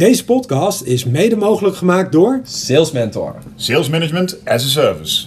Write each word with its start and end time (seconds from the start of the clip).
Deze 0.00 0.24
podcast 0.24 0.82
is 0.82 1.04
mede 1.04 1.36
mogelijk 1.36 1.76
gemaakt 1.76 2.12
door 2.12 2.40
Sales 2.42 2.92
Mentor. 2.92 3.34
Sales 3.56 3.88
Management 3.88 4.44
as 4.44 4.64
a 4.64 4.68
Service. 4.68 5.26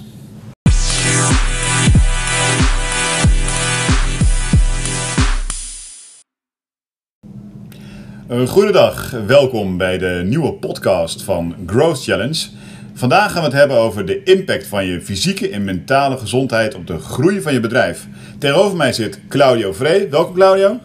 Uh, 8.29 8.47
goedendag, 8.47 9.11
welkom 9.27 9.77
bij 9.77 9.97
de 9.97 10.21
nieuwe 10.25 10.53
podcast 10.53 11.23
van 11.23 11.55
Growth 11.65 12.03
Challenge. 12.03 12.47
Vandaag 12.93 13.31
gaan 13.31 13.41
we 13.41 13.47
het 13.47 13.57
hebben 13.57 13.77
over 13.77 14.05
de 14.05 14.23
impact 14.23 14.67
van 14.67 14.85
je 14.85 15.01
fysieke 15.01 15.49
en 15.49 15.63
mentale 15.63 16.17
gezondheid 16.17 16.75
op 16.75 16.87
de 16.87 16.99
groei 16.99 17.41
van 17.41 17.53
je 17.53 17.59
bedrijf. 17.59 18.07
Tegenover 18.39 18.77
mij 18.77 18.93
zit 18.93 19.19
Claudio 19.29 19.73
Vree. 19.73 20.07
Welkom 20.07 20.33
Claudio. 20.33 20.79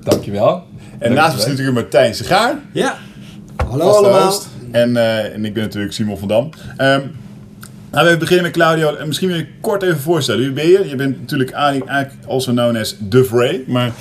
Dankjewel. 0.00 0.64
En 0.98 1.12
naast 1.12 1.34
me 1.34 1.40
zit 1.40 1.48
natuurlijk 1.48 1.76
Martijn 1.76 2.14
Segaar. 2.14 2.58
Ja. 2.72 2.98
Hallo 3.72 3.90
allemaal. 3.90 4.40
En, 4.70 4.90
uh, 4.90 5.34
en 5.34 5.44
ik 5.44 5.54
ben 5.54 5.62
natuurlijk 5.62 5.92
Simon 5.92 6.18
van 6.18 6.28
Dam. 6.28 6.50
Um, 6.78 7.16
nou, 7.92 8.08
we 8.08 8.16
beginnen 8.16 8.44
met 8.44 8.52
Claudio. 8.52 8.94
En 8.94 9.06
misschien 9.06 9.28
wil 9.28 9.36
je 9.36 9.46
kort 9.60 9.82
even 9.82 10.00
voorstellen. 10.00 10.40
Wie 10.40 10.52
ben 10.52 10.68
je? 10.68 10.88
Je 10.88 10.96
bent 10.96 11.20
natuurlijk 11.20 11.50
eigenlijk 11.50 12.12
also 12.28 12.52
known 12.52 12.76
as 12.76 12.96
The 13.08 13.24
Fray. 13.24 13.64
Maar 13.66 13.92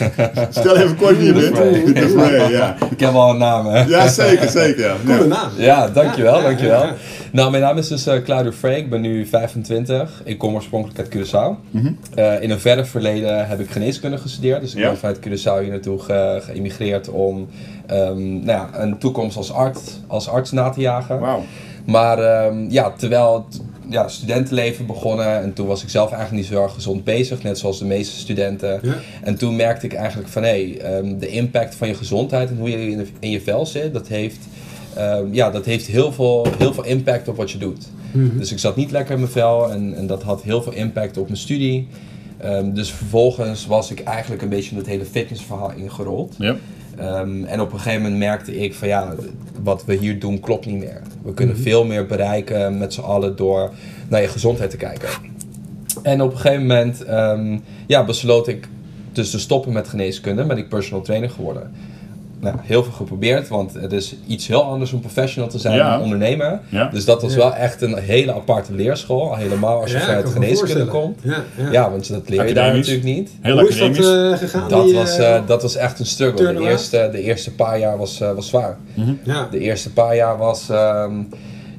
stel 0.50 0.76
even 0.76 0.96
kort 0.96 1.18
wie 1.18 1.26
je 1.26 1.32
bent. 1.32 1.54
The 1.94 2.08
Fray, 2.08 2.50
ja. 2.50 2.76
Ik 2.90 3.00
heb 3.00 3.14
al 3.14 3.30
een 3.30 3.38
naam, 3.38 3.66
hè? 3.66 3.84
Ja, 3.84 4.08
zeker, 4.08 4.48
zeker. 4.48 4.84
Ja. 4.84 4.96
Coole 5.06 5.26
naam. 5.26 5.50
Ja, 5.56 5.88
dankjewel, 5.88 6.42
dankjewel. 6.42 6.86
Nou, 7.32 7.50
mijn 7.50 7.62
naam 7.62 7.78
is 7.78 7.88
dus 7.88 8.06
uh, 8.06 8.14
Claudio 8.24 8.52
Frey. 8.52 8.76
Ik 8.76 8.90
ben 8.90 9.00
nu 9.00 9.26
25. 9.26 10.22
Ik 10.24 10.38
kom 10.38 10.54
oorspronkelijk 10.54 10.98
uit 10.98 11.08
Curaçao. 11.08 11.70
Mm 11.70 11.98
uh, 12.18 12.42
in 12.42 12.50
een 12.50 12.60
verder 12.60 12.86
verleden 12.86 13.48
heb 13.48 13.60
ik 13.60 13.70
geneeskunde 13.70 14.18
gestudeerd. 14.18 14.60
Dus 14.60 14.74
ik 14.74 14.82
ben 14.82 14.98
vanuit 14.98 15.18
Curaçao 15.18 15.60
hier 15.60 15.70
naartoe 15.70 15.98
ge 15.98 16.40
geëmigreerd 16.44 17.08
om 17.08 17.48
um, 17.90 18.44
nou 18.44 18.46
ja, 18.46 18.68
een 18.72 18.98
toekomst 18.98 19.36
als 19.36 19.52
arts, 19.52 20.00
als 20.06 20.28
arts 20.28 20.50
na 20.50 20.70
te 20.70 20.80
jagen. 20.80 21.18
Wow. 21.18 21.40
Maar 21.88 22.46
um, 22.46 22.70
ja, 22.70 22.90
terwijl 22.90 23.46
het 23.48 23.60
ja, 23.88 24.08
studentenleven 24.08 24.86
begonnen 24.86 25.42
en 25.42 25.52
toen 25.52 25.66
was 25.66 25.82
ik 25.82 25.88
zelf 25.88 26.10
eigenlijk 26.10 26.42
niet 26.42 26.52
zo 26.52 26.62
erg 26.62 26.74
gezond 26.74 27.04
bezig, 27.04 27.42
net 27.42 27.58
zoals 27.58 27.78
de 27.78 27.84
meeste 27.84 28.16
studenten. 28.16 28.80
Ja. 28.82 28.94
En 29.22 29.36
toen 29.36 29.56
merkte 29.56 29.86
ik 29.86 29.92
eigenlijk 29.92 30.28
van 30.28 30.42
hé, 30.42 30.48
hey, 30.78 30.98
um, 30.98 31.18
de 31.18 31.28
impact 31.28 31.74
van 31.74 31.88
je 31.88 31.94
gezondheid 31.94 32.50
en 32.50 32.56
hoe 32.56 32.70
je 32.70 32.90
in, 32.90 32.96
de, 32.96 33.06
in 33.18 33.30
je 33.30 33.40
vel 33.40 33.66
zit, 33.66 33.92
dat 33.92 34.08
heeft, 34.08 34.38
um, 34.98 35.34
ja, 35.34 35.50
dat 35.50 35.64
heeft 35.64 35.86
heel, 35.86 36.12
veel, 36.12 36.46
heel 36.58 36.74
veel 36.74 36.84
impact 36.84 37.28
op 37.28 37.36
wat 37.36 37.50
je 37.50 37.58
doet. 37.58 37.86
Mm 38.12 38.28
-hmm. 38.28 38.38
Dus 38.38 38.52
ik 38.52 38.58
zat 38.58 38.76
niet 38.76 38.90
lekker 38.90 39.14
in 39.14 39.20
mijn 39.20 39.32
vel 39.32 39.70
en, 39.70 39.94
en 39.94 40.06
dat 40.06 40.22
had 40.22 40.42
heel 40.42 40.62
veel 40.62 40.72
impact 40.72 41.16
op 41.16 41.26
mijn 41.26 41.38
studie. 41.38 41.88
dus 42.64 42.92
vervolgens 42.92 43.66
was 43.66 43.90
ik 43.90 44.00
eigenlijk 44.00 44.42
een 44.42 44.48
beetje 44.48 44.70
in 44.70 44.76
het 44.76 44.86
hele 44.86 45.04
fitnessverhaal 45.04 45.72
ingerold. 45.76 46.34
Ja. 46.38 46.56
Um, 47.00 47.44
en 47.44 47.60
op 47.60 47.72
een 47.72 47.78
gegeven 47.78 48.02
moment 48.02 48.18
merkte 48.18 48.56
ik 48.56 48.74
van 48.74 48.88
ja, 48.88 49.14
wat 49.62 49.84
we 49.84 49.94
hier 49.94 50.18
doen 50.18 50.40
klopt 50.40 50.66
niet 50.66 50.78
meer. 50.78 51.02
We 51.22 51.34
kunnen 51.34 51.54
mm 51.54 51.62
-hmm. 51.62 51.70
veel 51.70 51.84
meer 51.84 52.06
bereiken 52.06 52.78
met 52.78 52.92
z'n 52.92 53.00
allen 53.00 53.36
door 53.36 53.70
naar 54.08 54.20
je 54.20 54.28
gezondheid 54.28 54.70
te 54.70 54.76
kijken. 54.76 55.08
En 56.02 56.22
op 56.22 56.30
een 56.32 56.38
gegeven 56.38 56.66
moment 56.66 57.08
um, 57.08 57.62
ja, 57.86 58.04
besloot 58.04 58.48
ik 58.48 58.68
dus 59.12 59.30
te 59.30 59.38
stoppen 59.38 59.72
met 59.72 59.88
geneeskunde. 59.88 60.44
Ben 60.44 60.58
ik 60.58 60.68
personal 60.68 61.02
trainer 61.02 61.30
geworden. 61.30 61.72
Nou, 62.40 62.56
heel 62.62 62.82
veel 62.82 62.92
geprobeerd, 62.92 63.48
want 63.48 63.74
het 63.74 63.92
is 63.92 64.16
iets 64.26 64.46
heel 64.46 64.62
anders 64.62 64.92
om 64.92 65.00
professional 65.00 65.48
te 65.50 65.58
zijn 65.58 65.76
Ja. 65.76 65.90
dan 65.92 66.02
ondernemer. 66.02 66.60
Ja. 66.68 66.88
Dus 66.88 67.04
dat 67.04 67.22
was 67.22 67.34
wel 67.34 67.54
echt 67.54 67.82
een 67.82 67.98
hele 67.98 68.34
aparte 68.34 68.74
leerschool. 68.74 69.36
Helemaal 69.36 69.80
als 69.80 69.90
je 69.90 69.98
Ja, 69.98 70.04
vanuit 70.04 70.28
geneeskunde 70.28 70.86
komt. 70.86 71.18
Ja, 71.22 71.42
ja. 71.56 71.70
Ja, 71.70 71.90
want 71.90 72.08
dat 72.08 72.28
leer 72.28 72.48
je 72.48 72.54
daar 72.54 72.74
natuurlijk 72.74 73.04
niet. 73.04 73.30
Heel 73.40 73.58
Hoe 73.58 73.68
is 73.68 73.78
dat 73.78 73.96
eh, 73.96 74.38
gegaan? 74.38 74.68
Dat 74.68 74.84
die, 74.84 74.94
was, 74.94 75.18
eh, 75.18 75.36
eh, 75.36 75.42
dat 75.46 75.62
was 75.62 75.76
echt 75.76 75.98
een 75.98 76.06
struggle. 76.06 76.52
De 76.54 76.60
eerste, 76.60 77.08
de 77.12 77.22
eerste 77.22 77.54
paar 77.54 77.78
jaar 77.78 77.98
was, 77.98 78.20
eh, 78.20 78.32
was 78.32 78.48
zwaar. 78.48 78.76
ja. 79.22 79.48
De 79.50 79.58
eerste 79.58 79.92
paar 79.92 80.16
jaar 80.16 80.38
was... 80.38 80.68
ehm, 80.70 81.12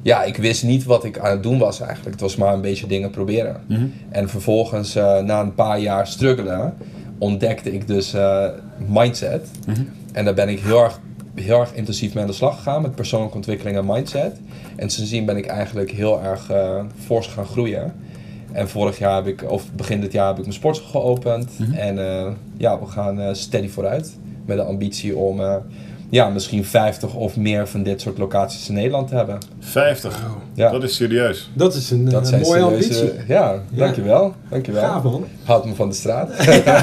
ja, 0.02 0.22
ik 0.22 0.36
wist 0.36 0.62
niet 0.64 0.84
wat 0.84 1.04
ik 1.04 1.18
aan 1.18 1.30
het 1.30 1.42
doen 1.42 1.58
was 1.58 1.80
eigenlijk. 1.80 2.10
Het 2.10 2.20
was 2.20 2.36
maar 2.36 2.52
een 2.54 2.60
beetje 2.60 2.86
dingen 2.86 3.10
proberen. 3.10 3.56
Mhm. 3.68 3.84
En 4.10 4.28
vervolgens, 4.28 4.94
eh, 4.94 5.18
na 5.18 5.40
een 5.40 5.54
paar 5.54 5.78
jaar 5.80 6.06
struggelen, 6.06 6.74
ontdekte 7.20 7.72
ik 7.72 7.86
dus 7.86 8.14
eh, 8.14 8.44
mindset. 8.86 9.48
Mhm. 9.66 9.82
En 10.12 10.24
daar 10.24 10.34
ben 10.34 10.48
ik 10.48 10.60
heel 10.60 10.82
erg, 10.82 11.00
heel 11.34 11.60
erg 11.60 11.74
intensief 11.74 12.14
mee 12.14 12.22
aan 12.22 12.30
de 12.30 12.36
slag 12.36 12.56
gegaan 12.56 12.82
met 12.82 12.94
persoonlijke 12.94 13.36
ontwikkeling 13.36 13.76
en 13.76 13.86
mindset. 13.86 14.40
En 14.76 14.90
sindsdien 14.90 15.24
ben 15.24 15.36
ik 15.36 15.46
eigenlijk 15.46 15.90
heel 15.90 16.22
erg 16.22 16.50
eh 16.50 16.84
fors 17.04 17.26
gaan 17.26 17.46
groeien. 17.46 17.94
En 18.52 18.68
vorig 18.68 18.98
jaar 18.98 19.14
heb 19.14 19.26
ik, 19.26 19.50
of 19.50 19.72
begin 19.72 20.00
dit 20.00 20.12
jaar 20.12 20.26
heb 20.26 20.36
ik 20.36 20.42
mijn 20.42 20.54
sportschool 20.54 21.00
geopend. 21.00 21.58
Mhm. 21.58 21.72
En 21.72 21.98
eh, 21.98 22.30
ja, 22.56 22.80
we 22.80 22.86
gaan 22.86 23.36
steady 23.36 23.68
vooruit. 23.68 24.18
Met 24.46 24.56
de 24.56 24.62
ambitie 24.62 25.16
om 25.16 25.40
ja, 26.10 26.28
misschien 26.28 26.64
50 26.64 27.14
of 27.14 27.36
meer 27.36 27.68
van 27.68 27.82
dit 27.82 28.00
soort 28.00 28.18
locaties 28.18 28.68
in 28.68 28.74
Nederland 28.74 29.08
te 29.08 29.14
hebben. 29.14 29.38
50. 29.60 30.20
Wauw. 30.20 30.42
Ja. 30.54 30.70
Dat 30.70 30.82
is 30.82 30.94
serieus. 30.94 31.50
Dat 31.54 31.74
is 31.74 31.90
een 31.90 32.04
Dat 32.08 32.28
zijn 32.28 32.40
mooie 32.40 32.60
serieuze- 32.60 33.00
ambitie. 33.00 33.20
Ja, 33.28 33.62
dankjewel. 33.70 34.34
dankjewel. 34.50 34.82
Gaaf 34.82 35.02
man. 35.02 35.24
Houd 35.44 35.64
me 35.66 35.74
van 35.74 35.88
de 35.88 35.94
straat. 35.94 36.28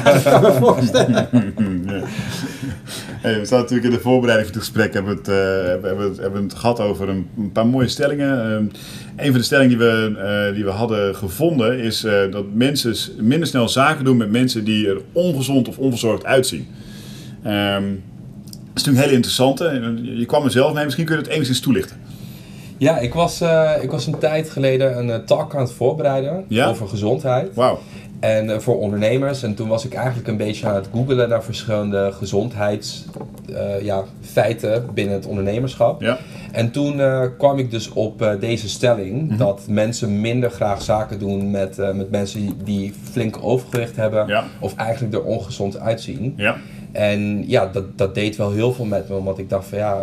Dat 0.04 0.22
kan 0.22 0.42
me 0.42 0.52
voorstellen. 0.52 1.28
ja. 1.86 2.02
Hey, 3.20 3.38
we 3.38 3.44
staan 3.44 3.58
natuurlijk 3.60 3.88
in 3.88 3.94
de 3.94 4.00
voorbereiding 4.02 4.48
van 4.50 4.58
het 4.60 4.68
gesprek 4.68 4.92
hebben 4.94 5.12
we 5.12 5.18
het, 5.18 5.28
eh, 5.28 5.68
hebben, 5.68 5.96
we 5.98 6.04
het, 6.04 6.16
hebben 6.18 6.42
het 6.42 6.54
gehad 6.54 6.80
over 6.80 7.08
een, 7.08 7.28
een 7.38 7.52
paar 7.52 7.66
mooie 7.66 7.88
stellingen. 7.88 8.40
Ehm, 8.52 8.64
een 9.16 9.30
van 9.30 9.38
de 9.38 9.42
stellingen 9.42 9.68
die 9.68 9.78
we, 9.78 10.14
eh, 10.48 10.54
die 10.54 10.64
we 10.64 10.70
hadden 10.70 11.14
gevonden 11.14 11.78
is 11.78 12.04
eh, 12.04 12.12
dat 12.30 12.44
mensen 12.54 12.94
minder 13.18 13.48
snel 13.48 13.68
zaken 13.68 14.04
doen 14.04 14.16
met 14.16 14.30
mensen 14.30 14.64
die 14.64 14.88
er 14.88 15.00
ongezond 15.12 15.68
of 15.68 15.78
onverzorgd 15.78 16.24
uitzien. 16.24 16.66
Ehm, 17.42 17.84
dat 17.84 18.07
is 18.78 18.84
natuurlijk 18.84 18.96
een 18.96 19.10
hele 19.10 19.14
interessante. 19.16 20.16
Je 20.18 20.26
kwam 20.26 20.44
er 20.44 20.50
zelf 20.50 20.72
mee, 20.72 20.84
misschien 20.84 21.04
kun 21.04 21.16
je 21.16 21.22
het 21.22 21.30
enigszins 21.30 21.60
toelichten. 21.60 21.96
Ja, 22.76 22.98
ik 22.98 23.14
was, 23.14 23.40
eh, 23.40 23.70
ik 23.80 23.90
was 23.90 24.06
een 24.06 24.18
tijd 24.18 24.50
geleden 24.50 24.98
een 24.98 25.10
eh, 25.10 25.16
talk 25.18 25.54
aan 25.54 25.60
het 25.62 25.72
voorbereiden 25.72 26.44
Ja? 26.48 26.66
over 26.68 26.88
gezondheid. 26.88 27.54
Wauw. 27.54 27.78
En 28.20 28.50
eh, 28.50 28.58
voor 28.58 28.78
ondernemers. 28.78 29.42
En 29.42 29.54
toen 29.54 29.68
was 29.68 29.84
ik 29.84 29.94
eigenlijk 29.94 30.28
een 30.28 30.36
beetje 30.36 30.66
aan 30.66 30.74
het 30.74 30.88
googelen 30.92 31.28
naar 31.28 31.42
verschillende 31.42 32.12
gezondheidsfeiten 32.12 33.84
ja, 33.84 34.04
feiten 34.20 34.84
binnen 34.94 35.14
het 35.14 35.26
ondernemerschap. 35.26 36.00
Ja. 36.02 36.18
En 36.52 36.70
toen 36.70 37.00
kwam 37.38 37.58
ik 37.58 37.70
dus 37.70 37.90
op 37.92 38.36
deze 38.40 38.68
stelling 38.68 39.28
Mhm. 39.28 39.36
dat 39.38 39.60
mensen 39.68 40.20
minder 40.20 40.50
graag 40.50 40.82
zaken 40.82 41.18
doen 41.18 41.50
met, 41.50 41.76
met 41.76 42.10
mensen 42.10 42.40
die, 42.40 42.54
die 42.64 42.94
flink 43.10 43.38
overgewicht 43.40 43.96
hebben 43.96 44.26
Ja. 44.26 44.44
of 44.60 44.74
eigenlijk 44.76 45.14
er 45.14 45.22
ongezond 45.22 45.78
uitzien. 45.78 46.34
Ja. 46.36 46.56
En 46.92 47.48
ja, 47.48 47.66
dat, 47.66 47.98
dat 47.98 48.14
deed 48.14 48.36
wel 48.36 48.52
heel 48.52 48.72
veel 48.72 48.84
met 48.84 49.08
me, 49.08 49.16
omdat 49.16 49.38
ik 49.38 49.48
dacht 49.48 49.68
van 49.68 49.78
ja, 49.78 50.02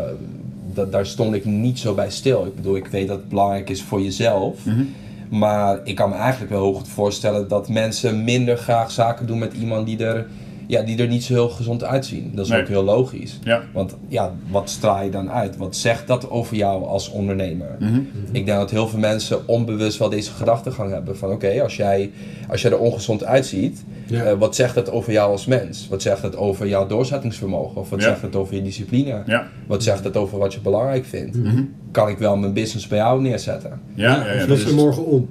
dat, 0.73 0.91
daar 0.91 1.05
stond 1.05 1.35
ik 1.35 1.45
niet 1.45 1.79
zo 1.79 1.93
bij 1.93 2.09
stil. 2.09 2.45
Ik 2.45 2.55
bedoel, 2.55 2.75
ik 2.75 2.87
weet 2.87 3.07
dat 3.07 3.17
het 3.17 3.29
belangrijk 3.29 3.69
is 3.69 3.83
voor 3.83 4.01
jezelf. 4.01 4.65
Mhm. 4.65 4.83
Maar 5.29 5.79
ik 5.83 5.95
kan 5.95 6.09
me 6.09 6.15
eigenlijk 6.15 6.51
wel 6.51 6.63
heel 6.63 6.73
goed 6.73 6.87
voorstellen 6.87 7.47
dat 7.47 7.69
mensen 7.69 8.23
minder 8.23 8.57
graag 8.57 8.91
zaken 8.91 9.27
doen 9.27 9.39
met 9.39 9.53
iemand 9.53 9.85
die 9.85 10.05
er, 10.05 10.27
ja, 10.67 10.81
die 10.81 10.97
er 10.97 11.07
niet 11.07 11.23
zo 11.23 11.33
heel 11.33 11.49
gezond 11.49 11.83
uitzien. 11.83 12.31
Dat 12.35 12.45
is 12.45 12.51
Nee. 12.51 12.61
ook 12.61 12.67
heel 12.67 12.83
logisch. 12.83 13.39
Ja. 13.43 13.61
Want 13.73 13.95
ja, 14.07 14.33
wat 14.49 14.69
straal 14.69 15.03
je 15.03 15.09
dan 15.09 15.29
uit? 15.31 15.57
Wat 15.57 15.75
zegt 15.75 16.07
dat 16.07 16.29
over 16.29 16.55
jou 16.55 16.85
als 16.85 17.09
ondernemer? 17.09 17.75
Mhm. 17.79 17.99
Ik 18.31 18.45
denk 18.45 18.57
dat 18.57 18.71
heel 18.71 18.87
veel 18.87 18.99
mensen 18.99 19.47
onbewust 19.47 19.97
wel 19.97 20.09
deze 20.09 20.31
gedachtegang 20.31 20.91
hebben 20.91 21.17
van 21.17 21.31
oké, 21.31 21.61
als, 21.63 21.75
jij, 21.75 22.11
als 22.49 22.61
jij 22.61 22.71
er 22.71 22.79
ongezond 22.79 23.23
uitziet, 23.23 23.83
Ja. 24.07 24.23
eh, 24.23 24.37
wat 24.37 24.55
zegt 24.55 24.75
dat 24.75 24.91
over 24.91 25.11
jou 25.11 25.31
als 25.31 25.45
mens? 25.45 25.87
Wat 25.89 26.01
zegt 26.01 26.21
dat 26.21 26.35
over 26.37 26.67
jouw 26.67 26.87
doorzettingsvermogen? 26.87 27.81
Of 27.81 27.89
wat 27.89 28.01
Ja. 28.01 28.05
zegt 28.07 28.21
het 28.21 28.35
over 28.35 28.55
je 28.55 28.61
discipline? 28.61 29.23
Ja. 29.25 29.47
Wat 29.67 29.83
zegt 29.83 30.03
het 30.03 30.17
over 30.17 30.37
wat 30.37 30.53
je 30.53 30.59
belangrijk 30.59 31.05
vindt? 31.05 31.37
Mhm. 31.37 31.63
Kan 31.91 32.09
ik 32.09 32.17
wel 32.17 32.37
mijn 32.37 32.53
business 32.53 32.87
bij 32.87 32.97
jou 32.97 33.21
neerzetten? 33.21 33.81
Ja, 33.93 34.15
ja, 34.25 34.33
ja, 34.33 34.45
dat 34.45 34.61
je 34.61 34.73
morgen 34.73 35.05
om. 35.05 35.29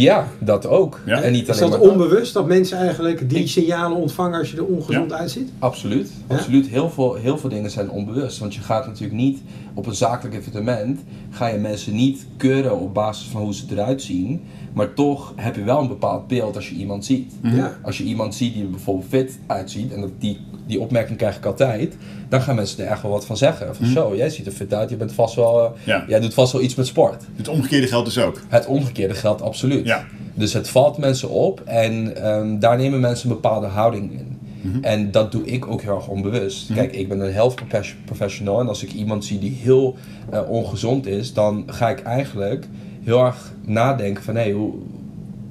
Ja, 0.00 0.28
dat 0.38 0.66
ook. 0.66 1.00
Ja. 1.06 1.22
En 1.22 1.32
niet 1.32 1.48
Is 1.48 1.56
alleen 1.58 1.70
dat 1.70 1.80
maar 1.80 1.90
onbewust 1.90 2.32
dat 2.34 2.46
mensen 2.46 2.78
eigenlijk 2.78 3.28
die 3.30 3.38
Ik- 3.38 3.48
signalen 3.48 3.96
ontvangen 3.98 4.38
als 4.38 4.50
je 4.50 4.56
er 4.56 4.64
ongezond 4.64 5.12
uitziet? 5.12 5.50
Absoluut, 5.58 6.10
Ja? 6.28 6.34
absoluut. 6.34 6.66
Heel 6.68 6.90
veel, 6.90 7.14
heel 7.14 7.38
veel 7.38 7.50
dingen 7.50 7.70
zijn 7.70 7.90
onbewust. 7.90 8.38
Want 8.38 8.54
je 8.54 8.60
gaat 8.60 8.86
natuurlijk 8.86 9.18
niet 9.20 9.38
op 9.74 9.86
een 9.86 9.94
zakelijk 9.94 10.36
evenement, 10.36 11.00
ga 11.30 11.46
je 11.48 11.58
mensen 11.58 11.94
niet 11.94 12.26
keuren 12.36 12.80
op 12.80 12.94
basis 12.94 13.26
van 13.26 13.42
hoe 13.42 13.54
ze 13.54 13.64
eruit 13.70 14.02
zien. 14.02 14.42
Maar 14.72 14.94
toch 14.94 15.32
heb 15.36 15.56
je 15.56 15.62
wel 15.64 15.80
een 15.80 15.88
bepaald 15.88 16.26
beeld 16.28 16.56
als 16.56 16.68
je 16.68 16.74
iemand 16.74 17.04
ziet. 17.04 17.32
Ja. 17.42 17.78
Als 17.82 17.98
je 17.98 18.04
iemand 18.04 18.34
ziet 18.34 18.54
die 18.54 18.62
er 18.62 18.70
bijvoorbeeld 18.70 19.08
fit 19.08 19.38
uitziet, 19.46 19.92
en 19.92 20.00
dat 20.00 20.10
die, 20.18 20.40
die 20.66 20.80
opmerking 20.80 21.18
krijg 21.18 21.36
ik 21.36 21.44
altijd, 21.46 21.96
dan 22.28 22.40
gaan 22.42 22.54
mensen 22.54 22.84
er 22.84 22.90
echt 22.90 23.02
wel 23.02 23.10
wat 23.10 23.26
van 23.26 23.36
zeggen. 23.36 23.76
Van 23.76 23.86
zo, 23.86 24.16
jij 24.16 24.30
ziet 24.30 24.46
er 24.46 24.52
fit 24.52 24.74
uit, 24.74 24.90
je 24.90 24.96
bent 24.96 25.12
vast 25.12 25.34
wel, 25.34 25.64
eh, 25.64 25.70
Ja. 25.84 26.04
jij 26.08 26.20
doet 26.20 26.34
vast 26.34 26.52
wel 26.52 26.62
iets 26.62 26.74
met 26.74 26.86
sport. 26.86 27.24
Het 27.36 27.48
omgekeerde 27.48 27.86
geldt 27.86 28.06
dus 28.06 28.18
ook. 28.18 28.40
Het 28.48 28.66
omgekeerde 28.66 29.14
geldt 29.14 29.42
absoluut. 29.42 29.83
Ja. 29.84 30.04
Dus 30.34 30.52
het 30.52 30.68
valt 30.68 30.98
mensen 30.98 31.28
op 31.30 31.60
en 31.60 32.16
ehm, 32.16 32.58
daar 32.58 32.76
nemen 32.76 33.00
mensen 33.00 33.28
een 33.28 33.34
bepaalde 33.34 33.66
houding 33.66 34.12
in. 34.12 34.38
En 34.82 35.10
dat 35.10 35.32
doe 35.32 35.44
ik 35.44 35.66
ook 35.66 35.82
heel 35.82 35.94
erg 35.94 36.08
onbewust. 36.08 36.72
Kijk, 36.74 36.92
ik 36.96 37.08
ben 37.08 37.20
een 37.20 37.32
health 37.32 37.54
profes- 37.54 37.96
professional 38.04 38.60
en 38.60 38.68
als 38.68 38.82
ik 38.82 38.92
iemand 38.92 39.24
zie 39.24 39.38
die 39.38 39.58
heel 39.62 39.96
eh, 40.30 40.40
ongezond 40.50 41.06
is, 41.06 41.32
dan 41.32 41.62
ga 41.66 41.88
ik 41.88 42.02
eigenlijk 42.02 42.68
heel 43.02 43.24
erg 43.24 43.52
nadenken 43.64 44.22
van 44.22 44.36
hé, 44.36 44.52
hoe, 44.52 44.72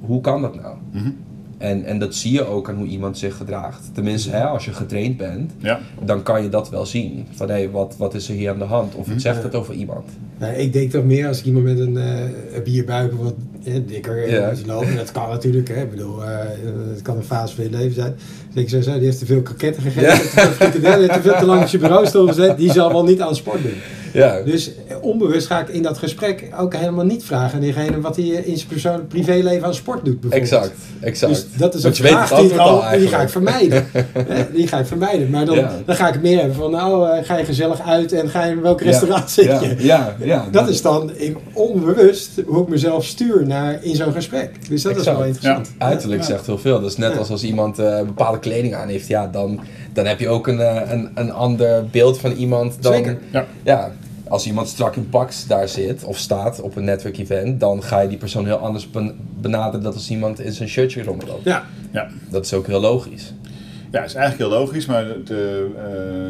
hoe 0.00 0.20
kan 0.20 0.42
dat 0.42 0.54
nou? 0.54 0.76
En, 1.64 1.84
en 1.84 1.98
dat 1.98 2.14
zie 2.14 2.32
je 2.32 2.46
ook 2.46 2.68
aan 2.68 2.74
hoe 2.76 2.86
iemand 2.86 3.18
zich 3.18 3.36
gedraagt. 3.36 3.90
Tenminste, 3.92 4.30
hè, 4.30 4.42
als 4.44 4.64
je 4.64 4.72
getraind 4.72 5.16
bent, 5.16 5.52
Ja. 5.58 5.80
dan 6.04 6.22
kan 6.22 6.42
je 6.42 6.48
dat 6.48 6.70
wel 6.70 6.86
zien. 6.86 7.26
Van 7.34 7.50
hé, 7.50 7.70
wat, 7.70 7.94
wat 7.98 8.14
is 8.14 8.28
er 8.28 8.34
hier 8.34 8.50
aan 8.50 8.58
de 8.58 8.64
hand? 8.64 8.94
Of 8.94 9.08
wat 9.08 9.20
zegt 9.20 9.36
Ja. 9.36 9.42
het 9.42 9.54
over 9.54 9.74
iemand? 9.74 10.04
Nou, 10.38 10.54
ik 10.54 10.72
denk 10.72 10.90
toch 10.90 11.04
meer 11.04 11.28
als 11.28 11.38
ik 11.38 11.44
iemand 11.44 11.64
met 11.64 11.78
een 11.78 11.96
eh, 11.96 12.20
een 12.54 12.62
bierbuik 12.64 13.12
of 13.12 13.18
wat 13.18 13.34
eh, 13.64 13.74
dikker 13.86 14.30
Ja. 14.30 14.36
ja. 14.50 14.52
loopt. 14.66 14.86
En 14.88 14.96
dat 14.96 15.12
kan 15.12 15.28
natuurlijk, 15.28 15.68
hè. 15.68 15.82
Ik 15.82 15.90
bedoel, 15.90 16.24
eh, 16.24 16.38
het 16.90 17.02
kan 17.02 17.16
een 17.16 17.22
fase 17.22 17.54
van 17.54 17.64
je 17.64 17.70
leven 17.70 17.94
zijn. 17.94 18.14
Dus 18.52 18.62
ik 18.62 18.68
zeggen, 18.68 18.94
die 18.94 19.04
heeft 19.04 19.18
te 19.18 19.26
veel 19.26 19.42
kroketten 19.42 19.82
gegeten, 19.82 20.08
Ja. 20.08 20.16
te 20.70 20.80
veel 20.80 21.08
te 21.08 21.20
veel 21.22 21.38
te 21.38 21.46
lang 21.46 21.62
op 21.62 21.68
zijn 21.68 21.82
bureau 21.82 22.28
gezet. 22.28 22.56
Die 22.56 22.72
zal 22.72 22.92
wel 22.92 23.04
niet 23.04 23.20
aan 23.20 23.36
sport 23.36 23.62
doen. 23.62 23.72
Ja, 24.14 24.40
Dus 24.44 24.70
onbewust 25.00 25.46
ga 25.46 25.60
ik 25.60 25.68
in 25.68 25.82
dat 25.82 25.98
gesprek 25.98 26.48
ook 26.58 26.74
helemaal 26.76 27.04
niet 27.04 27.24
vragen 27.24 27.54
aan 27.54 27.60
diegene 27.60 28.00
wat 28.00 28.16
hij 28.16 28.24
in 28.24 28.56
zijn 28.56 28.68
persoonlijk 28.68 29.08
privéleven 29.08 29.66
aan 29.66 29.74
sport 29.74 30.04
doet. 30.04 30.20
bijvoorbeeld. 30.20 30.52
exact. 30.52 30.74
exact. 31.00 31.32
Dus 31.32 31.46
dat 31.56 31.74
is 31.74 31.82
Want 31.82 31.98
een 31.98 32.04
je 32.04 32.10
weet 32.10 32.18
vraag 32.26 32.30
het 32.30 32.38
die, 32.38 32.50
ik 32.52 32.58
antwoord 32.58 32.82
al, 32.82 32.90
al 32.90 32.98
die 32.98 33.08
ga 33.08 33.20
ik 33.22 33.28
eigenlijk. 33.30 33.30
vermijden. 33.30 33.86
Die 34.56 34.66
ga 34.68 34.78
ik 34.78 34.86
vermijden. 34.86 35.30
Maar 35.30 35.44
dan, 35.44 35.56
Ja. 35.56 35.72
dan 35.86 35.94
ga 35.96 36.08
ik 36.14 36.22
meer 36.22 36.38
hebben 36.38 36.56
van, 36.56 36.70
nou, 36.70 37.08
eh, 37.10 37.24
ga 37.24 37.36
je 37.38 37.44
gezellig 37.44 37.80
uit 37.80 38.12
en 38.12 38.28
ga 38.28 38.44
je 38.44 38.50
in 38.52 38.60
welk 38.60 38.80
restaurant 38.80 39.30
zit 39.30 39.44
je? 39.60 39.74
Ja, 39.78 40.16
ja. 40.20 40.46
Dat 40.52 40.68
is 40.68 40.82
dan 40.82 41.10
onbewust 41.52 42.30
hoe 42.46 42.62
ik 42.62 42.68
mezelf 42.68 43.04
stuur 43.04 43.46
naar, 43.46 43.78
in 43.84 43.96
zo'n 43.96 44.12
gesprek. 44.12 44.50
Dus 44.68 44.82
dat 44.82 44.96
is 44.96 45.04
wel 45.04 45.24
interessant. 45.24 45.72
Uiterlijk 45.78 46.20
Ja. 46.20 46.26
zegt 46.26 46.46
heel 46.46 46.58
veel. 46.58 46.80
Dat 46.80 46.90
is 46.90 46.96
net 46.96 47.12
Ja. 47.12 47.18
als 47.18 47.30
als 47.30 47.42
iemand 47.44 47.78
eh, 47.78 48.02
bepaalde 48.02 48.38
kleding 48.38 48.74
aan 48.74 48.88
heeft, 48.88 49.06
ja, 49.06 49.26
dan, 49.26 49.60
dan 49.92 50.06
heb 50.06 50.20
je 50.20 50.28
ook 50.28 50.46
een, 50.46 50.60
eh, 50.60 50.90
een, 50.92 51.10
een 51.14 51.32
ander 51.32 51.84
beeld 51.90 52.18
van 52.18 52.32
iemand 52.32 52.76
dan. 52.82 52.92
Zeker. 52.92 53.18
Ja. 53.32 53.44
Ja, 53.64 53.92
als 54.28 54.46
iemand 54.46 54.68
strak 54.68 54.96
in 54.96 55.08
pak 55.08 55.30
daar 55.48 55.68
zit 55.68 56.04
of 56.04 56.18
staat 56.18 56.60
op 56.60 56.76
een 56.76 56.84
network 56.84 57.18
event, 57.18 57.60
dan 57.60 57.82
ga 57.82 58.00
je 58.00 58.08
die 58.08 58.18
persoon 58.18 58.44
heel 58.46 58.56
anders 58.56 58.90
ben- 58.90 59.14
benaderen 59.40 59.82
dan 59.82 59.92
als 59.92 60.10
iemand 60.10 60.40
in 60.40 60.52
zijn 60.52 60.68
shirtje 60.68 61.02
rondloopt. 61.02 61.44
Ja, 61.44 61.64
Ja. 61.92 62.08
Dat 62.30 62.44
is 62.44 62.52
ook 62.54 62.66
heel 62.66 62.80
logisch. 62.80 63.32
Ja, 63.94 64.02
is 64.04 64.14
eigenlijk 64.14 64.50
heel 64.50 64.60
logisch, 64.60 64.86
maar 64.86 65.04
het, 65.06 65.30
eh, 65.30 65.36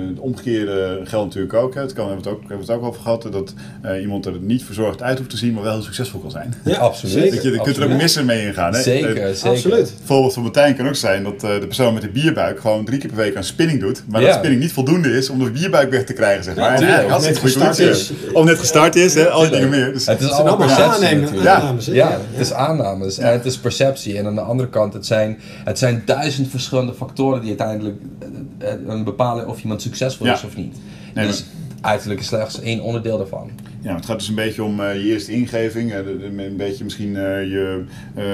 het 0.08 0.19
omgekeerde 0.19 1.00
geldt 1.05 1.26
natuurlijk 1.26 1.55
ook. 1.55 1.75
Hè. 1.75 1.81
Het 1.81 1.93
kan, 1.93 2.05
we 2.06 2.11
hebben 2.12 2.31
het 2.31 2.38
ook, 2.38 2.43
we 2.43 2.49
hebben 2.55 2.66
het 2.66 2.76
ook 2.76 2.84
over 2.84 3.00
gehad 3.02 3.26
dat 3.31 3.55
eh, 3.82 4.00
iemand 4.00 4.26
er 4.26 4.32
niet 4.40 4.64
verzorgd 4.64 5.02
uit 5.02 5.19
hoeft 5.19 5.31
te 5.31 5.37
zien, 5.37 5.52
maar 5.55 5.62
wel 5.62 5.72
heel 5.72 5.82
succesvol 5.82 6.20
kan 6.20 6.31
zijn. 6.31 6.55
ja 6.64 6.76
Absoluut. 6.76 7.14
zeker. 7.14 7.34
Dat 7.34 7.43
je, 7.43 7.50
je 7.50 7.61
kunt 7.61 7.76
er 7.76 7.84
ook 7.84 7.96
missen 8.00 8.26
mee 8.26 8.46
ingaan. 8.46 8.75
Hè. 8.75 8.82
Zeker, 8.82 9.34
zeker. 9.34 9.50
Absoluut. 9.50 9.78
Het 9.78 9.94
voorbeeld 10.05 10.32
van 10.34 10.43
Martijn 10.43 10.76
kan 10.76 10.88
ook 10.88 10.94
zijn 10.94 11.22
dat 11.22 11.43
eh, 11.43 11.61
de 11.61 11.66
persoon 11.66 11.93
met 11.94 12.02
de 12.02 12.08
bierbuik 12.08 12.61
gewoon 12.61 12.84
drie 12.84 12.99
keer 12.99 13.08
per 13.08 13.19
week 13.19 13.37
aan 13.37 13.44
spinning 13.44 13.81
doet. 13.81 14.02
Maar 14.08 14.20
Ja. 14.20 14.26
dat 14.26 14.37
spinning 14.37 14.62
niet 14.62 14.72
voldoende 14.72 15.08
is 15.17 15.28
om 15.31 15.38
de 15.44 15.50
bierbuik 15.50 15.90
weg 15.90 16.05
te 16.05 16.12
krijgen, 16.12 16.44
zeg 16.44 16.56
maar. 16.56 16.81
Ja, 16.82 17.00
net 17.06 17.10
goede 17.10 17.34
gestart 17.34 17.76
conditie. 17.76 18.17
Of 18.32 18.44
net 18.44 18.58
gestart 18.58 18.94
is, 18.96 19.14
hè, 19.14 19.28
al 19.31 19.40
die 19.40 19.50
dingen 19.50 19.69
meer. 19.69 19.93
Dus, 19.93 20.06
Het 20.06 20.20
is 20.20 20.26
Het 20.26 20.34
allemaal 20.34 20.56
perceptie 20.56 20.84
aannemen, 20.84 21.20
natuurlijk. 21.20 21.49
aannames. 21.49 21.87
hè? 21.87 21.93
Ja, 21.93 22.08
Ja, 22.08 22.19
het 22.31 22.40
is 22.40 22.52
aannames 22.52 23.19
en 23.19 23.32
het 23.32 23.44
is 23.44 23.58
perceptie. 23.58 24.19
En 24.19 24.26
aan 24.26 24.34
de 24.34 24.40
andere 24.40 24.69
kant, 24.69 24.93
het 24.93 25.06
zijn, 25.06 25.38
het 25.64 25.78
zijn 25.78 26.02
duizend 26.05 26.50
verschillende 26.50 26.94
factoren 26.94 27.40
die 27.40 27.50
uiteindelijk 27.59 27.97
eh, 28.59 28.73
eh, 28.73 28.79
een 28.87 29.05
bepalen 29.05 29.49
of 29.49 29.62
iemand 29.62 29.83
succesvol 29.83 30.27
is 30.27 30.41
Ja. 30.41 30.47
of 30.47 30.56
niet. 30.56 30.77
Nee, 31.15 31.27
dus 31.27 31.45
uiterlijk 31.81 32.21
is 32.21 32.27
slechts 32.27 32.61
één 32.61 32.81
onderdeel 32.81 33.17
daarvan. 33.19 33.51
Ja, 33.81 33.95
het 33.95 34.06
gaat 34.06 34.19
dus 34.19 34.29
een 34.29 34.35
beetje 34.35 34.62
om 34.62 34.81
eh, 34.81 34.95
je 34.95 35.03
eerste 35.12 35.33
ingeving, 35.33 35.95
een 35.95 36.55
beetje 36.56 36.85
misschien 36.85 37.12
je 37.12 37.85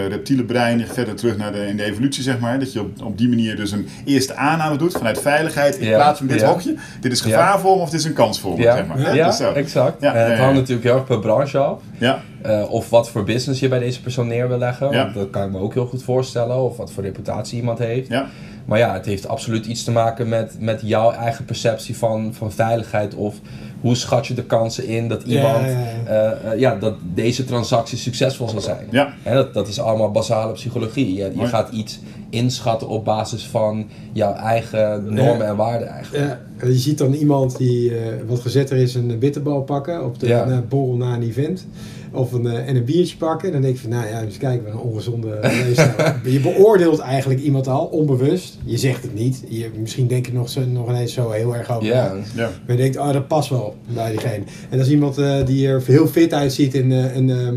reptiele 0.09 0.45
brein 0.45 0.87
verder 0.87 1.15
terug 1.15 1.37
naar 1.37 1.53
de, 1.53 1.67
in 1.67 1.77
de 1.77 1.85
evolutie, 1.85 2.23
zeg 2.23 2.39
maar. 2.39 2.59
Dat 2.59 2.73
je 2.73 2.81
op, 2.81 3.03
op 3.05 3.19
die 3.19 3.29
manier 3.29 3.57
dus 3.57 3.73
een 3.73 3.89
eerste 4.05 4.35
aanname 4.35 4.77
doet 4.77 4.93
vanuit 4.93 5.21
veiligheid 5.21 5.77
in 5.79 5.87
Ja, 5.89 5.97
plaats 5.97 6.19
van 6.19 6.27
dit 6.27 6.41
ja. 6.41 6.47
hokje. 6.47 6.75
Dit 7.01 7.13
is 7.13 7.21
gevaar 7.21 7.61
voor 7.61 7.77
me 7.77 7.83
of 7.83 7.91
dit 7.91 8.01
is 8.01 8.07
een 8.07 8.13
kans 8.13 8.41
voor 8.41 8.57
me, 8.57 8.63
Ja, 8.63 8.77
zeg 8.77 8.87
maar. 8.87 9.15
ja? 9.15 9.27
Dus 9.27 9.41
exact. 9.41 10.01
Het 10.03 10.39
hangt 10.39 10.55
natuurlijk 10.55 10.85
heel 10.87 10.95
erg 10.95 11.05
per 11.05 11.19
branche 11.19 11.59
af. 11.59 11.81
Ja, 11.99 12.23
of 12.69 12.91
wat 12.91 13.11
voor 13.11 13.25
business 13.25 13.61
je 13.61 13.69
bij 13.69 13.79
deze 13.79 14.01
persoon 14.03 14.27
neer 14.27 14.49
wil 14.49 14.59
leggen. 14.59 14.91
Ja. 14.91 15.03
Want 15.03 15.15
dat 15.15 15.31
kan 15.31 15.45
ik 15.45 15.51
me 15.53 15.59
ook 15.59 15.75
heel 15.75 15.87
goed 15.87 16.03
voorstellen. 16.03 16.57
Of 16.63 16.77
wat 16.77 16.93
voor 16.93 17.03
reputatie 17.03 17.59
iemand 17.59 17.79
heeft. 17.79 18.09
ja, 18.09 18.27
Maar 18.71 18.79
ja, 18.79 18.93
het 18.93 19.07
heeft 19.07 19.29
absoluut 19.29 19.67
iets 19.67 19.85
te 19.85 19.91
maken 19.91 20.29
met, 20.29 20.57
met 20.59 20.81
jouw 20.85 21.11
eigen 21.11 21.45
perceptie 21.45 21.97
van, 21.97 22.35
van 22.35 22.53
veiligheid. 22.53 23.15
Of 23.15 23.35
hoe 23.81 23.95
schat 23.97 24.27
je 24.27 24.35
de 24.35 24.45
kansen 24.45 24.87
in 24.87 25.09
dat 25.09 25.23
Ja, 25.25 25.37
iemand, 25.37 25.67
ja, 25.67 26.05
eh, 26.07 26.53
eh, 26.53 26.59
ja, 26.59 26.75
dat 26.77 26.95
deze 27.15 27.45
transactie 27.45 27.99
succesvol 27.99 28.49
zal 28.49 28.61
zijn. 28.61 28.87
ja. 28.91 29.13
Hè, 29.23 29.35
dat, 29.35 29.55
dat 29.55 29.69
is 29.69 29.81
allemaal 29.81 30.11
basale 30.11 30.53
psychologie. 30.53 31.15
Je, 31.15 31.33
je 31.35 31.47
gaat 31.47 31.73
iets 31.73 32.01
inschatten 32.31 32.89
op 32.89 33.05
basis 33.05 33.47
van 33.47 33.89
jouw 34.13 34.35
eigen 34.35 35.15
normen 35.15 35.47
en 35.47 35.57
waarden 35.57 35.89
eigenlijk. 35.89 36.39
Ja, 36.61 36.67
je 36.69 36.79
ziet 36.79 36.99
dan 36.99 37.13
iemand 37.13 37.57
die 37.59 37.99
eh, 37.99 38.03
wat 38.27 38.41
gezetter 38.41 38.77
is 38.77 38.95
een 38.95 39.19
bitterbal 39.19 39.63
pakken 39.63 40.05
op 40.05 40.19
de 40.21 40.27
Ja. 40.27 40.63
borrel 40.69 40.97
na 40.97 41.15
een 41.15 41.23
event. 41.23 41.67
Of 42.12 42.33
een, 42.33 42.47
eh, 42.47 42.69
en 42.69 42.77
een 42.77 42.85
biertje 42.85 43.17
pakken. 43.17 43.47
En 43.47 43.53
dan 43.53 43.62
denk 43.62 43.75
je 43.75 43.81
van, 43.81 43.91
nou 43.91 44.07
ja, 44.09 44.21
eens 44.23 44.37
kijken, 44.37 44.65
wat 44.65 44.73
een 44.73 44.89
ongezonde 44.89 45.39
leefstijl. 45.65 46.12
je 46.25 46.41
beoordeelt 46.41 46.99
eigenlijk 46.99 47.41
iemand 47.41 47.69
al, 47.69 47.85
onbewust. 47.85 48.59
Je 48.65 48.77
zegt 48.79 49.03
het 49.03 49.15
niet. 49.15 49.43
Je, 49.49 49.71
misschien 49.79 50.07
denk 50.07 50.27
je 50.27 50.33
nog, 50.33 50.49
zo, 50.49 50.61
nog 50.67 50.89
ineens 50.89 51.12
zo 51.12 51.31
heel 51.31 51.57
erg 51.57 51.71
over. 51.71 51.87
Ja, 51.87 52.12
ja. 52.35 52.51
Maar 52.67 52.77
je 52.77 52.83
denkt, 52.83 52.97
oh, 52.97 53.12
dat 53.12 53.29
past 53.29 53.49
wel 53.51 53.77
bij 53.95 54.11
diegene. 54.11 54.43
En 54.71 54.79
als 54.79 54.89
iemand 54.91 55.19
eh, 55.19 55.35
die 55.47 55.69
er 55.69 55.83
heel 55.87 56.07
fit 56.07 56.33
uitziet 56.35 56.75
in 56.75 56.93
eh, 56.93 57.15
een... 57.17 57.31
ehm, 57.31 57.55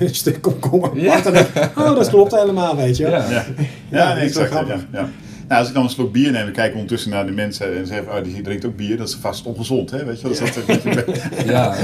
een 0.00 0.14
stuk 0.14 0.40
komkommer 0.40 0.90
Ja. 1.00 1.16
ik, 1.26 1.48
oh, 1.78 1.94
dat 1.96 2.08
klopt 2.08 2.36
helemaal, 2.40 2.76
weet 2.76 2.96
je. 2.96 3.02
wel. 3.02 3.12
Ja. 3.12 3.30
Ja, 3.30 3.44
Ja, 3.90 4.16
ja, 4.16 4.16
exact. 4.16 4.52
Ja. 4.92 5.08
Nou, 5.48 5.60
als 5.60 5.68
ik 5.68 5.74
dan 5.74 5.82
een 5.82 5.90
slok 5.90 6.12
bier 6.12 6.32
neem, 6.32 6.44
dan 6.44 6.52
kijk 6.52 6.68
ik 6.68 6.74
ondertussen 6.74 7.10
naar 7.10 7.26
de 7.26 7.32
mensen 7.32 7.76
en 7.76 7.86
zeg, 7.86 8.00
oh, 8.00 8.24
die 8.24 8.42
drinkt 8.42 8.64
ook 8.64 8.76
bier, 8.76 8.96
dat 8.96 9.08
is 9.08 9.14
vast 9.20 9.46
ongezond, 9.46 9.90
hè? 9.90 10.04
Weet 10.04 10.20
je 10.20 10.28
wel? 10.28 10.38
Dat 10.38 10.48
is 10.48 10.56
een 10.56 10.94
beetje... 10.94 11.20
ja. 11.44 11.74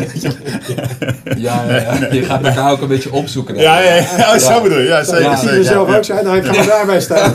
ja, 1.37 1.65
ja, 1.67 1.81
ja. 1.81 2.13
Je 2.13 2.23
gaat 2.23 2.45
elkaar 2.45 2.73
ook 2.73 2.81
een 2.81 2.89
beetje 2.89 3.13
opzoeken. 3.13 3.57
Ja, 3.57 3.79
ik. 3.79 3.85
ja, 3.85 4.19
ja, 4.19 4.35
oh, 4.35 4.39
zo 4.39 4.63
bedoel 4.63 4.79
je. 4.79 4.85
Ja, 4.85 5.05
zeker. 5.05 5.23
Ja, 5.23 5.33
Ik 5.33 5.37
zie 5.39 5.49
zeker, 5.49 5.63
mezelf 5.63 5.89
ja, 5.89 5.97
ook 5.97 6.05
zijn, 6.05 6.37
ik 6.37 6.45
ga 6.45 6.53
maar 6.53 6.67
daarbij 6.67 7.01
staan. 7.01 7.33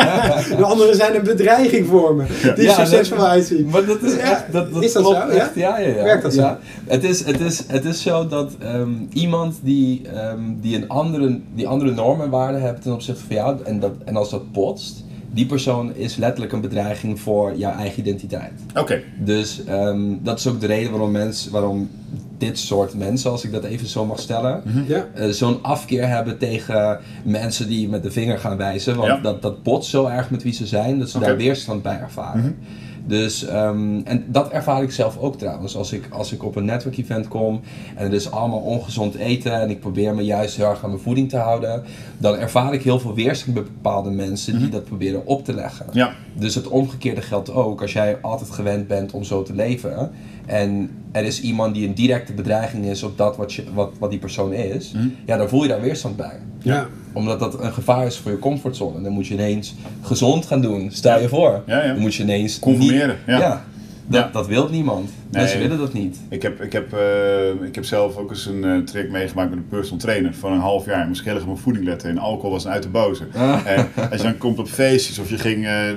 de 0.56 0.64
anderen 0.64 0.94
zijn 0.94 1.14
een 1.14 1.24
bedreiging 1.24 1.86
voor 1.86 2.14
me, 2.14 2.24
die 2.54 2.64
Ja, 2.64 2.74
succesvol 2.74 3.26
uitzien. 3.26 3.68
Maar 3.68 3.84
dat 3.84 4.02
is 4.02 4.16
echt, 4.16 4.44
dat, 4.52 4.72
dat 4.72 4.82
is 4.82 4.92
dat 4.92 5.02
klopt 5.02 5.18
zo, 5.18 5.28
echt. 5.28 5.50
Ja, 5.54 5.78
ja, 5.78 5.88
ja. 5.88 6.02
Werkt 6.02 6.22
dat 6.22 6.34
zo? 6.34 6.56
Het, 6.86 7.04
is, 7.04 7.24
het, 7.24 7.40
is, 7.40 7.62
het 7.66 7.84
is 7.84 8.02
zo 8.02 8.28
dat 8.28 8.52
ehm, 8.58 8.90
iemand 9.12 9.58
die, 9.62 10.02
ehm, 10.14 10.40
die 10.60 10.76
een 10.76 10.88
andere, 10.88 11.40
die 11.54 11.68
andere 11.68 11.90
normen 11.90 12.24
en 12.24 12.30
waarden 12.30 12.60
heeft 12.60 12.82
ten 12.82 12.92
opzichte 12.92 13.22
van 13.26 13.36
jou, 13.36 13.56
en, 13.64 13.80
dat, 13.80 13.92
en 14.04 14.16
als 14.16 14.30
dat 14.30 14.52
potst, 14.52 15.04
die 15.36 15.46
persoon 15.46 15.94
is 15.94 16.16
letterlijk 16.16 16.52
een 16.52 16.60
bedreiging 16.60 17.20
voor 17.20 17.56
jouw 17.56 17.72
eigen 17.72 17.98
identiteit. 18.00 18.52
Oké, 18.74 19.02
Dus 19.18 19.64
ehm, 19.64 20.00
dat 20.22 20.38
is 20.38 20.46
ook 20.46 20.60
de 20.60 20.66
reden 20.66 20.90
waarom, 20.90 21.10
mensen, 21.10 21.52
waarom 21.52 21.90
dit 22.38 22.58
soort 22.58 22.94
mensen, 22.94 23.30
als 23.30 23.44
ik 23.44 23.52
dat 23.52 23.64
even 23.64 23.86
zo 23.86 24.04
mag 24.04 24.20
stellen, 24.20 24.62
Ja. 24.86 25.06
eh, 25.14 25.28
zo'n 25.28 25.62
afkeer 25.62 26.08
hebben 26.08 26.38
tegen 26.38 26.98
mensen 27.24 27.68
die 27.68 27.88
met 27.88 28.02
de 28.02 28.10
vinger 28.10 28.38
gaan 28.38 28.56
wijzen. 28.56 28.96
Want 28.96 29.08
Ja. 29.08 29.16
dat, 29.20 29.42
dat 29.42 29.62
botst 29.62 29.90
zo 29.90 30.06
erg 30.06 30.30
met 30.30 30.42
wie 30.42 30.52
ze 30.52 30.66
zijn, 30.66 30.98
dat 30.98 31.10
ze 31.10 31.18
daar 31.18 31.36
weerstand 31.36 31.82
bij 31.82 31.98
ervaren. 32.00 32.40
Mhm. 32.40 32.52
Dus, 33.06 33.44
ehm, 33.44 34.00
en 34.04 34.24
dat 34.28 34.50
ervaar 34.50 34.82
ik 34.82 34.90
zelf 34.90 35.18
ook 35.18 35.38
trouwens. 35.38 35.76
Als 35.76 35.92
ik, 35.92 36.08
als 36.10 36.32
ik 36.32 36.44
op 36.44 36.56
een 36.56 36.64
network 36.64 36.96
event 36.98 37.28
kom 37.28 37.60
en 37.96 38.04
het 38.04 38.12
is 38.12 38.30
allemaal 38.30 38.58
ongezond 38.58 39.14
eten 39.14 39.60
en 39.60 39.70
ik 39.70 39.80
probeer 39.80 40.14
me 40.14 40.22
juist 40.22 40.56
heel 40.56 40.66
erg 40.70 40.84
aan 40.84 40.90
mijn 40.90 41.02
voeding 41.02 41.28
te 41.28 41.36
houden, 41.36 41.82
dan 42.18 42.36
ervaar 42.36 42.74
ik 42.74 42.82
heel 42.82 42.98
veel 42.98 43.14
weerstand 43.14 43.54
bij 43.54 43.62
bepaalde 43.62 44.10
mensen 44.10 44.58
die 44.58 44.68
dat 44.68 44.84
proberen 44.84 45.26
op 45.26 45.44
te 45.44 45.54
leggen. 45.54 45.86
Mhm. 45.88 45.96
ja. 45.98 46.12
Dus 46.34 46.54
het 46.54 46.68
omgekeerde 46.68 47.22
geldt 47.22 47.52
ook. 47.52 47.82
Als 47.82 47.92
jij 47.92 48.18
altijd 48.20 48.50
gewend 48.50 48.86
bent 48.86 49.12
om 49.12 49.24
zo 49.24 49.42
te 49.42 49.54
leven 49.54 50.10
en 50.46 50.90
er 51.12 51.24
is 51.24 51.40
iemand 51.40 51.74
die 51.74 51.88
een 51.88 51.94
directe 51.94 52.32
bedreiging 52.32 52.84
is 52.84 53.02
op 53.02 53.18
dat 53.18 53.36
wat, 53.36 53.52
je, 53.52 53.64
wat, 53.74 53.90
wat 53.98 54.10
die 54.10 54.18
persoon 54.18 54.52
is, 54.52 54.92
Mhm. 54.92 55.08
ja, 55.26 55.36
dan 55.36 55.48
voel 55.48 55.62
je 55.62 55.68
daar 55.68 55.80
weerstand 55.80 56.16
bij. 56.16 56.38
Ja. 56.62 56.86
Omdat 57.16 57.40
dat 57.40 57.60
een 57.62 57.72
gevaar 57.72 58.06
is 58.06 58.16
voor 58.16 58.30
je 58.30 58.38
comfortzone. 58.38 59.02
Dan 59.02 59.12
moet 59.12 59.26
je 59.26 59.34
ineens 59.34 59.74
gezond 60.02 60.46
gaan 60.46 60.60
doen. 60.60 60.88
Stel 60.92 61.20
je 61.20 61.28
voor. 61.28 61.62
Dan 61.92 61.98
moet 62.00 62.14
je 62.14 62.22
ineens 62.22 62.58
Conformeren, 62.58 63.08
niet- 63.26 63.36
ja. 63.38 63.64
Dat, 64.06 64.20
Ja. 64.24 64.30
dat 64.32 64.46
wil 64.46 64.68
niemand. 64.70 65.10
Nee. 65.30 65.42
Mensen 65.42 65.60
willen 65.60 65.78
dat 65.78 65.92
niet. 65.92 66.16
Ik 66.28 66.42
heb, 66.42 66.62
ik, 66.62 66.72
heb, 66.72 66.92
eh, 66.92 67.66
ik 67.66 67.74
heb 67.74 67.84
zelf 67.84 68.16
ook 68.16 68.30
eens 68.30 68.46
een 68.46 68.64
uh, 68.64 68.78
traject 68.78 69.10
meegemaakt 69.10 69.50
met 69.50 69.58
een 69.58 69.68
personal 69.68 69.98
trainer 69.98 70.34
van 70.34 70.52
een 70.52 70.60
half 70.60 70.84
jaar. 70.86 71.06
Moest 71.06 71.18
ik 71.20 71.26
heel 71.26 71.34
erg 71.34 71.42
op 71.42 71.48
mijn 71.48 71.62
voeding 71.62 71.84
letten 71.84 72.10
en 72.10 72.18
alcohol 72.18 72.50
was 72.50 72.64
een 72.64 72.70
uit 72.70 72.82
de 72.82 72.88
boze. 72.88 73.22
Ah. 73.36 73.58
En 73.76 73.88
als 74.10 74.20
je 74.20 74.26
dan 74.26 74.38
komt 74.38 74.58
op 74.58 74.68
feestjes 74.68 75.18
of 75.18 75.30
je 75.30 75.38
ging 75.38 75.64
eh, 75.64 75.88
eh, 75.90 75.96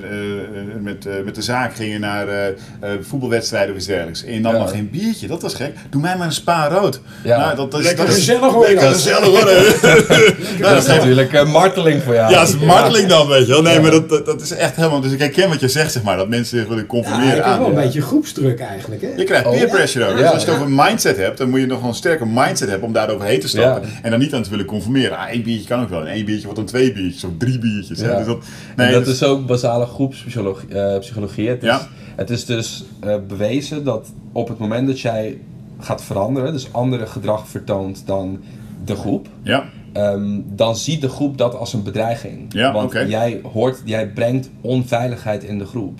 met, 0.82 1.06
eh, 1.06 1.13
met 1.25 1.36
de 1.36 1.42
zaak 1.42 1.75
ging 1.75 1.92
je 1.94 2.00
naar 2.00 2.28
eh, 2.28 2.48
eh, 2.48 2.56
voetbalwedstrijden 3.01 3.70
of 3.72 3.75
iets 3.78 3.86
dergelijks. 3.88 4.24
En 4.24 4.34
je 4.34 4.39
nam 4.39 4.54
Ja. 4.54 4.60
dan 4.60 4.68
geen 4.70 4.89
biertje, 4.89 5.28
dat 5.28 5.42
was 5.42 5.54
gek. 5.54 5.75
Doe 5.89 6.01
mij 6.01 6.18
maar 6.18 6.25
een 6.25 6.32
spa 6.34 6.68
rood. 6.68 7.01
Ja. 7.24 7.38
Nou, 7.39 7.56
dat, 7.56 7.74
Lekker 7.74 7.96
dat 7.98 8.08
is, 8.08 8.13
gezellig 8.16 8.51
hoor 8.54 8.66
Lekker 8.68 8.88
gezellig 8.88 9.25
hoor. 9.25 9.38
Dat 10.70 10.78
is 10.82 10.88
natuurlijk 10.88 11.34
een 11.34 11.50
marteling 11.51 12.04
voor 12.04 12.13
jou. 12.13 12.32
Ja, 12.32 12.39
dat 12.39 12.48
is 12.50 12.58
marteling 12.58 13.08
dan, 13.08 13.28
weet 13.28 13.46
je 13.46 13.51
wel. 13.51 13.62
Nee, 13.62 13.74
Ja. 13.74 13.82
maar 13.82 13.92
dat, 13.92 14.10
dat, 14.10 14.25
dat 14.25 14.42
is 14.42 14.51
echt 14.51 14.75
helemaal... 14.75 15.01
Dus 15.01 15.12
ik 15.12 15.20
herken 15.20 15.50
wat 15.50 15.60
je 15.60 15.68
zegt, 15.68 15.92
zeg 15.92 16.04
maar. 16.04 16.18
Dat 16.18 16.30
mensen 16.30 16.58
zich 16.60 16.68
willen 16.68 16.86
conformeren 16.86 17.46
aan. 17.46 17.60
wel 17.60 17.78
een 17.78 17.92
ja. 17.92 17.99
Beetje 18.00 18.08
groepsdruk 18.15 18.60
eigenlijk. 18.60 19.01
Hè? 19.01 19.08
Je 19.15 19.24
krijgt 19.24 19.46
Oh, 19.46 19.51
peer 19.51 19.68
pressure 19.70 20.06
ook. 20.06 20.12
Ja. 20.18 20.18
Dus 20.24 20.32
als 20.32 20.44
je 20.44 20.50
het 20.51 20.60
over 20.60 20.72
mindset 20.72 21.18
hebt, 21.18 21.38
dan 21.38 21.50
moet 21.50 21.60
je 21.60 21.65
nog 21.65 21.79
wel 21.79 21.89
een 21.89 21.96
sterke 21.96 22.25
mindset 22.25 22.70
hebben 22.70 22.88
om 22.88 22.94
daar 22.94 23.10
overheen 23.10 23.39
te 23.39 23.48
stappen. 23.48 23.89
Ja. 23.89 23.96
En 24.01 24.10
dan 24.12 24.20
niet 24.20 24.34
aan 24.34 24.44
te 24.44 24.50
willen 24.50 24.65
conformeren. 24.65 25.18
Ah, 25.18 25.29
één 25.29 25.44
biertje 25.44 25.68
kan 25.68 25.82
ook 25.82 25.89
wel. 25.89 26.01
En 26.01 26.08
één 26.08 26.25
biertje 26.25 26.44
wordt 26.44 26.60
dan 26.60 26.68
twee 26.68 26.94
biertjes 26.94 27.24
of 27.24 27.32
drie 27.38 27.60
biertjes. 27.60 28.00
hè. 28.01 28.15
Dus 28.18 28.25
dat, 28.25 28.38
nee, 28.75 28.91
dat 28.91 29.06
dus- 29.06 29.13
is 29.13 29.24
ook 29.24 29.46
basale 29.46 29.86
groepspsychologie. 29.86 30.70
eh, 30.75 31.00
psychologie. 31.00 31.50
Het, 31.50 31.62
is, 31.63 31.68
Ja. 31.70 31.88
het 32.15 32.29
is 32.29 32.46
dus 32.46 32.84
eh, 33.00 33.15
bewezen 33.27 33.84
dat 33.84 34.08
op 34.32 34.48
het 34.48 34.58
moment 34.58 34.88
dat 34.88 35.00
jij 35.00 35.38
gaat 35.79 36.03
veranderen, 36.03 36.53
dus 36.53 36.74
andere 36.74 37.06
gedrag 37.06 37.48
vertoont 37.48 38.03
dan 38.06 38.39
de 38.86 38.96
groep, 38.96 39.27
Ja, 39.44 39.63
ehm, 39.94 40.39
dan 40.46 40.75
ziet 40.75 41.01
de 41.01 41.10
groep 41.10 41.38
dat 41.38 41.56
als 41.56 41.74
een 41.74 41.84
bedreiging. 41.84 42.53
Ja, 42.53 42.74
Want 42.74 42.91
jij, 42.91 43.41
hoort, 43.53 43.82
jij 43.86 44.08
brengt 44.10 44.50
onveiligheid 44.62 45.44
in 45.44 45.58
de 45.58 45.65
groep. 45.65 46.00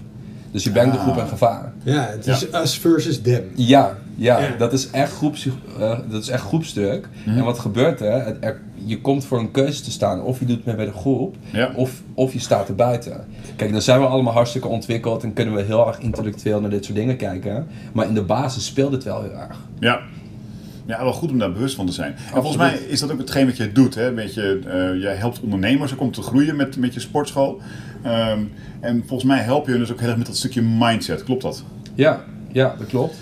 Dus 0.52 0.64
je 0.64 0.72
brengt 0.72 0.92
de 0.94 0.98
Ah. 0.98 1.04
groep 1.04 1.18
in 1.18 1.28
gevaar. 1.28 1.72
Ja, 1.84 2.02
het 2.10 2.28
is 2.28 2.54
us 2.54 2.78
versus 2.78 3.22
them. 3.22 3.44
Ja, 3.56 3.98
ja, 4.16 4.40
Ja. 4.40 4.56
Dat, 4.58 4.74
is 4.74 4.90
echt 4.90 5.12
groeps, 5.12 5.48
eh, 5.80 5.98
dat 6.10 6.22
is 6.22 6.28
echt 6.30 6.44
groepsdruk. 6.44 7.08
Mhm. 7.26 7.38
En 7.38 7.44
wat 7.44 7.60
gebeurt 7.60 8.02
er? 8.02 8.26
Het- 8.26 8.38
er? 8.40 8.62
Je 8.86 9.02
komt 9.02 9.26
voor 9.26 9.40
een 9.40 9.52
keuze 9.52 9.82
te 9.84 9.92
staan. 9.92 10.22
Of 10.22 10.40
je 10.40 10.46
doet 10.46 10.66
mee 10.66 10.76
bij 10.76 10.86
de 10.86 10.92
groep, 10.92 11.36
Ja. 11.52 11.72
of, 11.76 12.02
of 12.14 12.34
je 12.34 12.40
staat 12.40 12.68
er 12.68 12.76
buiten. 12.76 13.26
Kijk, 13.56 13.72
dan 13.72 13.82
zijn 13.82 14.00
we 14.00 14.06
allemaal 14.06 14.34
hartstikke 14.34 14.68
ontwikkeld 14.68 15.24
en 15.24 15.34
kunnen 15.34 15.54
we 15.56 15.62
heel 15.62 15.88
erg 15.88 16.00
intellectueel 16.00 16.62
naar 16.62 16.70
dit 16.70 16.86
soort 16.86 16.98
dingen 16.98 17.16
kijken. 17.18 17.68
Maar 17.94 18.08
in 18.08 18.14
de 18.14 18.24
basis 18.24 18.66
speelt 18.66 18.92
het 18.92 19.04
wel 19.04 19.22
heel 19.22 19.34
erg. 19.34 19.58
Ja. 19.80 20.00
Ja, 20.90 21.04
wel 21.04 21.14
goed 21.14 21.32
om 21.32 21.40
daar 21.40 21.52
bewust 21.52 21.76
van 21.76 21.86
te 21.86 21.92
zijn. 21.92 22.12
En 22.12 22.32
volgens 22.32 22.58
mij 22.58 22.74
is 22.74 23.00
dat 23.00 23.12
ook 23.12 23.18
hetgeen 23.18 23.46
wat 23.46 23.58
jij 23.58 23.72
doet. 23.72 23.96
Hè? 23.96 24.08
Een 24.08 24.16
beetje, 24.16 24.60
eh, 24.66 25.02
jij 25.02 25.16
helpt 25.16 25.40
ondernemers 25.40 25.94
ook 25.94 26.02
om 26.02 26.12
te 26.12 26.22
groeien 26.22 26.56
met, 26.56 26.78
met 26.78 26.94
je 26.94 27.00
sportschool. 27.00 27.62
Ehm, 28.04 28.40
en 28.80 29.04
volgens 29.08 29.30
mij 29.30 29.40
help 29.40 29.68
je 29.68 29.78
dus 29.78 29.92
ook 29.92 30.00
heel 30.00 30.08
erg 30.08 30.18
met 30.18 30.28
dat 30.28 30.38
stukje 30.38 30.62
mindset. 30.62 31.24
Klopt 31.24 31.42
dat? 31.42 31.64
Ja, 31.96 32.24
ja, 32.52 32.76
dat 32.78 32.88
klopt. 32.88 33.18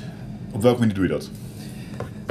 Op 0.51 0.62
welke 0.62 0.79
manier 0.79 0.93
doe 0.93 1.03
je 1.03 1.09
dat? 1.09 1.29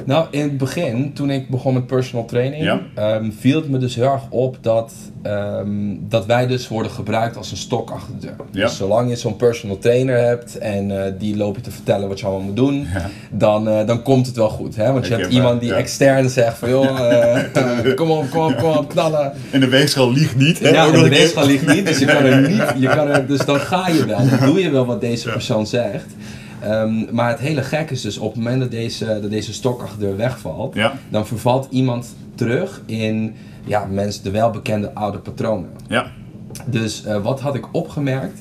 Nou, 0.05 0.27
in 0.31 0.43
het 0.43 0.59
begin, 0.59 1.13
toen 1.13 1.31
ik 1.31 1.49
begon 1.49 1.75
met 1.75 1.87
personal 1.87 2.25
training, 2.25 2.63
Ja. 2.65 2.81
ehm, 2.95 3.31
viel 3.39 3.61
het 3.61 3.69
me 3.71 3.79
dus 3.79 3.95
heel 3.95 4.05
erg 4.13 4.23
op 4.29 4.57
dat, 4.61 4.93
ehm, 5.23 5.69
dat 6.01 6.27
wij 6.27 6.47
dus 6.47 6.69
worden 6.69 6.93
gebruikt 6.93 7.37
als 7.37 7.51
een 7.51 7.57
stok 7.57 7.91
achter 7.91 8.15
de 8.21 8.27
deur. 8.27 8.35
Ja. 8.51 8.65
Dus 8.67 8.77
zolang 8.77 9.11
je 9.11 9.17
zo'n 9.17 9.37
personal 9.37 9.79
trainer 9.79 10.19
hebt 10.19 10.59
en 10.59 11.05
eh, 11.05 11.13
die 11.19 11.37
loop 11.37 11.57
je 11.57 11.63
te 11.63 11.71
vertellen 11.71 12.09
wat 12.09 12.21
je 12.21 12.27
allemaal 12.27 12.45
moet 12.47 12.57
doen, 12.57 12.87
Ja. 12.95 13.11
dan, 13.31 13.69
eh, 13.69 13.87
dan 13.87 14.03
komt 14.03 14.27
het 14.27 14.37
wel 14.37 14.49
goed. 14.49 14.77
Hè? 14.77 14.93
Want 14.93 15.05
je 15.07 15.11
hebt 15.11 15.23
heb, 15.25 15.33
iemand 15.33 15.55
eh, 15.55 15.61
die 15.61 15.69
ja. 15.71 15.77
extern 15.77 16.29
zegt 16.31 16.59
van 16.59 16.69
joh, 16.69 17.01
eh, 17.55 17.95
kom 17.95 18.11
op, 18.11 18.31
kom 18.31 18.45
op, 18.45 18.57
kom 18.59 18.71
op, 18.71 18.89
knallen. 18.89 19.33
En 19.51 19.61
de 19.61 19.69
weegschaal 19.69 20.13
liegt 20.13 20.37
niet. 20.37 20.59
Hè? 20.59 20.69
Ja, 20.69 20.85
Ook 20.87 20.93
en 20.95 21.03
de 21.03 21.09
weegschaal 21.09 21.47
ligt 21.47 21.67
niet, 21.75 21.87
dus 21.87 21.99
je 21.99 22.05
kan 22.15 22.25
er 22.25 22.49
niet, 22.51 22.63
je 22.79 22.89
kan 22.89 23.09
er, 23.09 23.27
dus 23.27 23.45
dan 23.45 23.61
ga 23.61 23.89
je 23.89 24.07
wel, 24.07 24.19
dan 24.29 24.49
doe 24.49 24.61
je 24.61 24.71
wel 24.71 24.87
wat 24.87 25.01
deze 25.01 25.31
persoon 25.31 25.67
zegt. 25.67 26.07
Ehm, 26.71 27.15
maar 27.15 27.29
het 27.31 27.39
hele 27.39 27.63
gek 27.63 27.91
is 27.91 28.01
dus 28.01 28.19
op 28.19 28.35
het 28.35 28.43
moment 28.43 28.61
dat 28.61 28.71
deze, 28.71 29.19
dat 29.23 29.31
deze 29.31 29.53
stok 29.53 29.83
achter 29.83 29.99
de 29.99 30.05
deur 30.05 30.17
wegvalt, 30.17 30.75
Ja. 30.75 30.93
dan 31.09 31.27
vervalt 31.27 31.67
iemand 31.71 32.15
terug 32.35 32.83
in 32.87 33.35
ja, 33.65 33.85
mensen, 33.91 34.23
de 34.25 34.31
welbekende 34.31 34.95
oude 34.95 35.19
patronen. 35.19 35.71
Ja. 35.89 36.07
Dus 36.67 37.05
eh, 37.05 37.23
wat 37.23 37.41
had 37.41 37.55
ik 37.55 37.67
opgemerkt? 37.73 38.41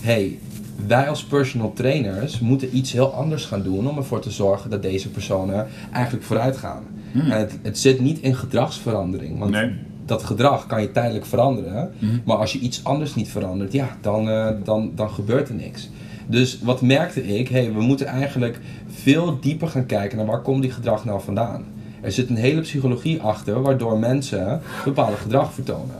hey, 0.00 0.38
wij 0.86 1.08
als 1.08 1.24
personal 1.24 1.72
trainers 1.72 2.40
moeten 2.40 2.76
iets 2.76 2.92
heel 2.92 3.12
anders 3.14 3.44
gaan 3.44 3.62
doen 3.62 3.88
om 3.88 3.96
ervoor 3.96 4.20
te 4.20 4.30
zorgen 4.30 4.70
dat 4.70 4.82
deze 4.82 5.10
personen 5.10 5.66
eigenlijk 5.92 6.24
vooruit 6.24 6.56
gaan. 6.56 6.82
En 7.14 7.30
het, 7.38 7.58
het 7.62 7.78
zit 7.78 8.00
niet 8.00 8.18
in 8.18 8.34
gedragsverandering, 8.36 9.38
want 9.38 9.50
Nee. 9.50 9.70
dat 10.04 10.22
gedrag 10.22 10.66
kan 10.66 10.80
je 10.82 10.92
tijdelijk 10.92 11.26
veranderen, 11.26 11.92
Mhm. 11.98 12.14
maar 12.24 12.36
als 12.36 12.52
je 12.52 12.58
iets 12.58 12.84
anders 12.84 13.14
niet 13.14 13.28
verandert, 13.28 13.72
ja, 13.72 13.96
dan, 14.00 14.28
eh, 14.30 14.48
dan, 14.64 14.92
dan 14.94 15.10
gebeurt 15.10 15.48
er 15.48 15.54
niks. 15.54 15.88
Dus 16.26 16.58
wat 16.62 16.80
merkte 16.80 17.26
ik? 17.26 17.48
Hey, 17.48 17.72
we 17.72 17.80
moeten 17.80 18.06
eigenlijk 18.06 18.60
veel 18.86 19.40
dieper 19.40 19.68
gaan 19.68 19.86
kijken 19.86 20.16
naar 20.16 20.26
waar 20.26 20.42
komt 20.42 20.62
die 20.62 20.70
gedrag 20.70 21.04
nou 21.04 21.20
vandaan. 21.20 21.64
Er 22.00 22.12
zit 22.12 22.28
een 22.28 22.36
hele 22.36 22.60
psychologie 22.60 23.20
achter 23.20 23.62
waardoor 23.62 23.98
mensen 23.98 24.60
bepaalde 24.84 25.16
gedrag 25.16 25.52
vertonen. 25.52 25.94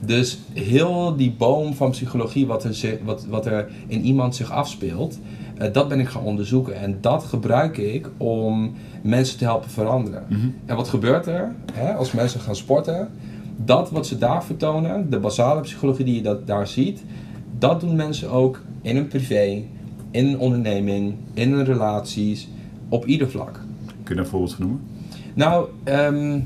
Dus 0.00 0.38
heel 0.52 1.16
die 1.16 1.34
boom 1.38 1.74
van 1.74 1.90
psychologie 1.90 2.46
wat 2.46 2.64
er, 2.64 2.98
wat, 3.04 3.26
wat 3.26 3.46
er 3.46 3.68
in 3.86 4.02
iemand 4.02 4.36
zich 4.36 4.50
afspeelt, 4.50 5.18
eh, 5.58 5.72
dat 5.72 5.88
ben 5.88 6.00
ik 6.00 6.08
gaan 6.08 6.22
onderzoeken. 6.22 6.76
En 6.76 6.98
dat 7.00 7.24
gebruik 7.24 7.76
ik 7.76 8.08
om 8.16 8.74
mensen 9.02 9.38
te 9.38 9.44
helpen 9.44 9.70
veranderen. 9.70 10.22
En 10.66 10.76
wat 10.76 10.88
gebeurt 10.88 11.26
er 11.26 11.54
hè, 11.72 11.92
als 11.92 12.12
mensen 12.12 12.40
gaan 12.40 12.56
sporten? 12.56 13.08
Dat 13.56 13.90
wat 13.90 14.06
ze 14.06 14.18
daar 14.18 14.44
vertonen, 14.44 15.10
de 15.10 15.18
basale 15.18 15.60
psychologie 15.60 16.04
die 16.04 16.14
je 16.14 16.22
dat, 16.22 16.46
daar 16.46 16.66
ziet, 16.66 17.04
dat 17.60 17.80
doen 17.80 17.96
mensen 17.96 18.30
ook 18.30 18.60
in 18.82 18.96
een 18.96 19.08
privé, 19.08 19.62
in 20.10 20.26
een 20.26 20.38
onderneming, 20.38 21.14
in 21.34 21.52
hun 21.52 21.64
relaties, 21.64 22.48
op 22.88 23.06
ieder 23.06 23.30
vlak. 23.30 23.52
Kun 23.86 23.94
je 24.04 24.14
daar 24.14 24.24
een 24.24 24.30
voorbeeld 24.30 24.54
van 24.54 24.66
noemen? 24.66 24.82
Nou, 25.34 25.68
ehm, 25.84 26.40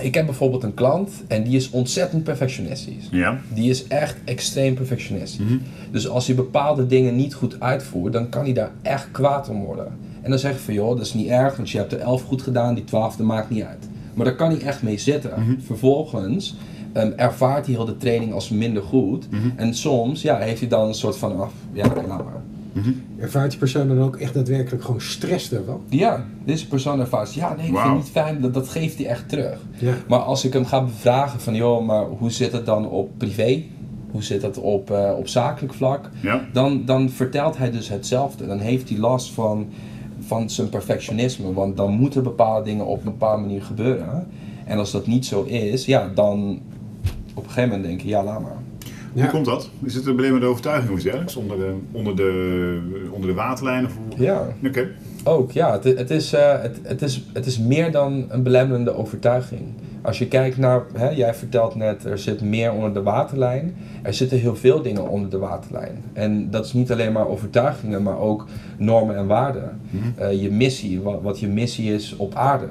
ik 0.00 0.14
heb 0.14 0.26
bijvoorbeeld 0.26 0.62
een 0.62 0.74
klant 0.74 1.10
en 1.28 1.42
die 1.42 1.56
is 1.56 1.70
ontzettend 1.70 2.24
perfectionistisch. 2.24 3.08
Ja. 3.10 3.40
Die 3.54 3.70
is 3.70 3.86
echt 3.86 4.16
extreem 4.24 4.74
perfectionistisch. 4.74 5.46
Mhm. 5.46 5.56
Dus 5.90 6.08
als 6.08 6.26
hij 6.26 6.36
bepaalde 6.36 6.86
dingen 6.86 7.16
niet 7.16 7.34
goed 7.34 7.60
uitvoert, 7.60 8.12
dan 8.12 8.28
kan 8.28 8.44
hij 8.44 8.52
daar 8.52 8.70
echt 8.82 9.08
kwaad 9.10 9.48
om 9.48 9.64
worden. 9.64 9.92
En 10.22 10.30
dan 10.30 10.38
zeg 10.38 10.52
je 10.52 10.58
van 10.58 10.74
joh, 10.74 10.96
dat 10.96 11.06
is 11.06 11.14
niet 11.14 11.28
erg, 11.28 11.56
want 11.56 11.70
je 11.70 11.78
hebt 11.78 11.92
er 11.92 11.98
elf 11.98 12.22
goed 12.22 12.42
gedaan, 12.42 12.74
die 12.74 12.84
twaalfde 12.84 13.22
maakt 13.22 13.50
niet 13.50 13.62
uit. 13.62 13.88
Maar 14.14 14.24
daar 14.24 14.34
kan 14.34 14.50
hij 14.50 14.60
echt 14.60 14.82
mee 14.82 14.98
zitten. 14.98 15.58
Vervolgens 15.64 16.56
ehm, 16.96 17.12
ervaart 17.16 17.66
hij 17.66 17.74
heel 17.74 17.84
de 17.84 17.96
training 17.96 18.32
als 18.32 18.48
minder 18.48 18.82
goed. 18.82 19.28
En 19.56 19.74
soms 19.74 20.22
ja, 20.22 20.38
heeft 20.38 20.60
hij 20.60 20.68
dan 20.68 20.88
een 20.88 20.94
soort 20.94 21.16
van, 21.16 21.40
af, 21.40 21.52
ja, 21.72 21.86
oké, 21.86 22.06
laat 22.06 22.24
maar. 22.24 22.42
Ervaart 23.18 23.50
die 23.50 23.58
persoon 23.58 23.88
dan 23.88 24.00
ook 24.00 24.16
echt 24.16 24.34
daadwerkelijk 24.34 24.84
gewoon 24.84 25.00
stress 25.00 25.48
daarvan? 25.48 25.80
Ja, 25.88 26.24
deze 26.44 26.68
persoon 26.68 27.00
ervaart, 27.00 27.34
ja 27.34 27.54
nee, 27.56 27.66
ik 27.66 27.72
vind 27.72 27.84
het 27.84 27.94
niet 27.94 28.10
fijn, 28.10 28.40
dat, 28.40 28.54
dat 28.54 28.68
geeft 28.68 28.98
hij 28.98 29.06
echt 29.06 29.28
terug. 29.28 29.58
Ja. 29.78 29.94
Maar 30.08 30.18
als 30.18 30.44
ik 30.44 30.52
hem 30.52 30.64
ga 30.64 30.84
bevragen 30.84 31.40
van, 31.40 31.54
joh, 31.54 31.86
maar 31.86 32.04
hoe 32.04 32.30
zit 32.30 32.52
het 32.52 32.66
dan 32.66 32.88
op 32.88 33.10
privé? 33.16 33.62
Hoe 34.10 34.22
zit 34.22 34.42
het 34.42 34.58
op, 34.58 34.90
eh, 34.90 35.12
op 35.18 35.28
zakelijk 35.28 35.74
vlak? 35.74 36.10
Ja. 36.22 36.48
Dan, 36.52 36.84
dan 36.84 37.10
vertelt 37.10 37.56
hij 37.56 37.70
dus 37.70 37.88
hetzelfde. 37.88 38.46
Dan 38.46 38.58
heeft 38.58 38.88
hij 38.88 38.98
last 38.98 39.32
van, 39.32 39.66
van 40.20 40.50
zijn 40.50 40.68
perfectionisme. 40.68 41.52
Want 41.52 41.76
dan 41.76 41.92
moeten 41.92 42.22
bepaalde 42.22 42.64
dingen 42.64 42.86
op 42.86 42.98
een 42.98 43.04
bepaalde 43.04 43.42
manier 43.42 43.62
gebeuren. 43.62 44.26
En 44.64 44.78
als 44.78 44.90
dat 44.90 45.06
niet 45.06 45.26
zo 45.26 45.42
is, 45.42 45.84
ja, 45.84 46.10
dan 46.14 46.60
op 47.36 47.44
een 47.44 47.50
gegeven 47.50 47.68
moment 47.68 47.88
denk 47.88 48.00
je, 48.00 48.08
ja, 48.08 48.24
laat 48.24 48.40
maar. 48.40 48.56
Ja. 49.12 49.22
Hoe 49.22 49.30
komt 49.30 49.44
dat? 49.44 49.70
Is 49.84 49.94
het 49.94 50.06
een 50.06 50.16
belemmerende 50.16 50.50
overtuiging 50.50 50.90
of 50.90 50.94
iets 50.94 51.04
dergelijks? 51.04 51.36
Onder 51.36 51.58
de, 51.58 51.74
onder 51.92 52.16
de, 52.16 53.08
onder 53.10 53.28
de 53.28 53.34
waterlijn? 53.34 53.84
Of? 53.84 53.92
Ja. 54.16 54.46
Oké. 54.64 54.88
Ook, 55.24 55.52
ja. 55.52 55.72
Het, 55.72 55.84
het, 55.84 56.10
is, 56.10 56.32
eh, 56.32 56.62
het, 56.62 56.78
het, 56.82 57.02
is, 57.02 57.24
het 57.32 57.46
is 57.46 57.58
meer 57.58 57.90
dan 57.90 58.24
een 58.28 58.42
belemmerende 58.42 58.94
overtuiging. 58.94 59.60
Als 60.02 60.18
je 60.18 60.28
kijkt 60.28 60.56
naar, 60.56 60.82
hè, 60.92 61.08
jij 61.08 61.34
vertelt 61.34 61.74
net, 61.74 62.04
er 62.04 62.18
zit 62.18 62.40
meer 62.40 62.72
onder 62.72 62.94
de 62.94 63.02
waterlijn. 63.02 63.74
Er 64.02 64.14
zitten 64.14 64.38
heel 64.38 64.56
veel 64.56 64.82
dingen 64.82 65.08
onder 65.08 65.30
de 65.30 65.38
waterlijn. 65.38 66.04
En 66.12 66.50
dat 66.50 66.64
is 66.64 66.72
niet 66.72 66.92
alleen 66.92 67.12
maar 67.12 67.28
overtuigingen, 67.28 68.02
maar 68.02 68.18
ook 68.18 68.46
normen 68.78 69.16
en 69.16 69.26
waarden. 69.26 69.80
Eh, 70.16 70.42
je 70.42 70.50
missie, 70.50 71.00
wat, 71.00 71.22
wat 71.22 71.40
je 71.40 71.48
missie 71.48 71.94
is 71.94 72.16
op 72.16 72.34
aarde. 72.34 72.68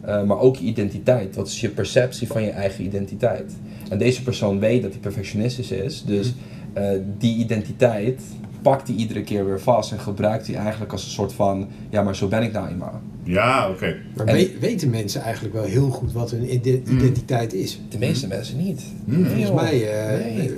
Eh, 0.00 0.22
maar 0.22 0.38
ook 0.38 0.56
je 0.56 0.64
identiteit. 0.64 1.36
Wat 1.36 1.46
is 1.46 1.60
je 1.60 1.68
perceptie 1.68 2.26
van 2.26 2.42
je 2.42 2.50
eigen 2.50 2.84
identiteit? 2.84 3.52
En 3.88 3.98
deze 3.98 4.22
persoon 4.22 4.58
weet 4.58 4.82
dat 4.82 4.90
hij 4.90 5.00
perfectionistisch 5.00 5.70
is. 5.70 6.04
Dus 6.06 6.34
eh, 6.72 6.88
die 7.18 7.36
identiteit 7.36 8.22
pakt 8.62 8.88
hij 8.88 8.96
iedere 8.96 9.22
keer 9.22 9.46
weer 9.46 9.60
vast 9.60 9.92
en 9.92 9.98
gebruikt 10.00 10.46
hij 10.46 10.56
eigenlijk 10.56 10.92
als 10.92 11.04
een 11.04 11.10
soort 11.10 11.32
van, 11.32 11.68
ja, 11.90 12.02
maar 12.02 12.16
zo 12.16 12.28
ben 12.28 12.42
ik 12.42 12.52
nou 12.52 12.68
eenmaal. 12.68 13.00
Ja, 13.22 13.70
oké. 13.70 13.96
Maar 14.16 14.26
En- 14.26 14.34
we- 14.36 14.56
weten 14.60 14.90
mensen 14.90 15.20
eigenlijk 15.22 15.54
wel 15.54 15.64
heel 15.64 15.88
goed 15.90 16.12
wat 16.12 16.30
hun 16.30 16.54
ide- 16.54 16.82
identiteit 16.90 17.52
is? 17.52 17.80
De 17.88 17.98
meeste 17.98 18.26
mensen 18.26 18.56
niet. 18.56 18.82
Nee, 19.04 19.24
Volgens 19.24 19.52
mij 19.52 19.92
eh, 19.92 20.34
Nee. 20.36 20.50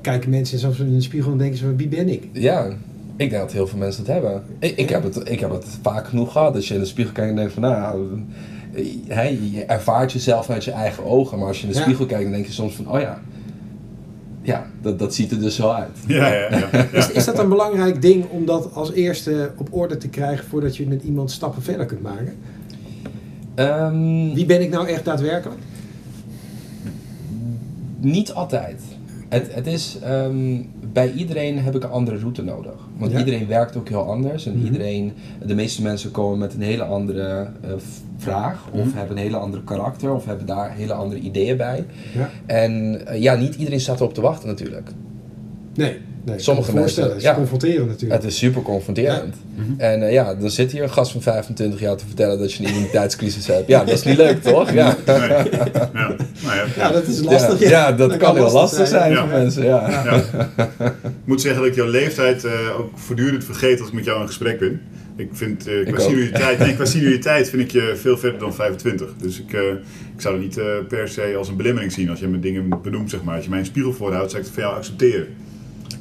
kijken 0.00 0.30
mensen 0.30 0.58
soms 0.58 0.78
in 0.78 0.94
de 0.94 1.00
spiegel 1.00 1.32
en 1.32 1.38
denken 1.38 1.58
ze, 1.58 1.76
wie 1.76 1.88
ben 1.88 2.08
ik? 2.08 2.28
Ja, 2.32 2.64
ik 2.66 2.74
denk 3.16 3.30
dat 3.30 3.52
heel 3.52 3.66
veel 3.66 3.78
mensen 3.78 4.02
het 4.04 4.12
hebben. 4.12 4.42
Ik, 4.58 4.76
ik, 4.76 4.88
heb, 4.88 5.02
het, 5.02 5.28
ik 5.30 5.40
heb 5.40 5.50
het 5.50 5.64
vaak 5.82 6.06
genoeg 6.06 6.32
gehad. 6.32 6.54
Dat 6.54 6.66
je 6.66 6.74
in 6.74 6.80
de 6.80 6.86
spiegel 6.86 7.12
kijkt 7.12 7.30
en 7.30 7.36
denkt 7.36 7.52
van, 7.52 7.62
nou, 7.62 8.06
eh, 8.74 8.84
hè, 9.08 9.22
je 9.52 9.64
ervaart 9.66 10.12
jezelf 10.12 10.50
uit 10.50 10.64
je 10.64 10.70
eigen 10.70 11.04
ogen. 11.04 11.38
Maar 11.38 11.48
als 11.48 11.60
je 11.60 11.66
in 11.66 11.72
de 11.72 11.78
Ja. 11.78 11.82
spiegel 11.84 12.06
kijkt, 12.06 12.22
dan 12.24 12.32
denk 12.32 12.46
je 12.46 12.52
soms 12.52 12.74
van, 12.74 12.90
oh 12.90 13.00
ja, 13.00 13.20
ja, 14.42 14.66
dat, 14.82 14.98
dat 14.98 15.14
ziet 15.14 15.30
er 15.30 15.40
dus 15.40 15.54
zo 15.56 15.70
uit. 15.70 15.98
Ja, 16.06 16.26
ja, 16.34 16.48
ja. 16.50 16.68
ja. 16.72 16.86
Is, 16.92 17.10
is 17.10 17.24
dat 17.24 17.38
een 17.38 17.48
belangrijk 17.48 18.02
ding 18.02 18.24
om 18.30 18.46
dat 18.46 18.74
als 18.74 18.92
eerste 18.92 19.52
op 19.56 19.68
orde 19.70 19.96
te 19.96 20.08
krijgen 20.08 20.44
voordat 20.46 20.76
je 20.76 20.86
met 20.86 21.02
iemand 21.02 21.30
stappen 21.30 21.62
verder 21.62 21.86
kunt 21.86 22.02
maken? 22.02 22.34
Ehm, 23.54 24.34
Wie 24.34 24.46
ben 24.46 24.60
ik 24.62 24.70
nou 24.70 24.88
echt 24.88 25.04
daadwerkelijk? 25.04 25.60
Niet 28.00 28.32
altijd. 28.32 28.82
Het, 29.28 29.54
het 29.54 29.66
is, 29.66 29.98
ehm, 30.02 30.56
bij 30.94 31.12
iedereen 31.12 31.58
heb 31.58 31.74
ik 31.74 31.82
een 31.82 31.90
andere 31.90 32.18
route 32.18 32.42
nodig. 32.42 32.74
Want 32.96 33.12
Ja? 33.12 33.18
iedereen 33.18 33.46
werkt 33.46 33.76
ook 33.76 33.88
heel 33.88 34.10
anders. 34.10 34.46
En 34.46 34.56
Mhm. 34.56 34.64
iedereen, 34.64 35.12
de 35.46 35.54
meeste 35.54 35.82
mensen 35.82 36.10
komen 36.10 36.38
met 36.38 36.54
een 36.54 36.62
hele 36.62 36.82
andere 36.84 37.48
eh, 37.60 37.70
vraag. 38.16 38.66
Of 38.72 38.84
Mhm. 38.86 38.96
hebben 38.96 39.16
een 39.16 39.22
hele 39.22 39.36
andere 39.36 39.64
karakter. 39.64 40.14
Of 40.14 40.24
hebben 40.24 40.46
daar 40.46 40.72
hele 40.74 40.92
andere 40.92 41.20
ideeën 41.20 41.56
bij. 41.56 41.84
Ja. 42.14 42.30
En 42.46 43.06
eh, 43.06 43.22
ja, 43.22 43.34
niet 43.34 43.54
iedereen 43.54 43.80
staat 43.80 44.00
erop 44.00 44.14
te 44.14 44.20
wachten 44.20 44.48
natuurlijk. 44.48 44.90
Nee. 45.74 45.98
Nee, 46.24 46.38
Sommige 46.38 46.74
mensen, 46.74 47.02
Het 47.02 47.16
is 47.16 47.22
ja. 47.22 47.34
confronterend 47.34 47.88
natuurlijk. 47.88 48.22
Het 48.22 48.30
is 48.30 48.38
super 48.38 48.62
confronterend. 48.62 49.34
En 49.76 50.02
eh, 50.02 50.12
ja, 50.12 50.34
dan 50.34 50.50
zit 50.50 50.72
hier 50.72 50.82
een 50.82 50.90
gast 50.90 51.12
van 51.12 51.22
25 51.22 51.80
jaar 51.80 51.96
te 51.96 52.06
vertellen 52.06 52.38
dat 52.38 52.52
je 52.52 52.64
een 52.64 52.70
identiteitscrisis 52.70 53.46
hebt. 53.46 53.68
Ja, 53.68 53.84
dat 53.84 53.94
is 53.94 54.02
niet 54.02 54.16
leuk, 54.16 54.42
toch? 54.42 54.72
Ja, 54.72 54.96
Nee. 55.06 55.16
Ja. 55.28 56.16
Nou 56.42 56.56
ja, 56.56 56.64
ja, 56.76 56.90
dat 56.92 57.06
is 57.06 57.22
lastig. 57.22 57.60
ja, 57.60 57.68
ja, 57.68 57.92
dat, 57.92 58.10
Dat 58.10 58.18
kan 58.18 58.34
heel 58.34 58.52
lastig 58.52 58.88
zijn, 58.88 59.16
voor 59.16 59.28
mensen. 59.28 59.64
Ja. 59.64 59.90
Ja. 59.90 60.22
Ik 60.86 61.24
moet 61.24 61.40
zeggen 61.40 61.60
dat 61.60 61.70
ik 61.70 61.76
jouw 61.76 61.88
leeftijd 61.88 62.44
eh, 62.44 62.52
ook 62.78 62.90
voortdurend 62.94 63.44
vergeet 63.44 63.78
als 63.78 63.88
ik 63.88 63.94
met 63.94 64.04
jou 64.04 64.20
in 64.20 64.26
gesprek 64.26 64.58
ben. 64.58 64.80
Ik 65.16 65.28
vind, 65.32 65.66
eh, 65.66 65.86
qua, 65.86 66.00
senioriteit, 66.00 66.58
nee, 66.64 66.74
qua 66.74 66.84
senioriteit 66.84 67.50
vind 67.50 67.62
ik 67.62 67.70
je 67.70 67.92
veel 67.96 68.18
verder 68.18 68.38
dan 68.40 68.54
25. 68.54 69.14
Dus 69.16 69.40
ik, 69.40 69.52
eh, 69.52 69.60
ik 70.14 70.20
zou 70.20 70.34
het 70.34 70.42
niet 70.42 70.58
eh, 70.58 70.64
per 70.88 71.08
se 71.08 71.34
als 71.38 71.48
een 71.48 71.56
belemmering 71.56 71.92
zien 71.92 72.10
als 72.10 72.20
je 72.20 72.28
me 72.28 72.38
dingen 72.38 72.82
benoemt, 72.82 73.10
zeg 73.10 73.22
maar. 73.22 73.34
Als 73.34 73.44
je 73.44 73.50
mij 73.50 73.58
een 73.58 73.66
spiegel 73.66 73.92
voorhoudt, 73.92 74.30
zou 74.30 74.42
ik 74.42 74.48
het 74.48 74.56
van 74.56 74.64
jou 74.64 74.76
accepteren. 74.76 75.26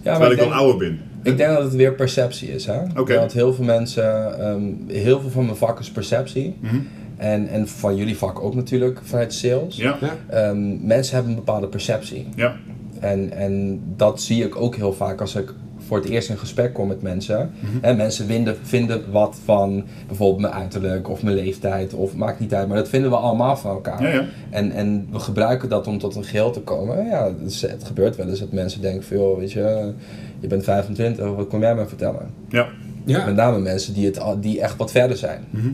Ja, 0.03 0.11
Terwijl 0.11 0.19
maar 0.19 0.31
ik 0.31 0.37
ik 0.37 0.39
al 0.43 0.49
denk, 0.49 0.59
ouder 0.61 0.77
ben. 0.77 0.99
ik 1.31 1.37
denk 1.37 1.53
dat 1.53 1.63
het 1.63 1.75
weer 1.75 1.93
perceptie 1.93 2.49
is. 2.53 2.65
Hè? 2.65 2.79
Oké. 2.97 3.13
Dat 3.13 3.33
heel 3.33 3.53
veel 3.53 3.65
mensen, 3.65 4.39
ehm, 4.39 4.61
heel 4.87 5.19
veel 5.21 5.29
van 5.29 5.45
mijn 5.45 5.57
vak 5.57 5.79
is 5.79 5.91
perceptie. 5.91 6.55
Mhm. 6.59 6.75
En, 7.17 7.47
en 7.47 7.67
van 7.67 7.95
jullie 7.95 8.17
vak 8.17 8.41
ook 8.43 8.55
natuurlijk 8.55 8.99
vanuit 9.03 9.33
sales. 9.33 9.75
Ja, 9.75 9.97
Ja. 10.01 10.15
Ehm, 10.29 10.85
mensen 10.87 11.13
hebben 11.15 11.31
een 11.33 11.37
bepaalde 11.45 11.67
perceptie. 11.67 12.27
ja, 12.35 12.55
En, 12.99 13.31
en 13.31 13.81
dat 13.95 14.21
zie 14.21 14.43
ik 14.43 14.55
ook 14.55 14.75
heel 14.75 14.93
vaak 14.93 15.21
als 15.21 15.35
ik 15.35 15.53
voor 15.93 16.01
het 16.01 16.11
eerst 16.11 16.29
in 16.29 16.37
gesprek 16.37 16.73
kom 16.73 16.87
met 16.87 17.01
mensen. 17.01 17.51
Mhm. 17.59 17.77
En 17.81 17.97
mensen 17.97 18.25
vinden, 18.25 18.55
vinden 18.61 19.11
wat 19.11 19.37
van 19.45 19.83
bijvoorbeeld 20.07 20.41
mijn 20.41 20.53
uiterlijk 20.53 21.09
of 21.09 21.23
mijn 21.23 21.35
leeftijd 21.35 21.93
of 21.93 22.15
maakt 22.15 22.39
niet 22.39 22.53
uit. 22.53 22.67
Maar 22.67 22.77
dat 22.77 22.89
vinden 22.89 23.09
we 23.09 23.15
allemaal 23.15 23.57
van 23.57 23.71
elkaar. 23.71 24.01
ja, 24.03 24.09
ja. 24.13 24.25
En, 24.49 24.71
en 24.71 25.07
we 25.11 25.19
gebruiken 25.19 25.69
dat 25.69 25.87
om 25.87 25.97
tot 25.97 26.15
een 26.15 26.23
geheel 26.23 26.51
te 26.51 26.59
komen. 26.61 27.05
Ja, 27.05 27.25
het, 27.25 27.51
is- 27.51 27.61
het 27.61 27.83
gebeurt 27.83 28.15
wel 28.15 28.27
eens 28.29 28.39
dat 28.39 28.51
mensen 28.51 28.81
denken 28.81 29.03
van, 29.03 29.17
joh, 29.17 29.37
weet 29.37 29.51
je, 29.51 29.91
je 30.39 30.47
bent 30.47 30.63
25, 30.63 31.35
wat 31.35 31.47
kom 31.47 31.59
jij 31.61 31.75
me 31.75 31.85
vertellen? 31.85 32.29
ja. 32.49 32.67
Ja. 33.05 33.25
Met 33.25 33.35
name 33.35 33.59
mensen 33.59 33.93
die, 33.93 34.05
het, 34.05 34.19
al- 34.19 34.39
die 34.39 34.61
echt 34.61 34.75
wat 34.77 34.91
verder 34.91 35.17
zijn. 35.17 35.39
Mhm. 35.49 35.67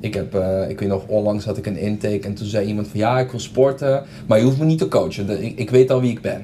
Ik 0.00 0.14
heb, 0.14 0.34
eh, 0.34 0.68
ik 0.70 0.80
weet 0.80 0.88
nog, 0.88 1.06
onlangs 1.06 1.44
had 1.44 1.56
ik 1.56 1.66
een 1.66 1.76
intake 1.78 2.20
en 2.20 2.34
toen 2.34 2.46
zei 2.46 2.66
iemand 2.66 2.88
van, 2.88 3.00
ja, 3.00 3.18
ik 3.18 3.30
wil 3.30 3.40
sporten, 3.40 4.02
maar 4.26 4.38
je 4.38 4.44
hoeft 4.44 4.58
me 4.58 4.64
niet 4.64 4.78
te 4.78 4.88
coachen. 4.88 5.44
Ik, 5.44 5.58
ik 5.58 5.70
weet 5.70 5.90
al 5.90 6.00
wie 6.00 6.10
ik 6.10 6.20
ben. 6.20 6.42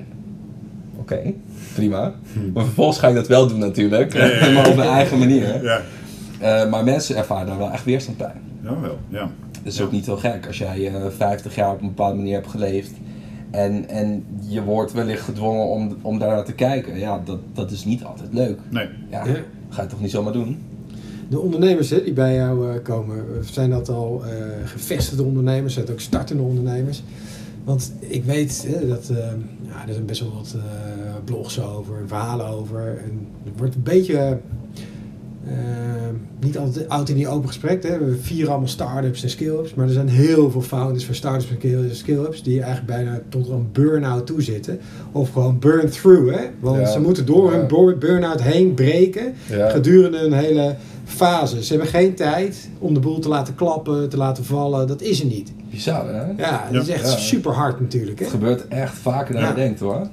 Oké, 0.97 1.21
prima. 1.75 2.13
Maar 2.55 2.65
vervolgens 2.65 2.99
ga 2.99 3.09
ik 3.09 3.15
dat 3.15 3.27
wel 3.29 3.47
doen 3.47 3.59
natuurlijk. 3.59 4.13
Ja, 4.13 4.25
ja, 4.25 4.45
ja. 4.47 4.51
maar 4.55 4.69
op 4.69 4.77
mijn 4.77 4.89
eigen 4.89 5.19
manier. 5.19 5.63
Ja, 5.65 5.81
Eh, 6.41 6.71
maar 6.71 6.85
mensen 6.85 7.17
ervaren 7.17 7.47
daar 7.47 7.59
wel 7.59 7.71
echt 7.71 7.85
weerstand 7.85 8.19
bij. 8.19 8.33
ja 8.63 8.81
wel, 8.81 8.99
ja. 9.09 9.31
Dat 9.53 9.73
is 9.73 9.77
Ja. 9.79 9.85
ook 9.85 9.93
niet 9.93 10.07
heel 10.07 10.17
gek 10.17 10.47
als 10.47 10.59
jij 10.59 10.87
eh 10.87 10.95
50 11.17 11.55
jaar 11.55 11.73
op 11.73 11.81
een 11.81 11.87
bepaalde 11.87 12.17
manier 12.17 12.35
hebt 12.35 12.49
geleefd. 12.49 12.91
En, 13.51 13.89
en 13.89 14.25
je 14.49 14.63
wordt 14.63 14.93
wellicht 14.93 15.23
gedwongen 15.25 15.67
om, 15.67 15.97
om 16.03 16.19
daar 16.19 16.29
naar 16.29 16.45
te 16.45 16.53
kijken. 16.53 16.99
Ja, 16.99 17.21
dat, 17.25 17.39
dat 17.53 17.71
is 17.71 17.85
niet 17.85 18.05
altijd 18.05 18.29
leuk. 18.33 18.59
Nee. 18.71 18.89
Ja, 19.11 19.25
Ja. 19.27 19.35
ga 19.69 19.83
je 19.83 19.89
toch 19.89 20.01
niet 20.01 20.11
zomaar 20.11 20.33
doen? 20.33 20.59
De 21.29 21.39
ondernemers 21.41 21.91
hè, 21.91 22.03
die 22.03 22.13
bij 22.13 22.35
jou 22.35 22.71
eh, 22.71 22.83
komen, 22.83 23.25
zijn 23.51 23.71
dat 23.71 23.89
al 23.89 24.23
eh, 24.25 24.31
gevestigde 24.65 25.23
ondernemers? 25.23 25.73
Zijn 25.75 25.85
het 25.87 25.95
ook 25.95 26.01
startende 26.01 26.43
ondernemers? 26.43 27.03
Want 27.65 27.93
ik 27.99 28.25
weet 28.25 28.67
hè, 28.69 28.89
dat 28.89 29.09
eh, 29.09 29.17
ja, 29.63 29.87
er 29.87 29.93
zijn 29.93 30.07
best 30.07 30.21
wel 30.21 30.33
wat 30.33 30.55
eh, 30.57 31.15
blogs 31.25 31.61
over, 31.61 32.03
verhalen 32.07 32.47
over. 32.47 32.99
En 32.99 33.27
er 33.45 33.53
wordt 33.57 33.75
een 33.75 33.83
beetje 33.83 34.39
eh, 35.47 35.53
niet 36.41 36.59
altijd 36.59 36.89
oud 36.89 37.09
in 37.09 37.15
die 37.17 37.29
open 37.29 37.49
gesprek. 37.49 37.83
Hè. 37.83 37.99
We 37.99 38.17
vieren 38.21 38.51
allemaal 38.51 38.69
start-ups 38.69 39.23
en 39.23 39.31
skill-ups. 39.31 39.75
Maar 39.75 39.87
er 39.87 39.93
zijn 39.93 40.09
heel 40.09 40.51
veel 40.51 40.61
founders 40.63 41.05
van 41.05 41.15
start-ups 41.15 41.49
en 41.51 41.57
skill- 41.57 41.95
skill-ups 41.95 42.43
die 42.43 42.63
eigenlijk 42.63 42.87
bijna 42.87 43.21
tot 43.29 43.49
een 43.49 43.69
burn-out 43.73 44.27
toe 44.27 44.43
zitten. 44.43 44.79
Of 45.13 45.31
gewoon 45.33 45.59
burn-through. 45.59 46.35
Hè? 46.35 46.45
Want 46.61 46.77
Ja. 46.81 46.87
ze 46.87 47.01
moeten 47.01 47.27
door 47.27 47.53
Ja. 47.53 47.59
hun 47.59 47.67
bur- 47.67 47.99
burn-out 47.99 48.43
heen 48.43 48.75
breken 48.75 49.35
Ja. 49.51 49.69
gedurende 49.71 50.19
een 50.19 50.33
hele 50.33 50.77
fase. 51.05 51.65
Ze 51.65 51.73
hebben 51.73 51.91
geen 51.91 52.15
tijd 52.15 52.69
om 52.79 52.95
de 52.95 53.01
boel 53.01 53.19
te 53.19 53.29
laten 53.29 53.55
klappen, 53.55 54.09
te 54.09 54.17
laten 54.17 54.45
vallen. 54.45 54.87
Dat 54.87 55.03
is 55.03 55.21
er 55.21 55.27
niet. 55.27 55.53
Bizar, 55.71 56.15
hè? 56.15 56.25
Ja, 56.37 56.69
dat 56.73 56.83
is 56.83 56.89
echt 56.89 57.11
Ja. 57.13 57.17
super 57.17 57.53
hard 57.53 57.81
natuurlijk. 57.81 58.19
Hè? 58.19 58.25
Het 58.25 58.35
gebeurt 58.35 58.69
echt 58.69 58.95
vaker 58.99 59.33
dan 59.35 59.43
Ja. 59.43 59.49
je 59.49 59.55
denkt, 59.55 59.81
hoor. 59.81 60.09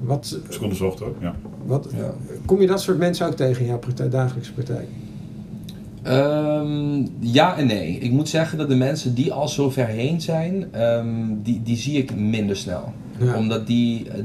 Wat, 0.00 0.38
Seconde 0.48 0.74
zocht 0.74 1.02
ook, 1.02 1.16
ja. 1.20 1.34
Wat, 1.66 1.88
Ja. 1.96 2.14
Kom 2.44 2.60
je 2.60 2.66
dat 2.66 2.80
soort 2.80 2.98
mensen 2.98 3.26
ook 3.26 3.34
tegen 3.34 3.62
in 3.62 3.68
jouw 3.68 3.78
praktijk, 3.78 4.10
dagelijkse 4.10 4.52
praktijk? 4.52 4.88
Ehm, 6.02 7.06
ja 7.20 7.56
en 7.56 7.66
nee. 7.66 7.98
Ik 7.98 8.10
moet 8.10 8.28
zeggen 8.28 8.58
dat 8.58 8.68
de 8.68 8.74
mensen 8.74 9.14
die 9.14 9.32
al 9.32 9.48
zo 9.48 9.70
ver 9.70 9.86
heen 9.86 10.20
zijn, 10.20 10.66
ehm, 10.72 11.06
die, 11.42 11.60
die 11.64 11.76
zie 11.76 11.98
ik 11.98 12.16
minder 12.16 12.56
snel. 12.56 12.92
Ja. 13.18 13.36
Omdat 13.36 13.66
die, 13.66 14.08
eh, 14.10 14.24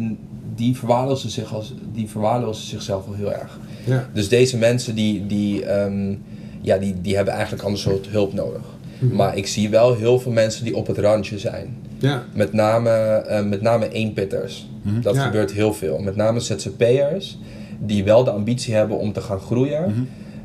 die, 0.55 0.75
verwaarlozen 0.75 1.29
zich 1.29 1.53
als, 1.53 1.73
die 1.93 2.09
verwaarlozen 2.09 2.67
zichzelf 2.67 3.05
wel 3.05 3.15
heel 3.15 3.33
erg. 3.33 3.59
Ja. 3.85 4.09
Dus 4.13 4.29
deze 4.29 4.57
mensen 4.57 4.95
die, 4.95 5.25
die, 5.25 5.65
ehm, 5.65 6.15
ja, 6.61 6.77
die, 6.77 7.01
die 7.01 7.15
hebben 7.15 7.33
eigenlijk 7.33 7.63
ander 7.63 7.79
soort 7.79 8.07
hulp 8.07 8.33
nodig. 8.33 8.61
Mhm. 8.99 9.15
Maar 9.15 9.37
ik 9.37 9.47
zie 9.47 9.69
wel 9.69 9.95
heel 9.95 10.19
veel 10.19 10.31
mensen 10.31 10.63
die 10.65 10.75
op 10.75 10.87
het 10.87 10.97
randje 10.97 11.39
zijn. 11.39 11.75
Ja. 11.97 12.23
Met 12.33 12.53
name, 12.53 12.89
eh, 12.89 13.45
met 13.45 13.61
name 13.61 13.89
eenpitters. 13.91 14.69
Mhm. 14.81 15.01
Dat 15.01 15.15
Ja. 15.15 15.25
gebeurt 15.25 15.51
heel 15.51 15.73
veel. 15.73 15.99
Met 15.99 16.15
name 16.15 16.39
ZZP'ers 16.39 17.37
die 17.79 18.03
wel 18.03 18.23
de 18.23 18.31
ambitie 18.31 18.73
hebben 18.73 18.97
om 18.97 19.13
te 19.13 19.21
gaan 19.21 19.39
groeien. 19.39 19.81
Mhm. 19.89 20.01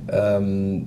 ehm, 0.07 0.79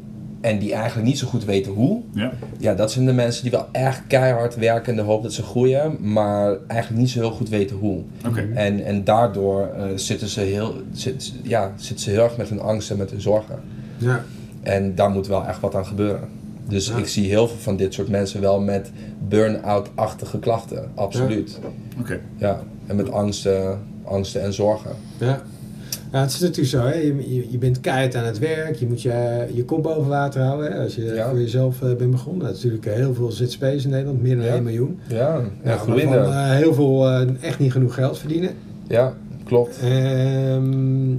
en 0.42 0.60
die 0.60 0.74
eigenlijk 0.74 1.08
niet 1.08 1.18
zo 1.18 1.28
goed 1.28 1.46
weten 1.46 1.72
hoe. 1.72 2.02
Ja, 2.14 2.32
Ja, 2.58 2.74
dat 2.74 2.92
zijn 2.92 3.06
de 3.06 3.14
mensen 3.14 3.42
die 3.44 3.52
wel 3.52 3.68
echt 3.72 4.02
keihard 4.08 4.56
werken 4.56 4.92
in 4.92 4.98
de 4.98 5.04
hoop 5.04 5.24
dat 5.24 5.34
ze 5.34 5.44
groeien. 5.44 5.98
Maar 6.14 6.58
eigenlijk 6.68 7.02
niet 7.02 7.10
zo 7.10 7.20
heel 7.20 7.32
goed 7.32 7.50
weten 7.50 7.76
hoe. 7.76 8.02
oké. 8.28 8.48
En, 8.54 8.86
en 8.86 9.04
daardoor 9.04 9.68
eh, 9.78 9.84
zitten, 9.96 10.28
ze 10.28 10.40
heel, 10.42 10.74
zit, 10.92 11.34
ja, 11.44 11.72
zitten 11.76 12.00
ze 12.06 12.10
heel 12.10 12.24
erg 12.24 12.38
met 12.38 12.50
hun 12.50 12.60
angst 12.62 12.92
en 12.92 12.98
met 12.98 13.12
hun 13.12 13.22
zorgen. 13.22 13.60
Ja. 13.98 14.24
En 14.62 14.96
daar 14.96 15.10
moet 15.10 15.28
wel 15.28 15.46
echt 15.46 15.60
wat 15.60 15.76
aan 15.76 15.86
gebeuren. 15.86 16.28
Dus 16.68 16.88
Ja. 16.88 16.98
ik 16.98 17.08
zie 17.08 17.30
heel 17.30 17.48
veel 17.48 17.58
van 17.58 17.76
dit 17.78 17.94
soort 17.94 18.08
mensen 18.10 18.42
wel 18.42 18.60
met 18.60 18.92
burn-out-achtige 19.28 20.40
klachten. 20.40 20.92
Absoluut. 20.96 21.60
Oké. 22.00 22.20
Ja. 22.38 22.64
En 22.88 22.96
met 22.96 23.12
angsten, 23.12 23.80
angsten 24.04 24.42
en 24.42 24.54
zorgen. 24.54 24.92
Ja. 25.20 25.42
Ja, 26.12 26.22
het 26.22 26.32
is 26.32 26.40
natuurlijk 26.40 26.68
zo, 26.68 26.80
hè. 26.82 26.94
Je, 26.94 27.34
je, 27.36 27.52
je 27.52 27.58
bent 27.58 27.80
keihard 27.80 28.16
aan 28.16 28.24
het 28.26 28.40
werk, 28.40 28.76
je 28.76 28.88
moet 28.88 29.02
je, 29.02 29.46
je 29.54 29.66
kop 29.66 29.84
boven 29.84 30.08
water 30.10 30.42
houden 30.42 30.72
hè, 30.72 30.84
als 30.84 30.96
je 30.96 31.04
Ja. 31.04 31.30
voor 31.30 31.40
jezelf 31.40 31.82
eh, 31.82 31.96
bent 31.96 32.12
begonnen. 32.12 32.46
Dat 32.48 32.56
is 32.58 32.64
natuurlijk 32.64 32.96
heel 32.96 33.14
veel 33.14 33.32
ZZP's 33.32 33.84
in 33.84 33.90
Nederland, 33.90 34.22
meer 34.22 34.36
dan 34.36 34.46
Ja. 34.46 34.54
1 34.54 34.64
miljoen. 34.64 35.00
Ja, 35.08 35.18
Ja, 35.18 35.42
ja 35.64 35.86
waarvan, 35.86 36.00
eh, 36.32 36.50
heel 36.52 36.74
veel 36.74 37.10
eh, 37.10 37.28
echt 37.42 37.60
niet 37.60 37.72
genoeg 37.72 37.94
geld 37.94 38.18
verdienen. 38.18 38.50
Ja, 38.88 39.14
klopt. 39.44 39.80
Ehm, 39.84 41.12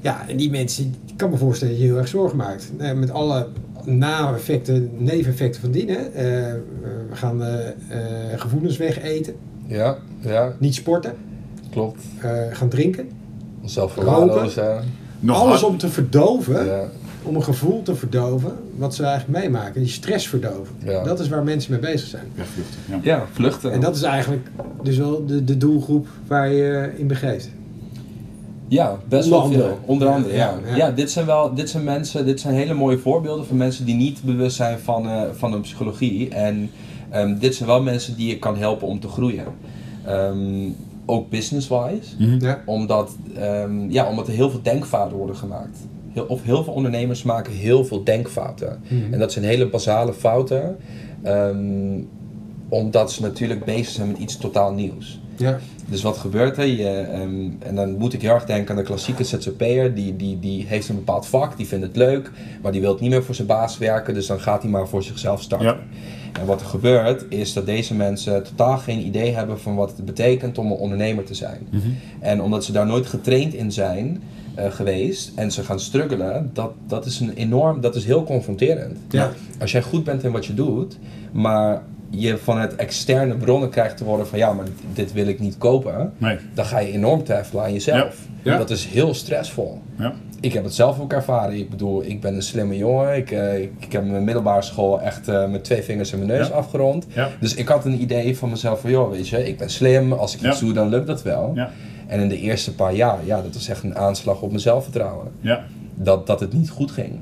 ja, 0.00 0.28
en 0.28 0.36
die 0.36 0.50
mensen, 0.50 0.94
ik 1.06 1.16
kan 1.16 1.30
me 1.30 1.36
voorstellen 1.36 1.74
dat 1.74 1.82
je 1.82 1.88
heel 1.88 1.98
erg 1.98 2.08
zorgen 2.08 2.36
maakt. 2.36 2.70
Eh, 2.78 2.92
met 2.92 3.10
alle 3.10 3.46
na-effecten, 3.84 4.90
neveneffecten 4.96 5.60
van 5.60 5.70
dienen. 5.70 6.14
Eh, 6.14 6.22
we 7.10 7.16
gaan 7.16 7.42
eh, 7.44 7.68
eh, 7.68 8.40
gevoelens 8.40 8.76
wegeten, 8.76 9.34
Ja, 9.66 9.96
ja, 10.20 10.52
niet 10.58 10.74
sporten, 10.74 11.14
klopt. 11.70 12.02
eh, 12.20 12.30
gaan 12.50 12.68
drinken. 12.68 13.08
Onszelf 13.62 13.94
Roken. 13.94 14.12
verwaarlozen. 14.12 14.84
Alles 15.26 15.62
om 15.62 15.78
te 15.78 15.88
verdoven, 15.88 16.64
Ja, 16.66 16.84
om 17.22 17.36
een 17.36 17.44
gevoel 17.44 17.82
te 17.82 17.94
verdoven, 17.94 18.52
wat 18.76 18.94
ze 18.94 19.04
eigenlijk 19.04 19.42
meemaken. 19.44 19.80
Die 19.80 19.90
stress 19.90 20.28
verdoven. 20.28 20.74
Ja. 20.84 21.02
Dat 21.02 21.20
is 21.20 21.28
waar 21.28 21.42
mensen 21.44 21.72
mee 21.72 21.80
bezig 21.80 22.08
zijn. 22.08 22.24
Wegvluchten, 22.34 22.78
ja. 22.88 22.98
ja 23.02 23.26
vluchten. 23.32 23.72
En 23.72 23.80
dat 23.80 23.96
is 23.96 24.02
eigenlijk 24.02 24.46
dus 24.82 24.96
wel 24.96 25.26
de, 25.26 25.44
de 25.44 25.56
doelgroep 25.56 26.06
waar 26.26 26.52
je 26.52 26.90
in 26.96 27.06
begeeft. 27.06 27.48
Ja, 28.70 28.98
best 29.08 29.28
wel 29.28 29.46
veel. 29.52 29.78
Onder 29.84 30.08
andere, 30.08 30.34
ja. 30.34 30.54
Ja, 30.64 30.70
Ja, 30.70 30.76
ja. 30.76 30.90
dit 30.90 31.10
zijn 31.10 31.26
wel, 31.26 31.54
dit 31.54 31.70
zijn 31.70 31.84
mensen, 31.84 32.24
dit 32.26 32.40
zijn 32.40 32.54
hele 32.54 32.74
mooie 32.74 32.98
voorbeelden 32.98 33.46
van 33.46 33.56
mensen 33.56 33.84
die 33.84 33.94
niet 33.94 34.22
bewust 34.22 34.56
zijn 34.56 34.78
van, 34.78 35.08
eh, 35.08 35.22
van 35.32 35.52
hun 35.52 35.60
psychologie. 35.60 36.28
En 36.28 36.70
ehm, 37.10 37.38
dit 37.38 37.54
zijn 37.54 37.68
wel 37.68 37.82
mensen 37.82 38.16
die 38.16 38.28
je 38.28 38.38
kan 38.38 38.56
helpen 38.56 38.86
om 38.88 39.00
te 39.00 39.08
groeien. 39.08 39.44
Ehm, 40.04 40.68
ook 41.06 41.30
business-wise. 41.30 42.14
Mhm. 42.18 42.44
Ja. 42.44 42.62
Omdat, 42.66 43.10
ehm, 43.36 43.90
ja, 43.90 44.08
omdat 44.08 44.26
er 44.26 44.32
heel 44.34 44.50
veel 44.50 44.62
denkfouten 44.62 45.16
worden 45.16 45.36
gemaakt. 45.36 45.78
Heel, 46.12 46.24
of 46.24 46.42
heel 46.42 46.64
veel 46.64 46.72
ondernemers 46.72 47.22
maken 47.22 47.52
heel 47.52 47.84
veel 47.84 48.04
denkfouten. 48.04 48.80
Mhm. 48.88 49.12
En 49.12 49.18
dat 49.18 49.32
zijn 49.32 49.44
hele 49.44 49.66
basale 49.68 50.12
fouten. 50.12 50.76
ehm, 51.22 52.00
omdat 52.68 53.12
ze 53.12 53.22
natuurlijk 53.22 53.64
bezig 53.64 53.88
zijn 53.88 54.08
met 54.08 54.18
iets 54.18 54.36
totaal 54.36 54.72
nieuws. 54.72 55.19
Ja. 55.40 55.58
Dus 55.86 56.02
wat 56.02 56.16
gebeurt 56.16 56.56
er? 56.56 56.66
Je, 56.66 56.88
ehm, 56.88 57.48
en 57.58 57.74
dan 57.74 57.98
moet 57.98 58.12
ik 58.12 58.22
heel 58.22 58.34
erg 58.34 58.44
denken 58.44 58.70
aan 58.70 58.76
de 58.76 58.86
klassieke 58.86 59.24
ZZP'er. 59.24 59.94
Die, 59.94 60.16
die, 60.16 60.38
die 60.38 60.66
heeft 60.66 60.88
een 60.88 60.94
bepaald 60.94 61.26
vak, 61.26 61.56
die 61.56 61.66
vindt 61.66 61.86
het 61.86 61.96
leuk, 61.96 62.30
maar 62.62 62.72
die 62.72 62.80
wil 62.80 62.96
niet 63.00 63.10
meer 63.10 63.24
voor 63.24 63.34
zijn 63.34 63.46
baas 63.46 63.78
werken. 63.78 64.14
Dus 64.14 64.26
dan 64.26 64.40
gaat 64.40 64.62
hij 64.62 64.70
maar 64.70 64.88
voor 64.88 65.02
zichzelf 65.02 65.42
starten. 65.42 65.68
Ja. 65.68 65.78
En 66.40 66.46
wat 66.46 66.60
er 66.60 66.66
gebeurt, 66.66 67.24
is 67.28 67.52
dat 67.52 67.66
deze 67.66 67.94
mensen 67.94 68.42
totaal 68.42 68.78
geen 68.78 69.06
idee 69.06 69.34
hebben 69.34 69.60
van 69.60 69.74
wat 69.74 69.96
het 69.96 70.04
betekent 70.04 70.58
om 70.58 70.66
een 70.66 70.78
ondernemer 70.78 71.24
te 71.24 71.34
zijn. 71.34 71.66
Mhm. 71.70 71.88
En 72.20 72.42
omdat 72.42 72.64
ze 72.64 72.72
daar 72.72 72.86
nooit 72.86 73.06
getraind 73.06 73.54
in 73.54 73.72
zijn 73.72 74.22
eh, 74.54 74.70
geweest 74.70 75.32
en 75.34 75.52
ze 75.52 75.62
gaan 75.62 75.80
struggelen, 75.80 76.50
dat, 76.52 76.72
dat 76.86 77.06
is 77.06 77.20
een 77.20 77.32
enorm, 77.34 77.80
dat 77.80 77.96
is 77.96 78.04
heel 78.04 78.24
confronterend. 78.24 78.98
Ja. 79.08 79.32
Als 79.60 79.72
jij 79.72 79.82
goed 79.82 80.04
bent 80.04 80.24
in 80.24 80.32
wat 80.32 80.46
je 80.46 80.54
doet, 80.54 80.98
maar 81.32 81.82
je 82.10 82.38
van 82.38 82.60
het 82.60 82.76
externe 82.76 83.34
bronnen 83.36 83.70
krijgt 83.70 83.96
te 83.96 84.04
worden 84.04 84.26
van 84.26 84.38
ja, 84.38 84.52
maar 84.52 84.64
dit 84.94 85.12
wil 85.12 85.26
ik 85.26 85.40
niet 85.40 85.58
kopen, 85.58 86.12
Nee. 86.18 86.36
dan 86.54 86.64
ga 86.64 86.78
je 86.78 86.92
enorm 86.92 87.24
twijfelen 87.24 87.64
aan 87.64 87.72
jezelf. 87.72 88.16
Ja. 88.42 88.52
Ja. 88.52 88.58
Dat 88.58 88.70
is 88.70 88.86
heel 88.86 89.14
stressvol. 89.14 89.80
Ja. 89.98 90.12
Ik 90.40 90.52
heb 90.52 90.64
het 90.64 90.74
zelf 90.74 91.00
ook 91.00 91.12
ervaren. 91.12 91.56
Ik 91.58 91.70
bedoel, 91.70 92.04
ik 92.04 92.20
ben 92.20 92.34
een 92.34 92.42
slimme 92.42 92.76
jongen. 92.76 93.16
Ik, 93.16 93.30
eh, 93.30 93.60
ik, 93.62 93.72
ik 93.78 93.92
heb 93.92 94.04
mijn 94.04 94.24
middelbare 94.24 94.62
school 94.62 95.00
echt 95.00 95.28
eh, 95.28 95.48
met 95.48 95.64
twee 95.64 95.82
vingers 95.82 96.12
in 96.12 96.18
mijn 96.18 96.30
neus 96.30 96.52
afgerond. 96.52 97.06
Ja. 97.14 97.28
Dus 97.40 97.54
ik 97.54 97.68
had 97.68 97.84
een 97.84 98.00
idee 98.02 98.36
van 98.36 98.50
mezelf 98.50 98.80
van, 98.80 98.90
joh, 98.90 99.10
weet 99.10 99.28
je, 99.28 99.48
ik 99.48 99.58
ben 99.58 99.70
slim. 99.70 100.12
Als 100.12 100.34
ik 100.36 100.42
iets 100.42 100.60
doe, 100.60 100.72
dan 100.72 100.88
lukt 100.88 101.06
dat 101.06 101.22
wel. 101.22 101.52
Ja. 101.54 101.70
En 102.06 102.20
in 102.20 102.28
de 102.28 102.38
eerste 102.38 102.74
paar 102.74 102.94
jaar, 102.94 103.18
ja, 103.24 103.42
dat 103.42 103.54
was 103.54 103.68
echt 103.68 103.82
een 103.82 103.96
aanslag 103.96 104.40
op 104.40 104.48
mijn 104.48 104.60
zelfvertrouwen. 104.60 105.26
Ja. 105.40 105.64
Dat, 105.94 106.26
dat 106.26 106.40
het 106.40 106.52
niet 106.52 106.70
goed 106.70 106.90
ging. 106.90 107.18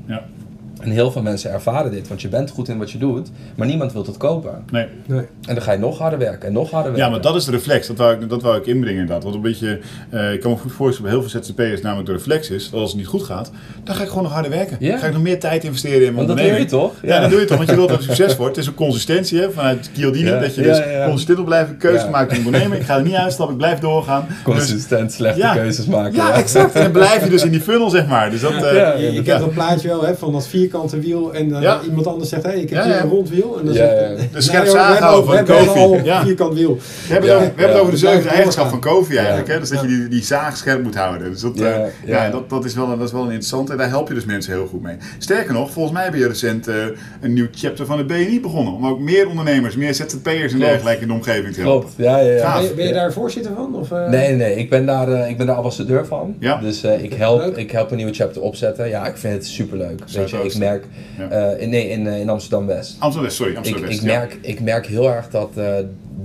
En 0.79 0.91
heel 0.91 1.11
veel 1.11 1.23
mensen 1.23 1.51
ervaren 1.53 1.91
dit, 1.91 2.09
want 2.09 2.23
je 2.23 2.29
bent 2.29 2.51
goed 2.51 2.69
in 2.69 2.79
wat 2.79 2.91
je 2.91 2.99
doet, 2.99 3.31
maar 3.55 3.67
niemand 3.67 3.93
wil 3.93 4.05
het 4.07 4.17
kopen. 4.17 4.65
Nee. 4.71 4.87
Nee. 5.07 5.19
En 5.19 5.55
dan 5.55 5.63
ga 5.63 5.73
je 5.73 5.79
nog 5.79 5.99
harder 5.99 6.19
werken 6.19 6.49
en 6.49 6.53
nog 6.53 6.71
harder 6.71 6.93
werken. 6.93 7.05
Ja, 7.07 7.11
maar 7.13 7.21
dat 7.21 7.37
is 7.37 7.45
de 7.45 7.51
reflex. 7.51 7.87
Dat 7.87 7.97
wou 7.97 8.15
ik, 8.23 8.29
dat 8.29 8.43
wou 8.43 8.57
ik 8.57 8.67
inbrengen 8.67 9.01
inderdaad. 9.01 9.23
Want 9.23 9.35
een 9.35 9.41
beetje, 9.41 9.79
eh, 10.11 10.33
ik 10.33 10.41
kan 10.41 10.51
me 10.51 10.57
goed 10.57 10.73
voorstellen 10.73 11.11
bij 11.11 11.21
heel 11.21 11.29
veel 11.31 11.41
ZZP'ers 11.43 11.81
namelijk 11.81 12.07
de 12.09 12.13
reflex 12.15 12.51
is, 12.51 12.71
dat 12.71 12.81
als 12.81 12.89
het 12.91 12.99
niet 12.99 13.09
goed 13.09 13.23
gaat, 13.23 13.51
dan 13.85 13.95
ga 13.95 14.03
ik 14.03 14.09
gewoon 14.09 14.23
nog 14.23 14.33
harder 14.33 14.51
werken. 14.51 14.77
Ja. 14.81 14.91
Dan 14.91 14.99
ga 14.99 15.07
ik 15.07 15.13
nog 15.13 15.23
meer 15.23 15.41
tijd 15.41 15.65
investeren 15.65 16.07
in 16.07 16.15
mijn 16.15 16.27
Want 16.27 16.29
dat 16.29 16.37
doe 16.37 16.47
onderneming. 16.47 16.71
je 16.71 16.77
toch? 16.77 16.95
Ja. 17.03 17.21
dat 17.21 17.31
doe 17.31 17.41
je 17.41 17.47
toch, 17.47 17.57
want 17.57 17.69
je 17.69 17.75
wilt 17.77 17.89
dat 17.89 17.99
het 17.99 18.07
succes 18.17 18.37
wordt. 18.37 18.57
Het 18.57 18.65
is 18.65 18.71
een 18.71 18.77
consistentie 18.77 19.41
hè, 19.41 19.51
vanuit 19.51 19.91
Chialdini, 19.95 20.29
Ja, 20.31 20.39
dat 20.41 20.55
je 20.55 20.63
ja, 20.63 20.67
dus 20.69 21.05
consistent 21.05 21.37
wil 21.39 21.47
blijven, 21.47 21.77
keuze 21.77 22.05
Ja. 22.05 22.11
maken 22.11 22.37
in 22.39 22.45
ondernemen. 22.47 22.79
Ik 22.79 22.85
ga 22.85 22.97
er 22.97 23.03
niet 23.03 23.15
uitstappen, 23.15 23.55
ik 23.55 23.61
blijf 23.61 23.79
doorgaan. 23.79 24.27
Dus, 24.29 24.37
Consistent 24.43 25.13
slechte 25.13 25.39
Ja. 25.41 25.55
keuzes 25.55 25.87
maken. 25.87 26.15
ja, 26.15 26.33
exact. 26.33 26.75
En 26.75 26.83
dan 26.83 26.93
blijf 26.93 27.25
je 27.25 27.31
dus 27.31 27.45
in 27.45 27.51
die 27.51 27.61
funnel, 27.61 27.91
zeg 27.91 28.07
maar. 28.07 28.31
Dus 28.31 28.41
dat, 28.41 28.53
eh, 28.53 28.75
Ja, 28.75 28.95
Je, 28.97 29.13
je 29.13 29.23
kent 29.23 29.41
dat 29.41 29.53
plaatje 29.53 29.89
wel 29.89 30.03
hè, 30.05 30.15
van 30.17 30.33
dat 30.33 30.47
vierkante 30.69 31.01
wiel 31.01 31.35
en 31.35 31.61
Ja. 31.61 31.81
iemand 31.85 32.07
anders 32.07 32.29
zegt, 32.31 32.43
hé, 32.43 32.53
ik 32.53 32.71
heb 32.71 32.79
Ja, 32.79 32.85
hier 32.85 33.01
een 33.03 33.09
rond 33.09 33.29
wiel. 33.29 33.59
En 33.59 33.65
dan 33.65 33.75
Ja, 33.75 33.81
zegt, 33.81 34.01
ja. 34.01 34.07
nee, 34.09 34.17
De 34.17 35.27
we 35.27 35.35
hebben 35.37 35.67
Kofi. 35.67 36.05
Ja. 36.05 36.25
vierkant 36.25 36.55
wiel. 36.55 36.75
We 37.07 37.13
hebben, 37.13 37.31
Ja, 37.31 37.35
het 37.35 37.43
over, 37.45 37.55
we 37.57 37.61
hebben 37.63 37.65
ja. 37.65 37.71
het 37.73 37.81
over 37.81 37.93
de 37.93 37.99
zevende 37.99 38.29
eigenschap 38.29 38.69
van. 38.69 38.81
Kofi 38.81 39.17
eigenlijk. 39.17 39.47
Ja. 39.47 39.53
Hè? 39.53 39.61
Dus 39.61 39.69
dat 39.69 39.81
je 39.81 39.87
die, 39.87 40.09
die 40.09 40.23
zaag 40.25 40.57
scherp 40.57 40.83
moet 40.83 40.95
houden. 40.95 41.31
Dus 41.31 41.41
dat, 41.41 41.59
Ja, 41.59 41.65
eh, 41.67 41.81
ja, 42.07 42.25
ja. 42.25 42.31
dat, 42.31 42.51
dat, 42.51 42.65
is 42.65 42.75
wel, 42.75 42.89
een- 42.91 42.99
dat 42.99 43.07
is 43.07 43.13
wel 43.13 43.21
een 43.23 43.27
interessante. 43.27 43.73
En 43.73 43.79
daar 43.79 43.89
help 43.89 44.09
je 44.09 44.15
dus 44.15 44.25
mensen 44.25 44.53
heel 44.53 44.67
goed 44.67 44.83
mee. 44.83 44.97
Sterker 45.19 45.53
nog, 45.53 45.71
volgens 45.71 45.95
mij 45.95 46.05
heb 46.05 46.15
je 46.15 46.27
recent 46.29 46.69
eh, 46.69 46.75
een 47.21 47.33
nieuw 47.33 47.47
chapter 47.55 47.87
van 47.87 47.99
het 47.99 48.07
BNI 48.07 48.41
begonnen. 48.41 48.73
Om 48.75 48.87
ook 48.87 48.99
meer 49.01 49.29
ondernemers, 49.29 49.77
meer 49.77 49.95
ZZP'ers 49.95 50.53
en 50.53 50.59
dergelijke 50.59 51.03
in 51.03 51.09
de 51.09 51.15
omgeving 51.15 51.55
te 51.55 51.61
helpen. 51.61 51.81
Klopt, 51.81 51.95
ja, 51.97 52.19
ja. 52.19 52.55
Ben 52.55 52.63
je, 52.63 52.75
ben 52.75 52.93
daar 52.93 53.13
voorzitter 53.13 53.53
van? 53.55 53.75
Of, 53.75 53.91
eh? 53.93 54.09
Nee, 54.09 54.33
nee, 54.35 54.55
ik 54.57 54.71
ben 54.71 54.87
daar, 54.87 55.09
eh, 55.13 55.31
ik 55.31 55.37
ben 55.37 55.47
daar 55.47 55.57
ambassadeur 55.57 56.07
van. 56.07 56.37
Ja. 56.41 56.61
Dus 56.61 56.83
eh, 56.83 57.03
ik, 57.03 57.13
help, 57.15 57.57
ik 57.57 57.71
help 57.71 57.91
een 57.91 57.97
nieuwe 57.97 58.13
chapter 58.15 58.43
opzetten. 58.43 58.89
Ja, 58.89 59.07
ik 59.07 59.17
vind 59.17 59.35
het 59.35 59.47
superleuk. 59.47 60.01
Weet 60.13 60.31
je, 60.31 60.37
ik. 60.43 60.55
Merk, 60.59 60.85
Ja. 61.19 61.29
eh, 61.29 61.63
in, 61.63 61.69
nee, 61.71 61.89
in, 61.89 62.07
eh, 62.07 62.21
in 62.21 62.29
Amsterdam-West. 62.29 62.97
Amsterdam, 62.99 63.31
sorry, 63.31 63.51
Ik, 63.53 63.57
Amsterdam 63.59 63.85
ik, 63.85 63.91
West. 63.91 64.03
merk, 64.07 64.39
ik 64.41 64.61
merk 64.61 64.87
heel 64.87 65.11
erg 65.11 65.31
dat, 65.31 65.51
eh, 65.57 65.75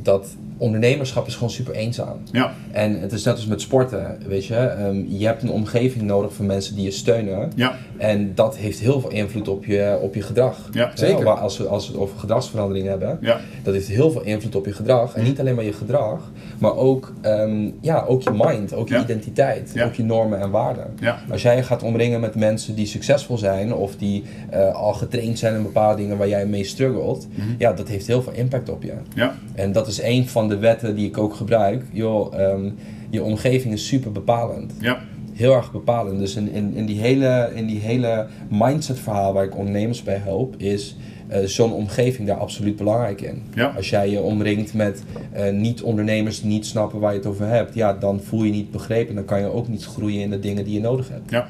dat 0.01 0.27
ondernemerschap 0.57 1.27
is 1.27 1.33
gewoon 1.33 1.49
super 1.49 1.73
eenzaam. 1.73 2.17
Ja, 2.31 2.53
En 2.71 2.99
het 2.99 3.11
is 3.11 3.23
net 3.23 3.35
als 3.35 3.45
met 3.45 3.61
sporten, 3.61 4.17
weet 4.27 4.45
je. 4.45 4.55
ehm, 4.55 5.03
je 5.07 5.25
hebt 5.25 5.41
een 5.43 5.49
omgeving 5.51 6.03
nodig 6.03 6.33
van 6.33 6.45
mensen 6.45 6.75
die 6.75 6.83
je 6.83 6.91
steunen. 6.91 7.51
ja, 7.55 7.75
En 7.97 8.31
dat 8.35 8.57
heeft 8.57 8.79
heel 8.79 9.01
veel 9.01 9.09
invloed 9.09 9.47
op 9.47 9.65
je, 9.65 9.97
op 10.01 10.15
je 10.15 10.21
gedrag. 10.21 10.69
Ja, 10.71 10.91
zeker. 10.93 11.29
als, 11.29 11.57
we, 11.57 11.67
als 11.67 11.87
we 11.87 11.93
het 11.93 12.01
over 12.01 12.19
gedragsverandering 12.19 12.87
hebben, 12.87 13.17
ja, 13.21 13.39
dat 13.63 13.73
heeft 13.73 13.87
heel 13.87 14.11
veel 14.11 14.21
invloed 14.23 14.55
op 14.55 14.65
je 14.65 14.73
gedrag. 14.73 15.15
En 15.15 15.23
niet 15.23 15.39
alleen 15.39 15.55
maar 15.55 15.63
je 15.63 15.73
gedrag, 15.73 16.31
maar 16.59 16.75
ook, 16.75 17.13
ehm, 17.21 17.69
ja, 17.81 18.03
ook 18.07 18.21
je 18.21 18.31
mind, 18.33 18.73
ook 18.73 18.87
je 18.87 18.93
Ja. 18.95 19.03
identiteit, 19.03 19.71
Ja. 19.73 19.85
ook 19.85 19.93
je 19.93 20.03
normen 20.03 20.39
en 20.39 20.49
waarden. 20.51 20.87
ja. 20.99 21.19
Als 21.31 21.41
jij 21.41 21.63
gaat 21.63 21.83
omringen 21.83 22.19
met 22.19 22.35
mensen 22.35 22.75
die 22.75 22.85
succesvol 22.85 23.37
zijn 23.37 23.73
of 23.73 23.95
die 23.95 24.23
eh, 24.49 24.73
al 24.75 24.93
getraind 24.93 25.39
zijn 25.39 25.55
in 25.55 25.63
bepaalde 25.63 26.01
dingen 26.01 26.17
waar 26.17 26.27
jij 26.27 26.45
mee 26.45 26.63
struggelt, 26.63 27.27
Mhm. 27.35 27.47
ja, 27.57 27.73
dat 27.73 27.87
heeft 27.87 28.07
heel 28.07 28.21
veel 28.21 28.33
impact 28.33 28.69
op 28.69 28.83
je. 28.83 28.93
ja. 29.15 29.35
En 29.55 29.71
dat 29.71 29.87
is 29.87 30.01
een 30.01 30.27
van 30.29 30.47
de 30.47 30.52
wetten 30.59 30.95
die 30.95 31.07
ik 31.07 31.17
ook 31.17 31.33
gebruik. 31.33 31.83
Joh, 31.91 32.39
ehm, 32.39 32.69
je 33.09 33.23
omgeving 33.23 33.73
is 33.73 33.87
super 33.87 34.11
bepalend. 34.11 34.73
ja. 34.79 34.99
Heel 35.33 35.53
erg 35.55 35.71
bepalend. 35.71 36.19
Dus 36.19 36.35
in, 36.35 36.51
in, 36.51 36.73
in 36.75 36.85
die 36.85 36.99
hele, 36.99 37.51
in 37.55 37.65
die 37.65 37.79
hele 37.79 38.27
mindset 38.49 38.99
verhaal 38.99 39.33
waar 39.33 39.43
ik 39.43 39.57
ondernemers 39.57 40.03
bij 40.03 40.15
help, 40.23 40.55
is 40.57 40.95
eh, 41.27 41.43
zo'n 41.43 41.73
omgeving 41.73 42.27
daar 42.27 42.37
absoluut 42.37 42.75
belangrijk 42.75 43.21
in. 43.21 43.41
Ja. 43.53 43.73
Als 43.75 43.89
jij 43.89 44.09
je 44.09 44.21
omringt 44.21 44.73
met 44.73 45.03
eh, 45.31 45.51
niet-ondernemers 45.53 46.41
die 46.41 46.49
niet 46.49 46.65
snappen 46.65 46.99
waar 46.99 47.11
je 47.11 47.17
het 47.17 47.27
over 47.27 47.47
hebt, 47.47 47.73
ja, 47.75 47.93
dan 47.93 48.21
voel 48.21 48.43
je 48.43 48.51
niet 48.51 48.71
begrepen. 48.71 49.15
Dan 49.15 49.25
kan 49.25 49.39
je 49.39 49.45
ook 49.53 49.67
niet 49.67 49.85
groeien 49.85 50.21
in 50.21 50.29
de 50.29 50.39
dingen 50.39 50.63
die 50.63 50.73
je 50.73 50.79
nodig 50.79 51.09
hebt. 51.09 51.31
ja. 51.31 51.47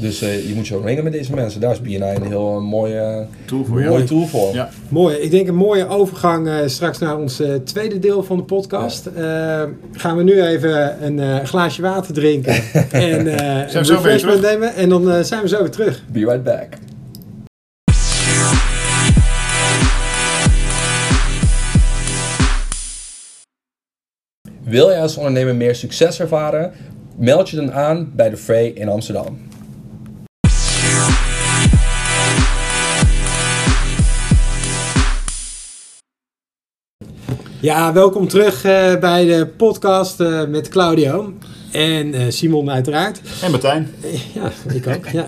Dus 0.00 0.22
eh, 0.22 0.48
je 0.48 0.54
moet 0.54 0.66
je 0.66 0.76
omringen 0.76 1.04
met 1.04 1.12
deze 1.12 1.34
mensen. 1.34 1.60
Daar 1.60 1.72
is 1.72 1.80
BNI 1.80 1.96
een 1.96 2.26
heel 2.26 2.56
eh, 2.56 2.62
mooie, 2.62 3.26
Tool 3.44 3.64
voor 3.64 3.80
mooie 3.80 4.04
tool 4.04 4.26
voor. 4.26 4.54
Ja. 4.54 4.68
Mooi. 4.88 5.16
Ik 5.16 5.30
denk 5.30 5.48
een 5.48 5.54
mooie 5.54 5.88
overgang 5.88 6.48
eh, 6.48 6.56
straks 6.66 6.98
naar 6.98 7.18
ons 7.18 7.42
tweede 7.64 7.98
deel 7.98 8.22
van 8.22 8.36
de 8.36 8.42
podcast. 8.42 9.08
Gaan 9.92 10.16
we 10.16 10.22
nu 10.22 10.42
even 10.42 11.04
een 11.04 11.18
eh, 11.18 11.44
glaasje 11.44 11.82
water 11.82 12.14
drinken 12.14 12.54
en 12.90 13.24
zo 13.70 13.78
een 13.78 13.84
refreshment 13.84 14.40
nemen. 14.40 14.74
En 14.74 14.88
dan 14.88 15.10
eh, 15.10 15.22
zijn 15.22 15.42
we 15.42 15.48
zo 15.48 15.58
weer 15.58 15.70
terug. 15.70 16.02
Be 16.12 16.18
right 16.18 16.42
back. 16.42 16.68
Wil 24.62 24.88
jij 24.88 25.00
als 25.00 25.16
ondernemer 25.16 25.56
meer 25.56 25.74
succes 25.74 26.20
ervaren? 26.20 26.72
Meld 27.16 27.50
je 27.50 27.56
dan 27.56 27.72
aan 27.72 28.12
bij 28.14 28.30
de 28.30 28.36
Frey 28.36 28.66
in 28.66 28.88
Amsterdam. 28.88 29.38
Ja, 37.62 37.92
welkom 37.92 38.28
terug 38.28 38.64
eh, 38.64 38.98
bij 38.98 39.24
de 39.24 39.46
podcast 39.56 40.20
eh, 40.20 40.46
met 40.46 40.68
Claudio. 40.68 41.32
En 41.72 42.14
eh, 42.14 42.24
Simon 42.28 42.70
uiteraard. 42.70 43.20
En 43.42 43.50
Martijn. 43.50 43.88
Ja, 44.34 44.50
ik 44.72 44.86
ook. 44.86 45.06
Ja. 45.06 45.24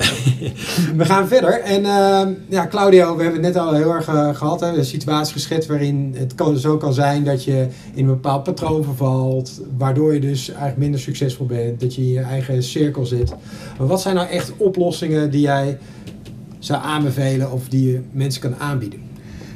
We 0.96 1.04
gaan 1.04 1.28
verder. 1.28 1.60
En 1.60 1.84
eh, 1.84 2.26
ja, 2.48 2.66
Claudio, 2.66 3.16
we 3.16 3.22
hebben 3.22 3.44
het 3.44 3.54
net 3.54 3.62
al 3.62 3.74
heel 3.74 3.92
erg 3.92 4.08
eh, 4.08 4.34
gehad. 4.34 4.60
Hè, 4.60 4.76
een 4.76 4.84
situatie 4.84 5.32
geschetst 5.32 5.68
waarin 5.68 6.14
het 6.16 6.34
kan, 6.34 6.58
zo 6.58 6.76
kan 6.76 6.94
zijn 6.94 7.24
dat 7.24 7.44
je 7.44 7.66
in 7.94 8.04
een 8.04 8.14
bepaald 8.14 8.42
patroon 8.42 8.84
vervalt. 8.84 9.60
Waardoor 9.76 10.14
je 10.14 10.20
dus 10.20 10.48
eigenlijk 10.48 10.78
minder 10.78 11.00
succesvol 11.00 11.46
bent. 11.46 11.80
Dat 11.80 11.94
je 11.94 12.02
in 12.02 12.08
je 12.08 12.20
eigen 12.20 12.62
cirkel 12.62 13.06
zit. 13.06 13.34
Maar 13.78 13.86
wat 13.86 14.00
zijn 14.00 14.14
nou 14.14 14.28
echt 14.28 14.52
oplossingen 14.56 15.30
die 15.30 15.40
jij 15.40 15.78
zou 16.58 16.82
aanbevelen 16.82 17.52
of 17.52 17.68
die 17.68 17.92
je 17.92 18.00
mensen 18.12 18.40
kan 18.40 18.56
aanbieden? 18.56 19.03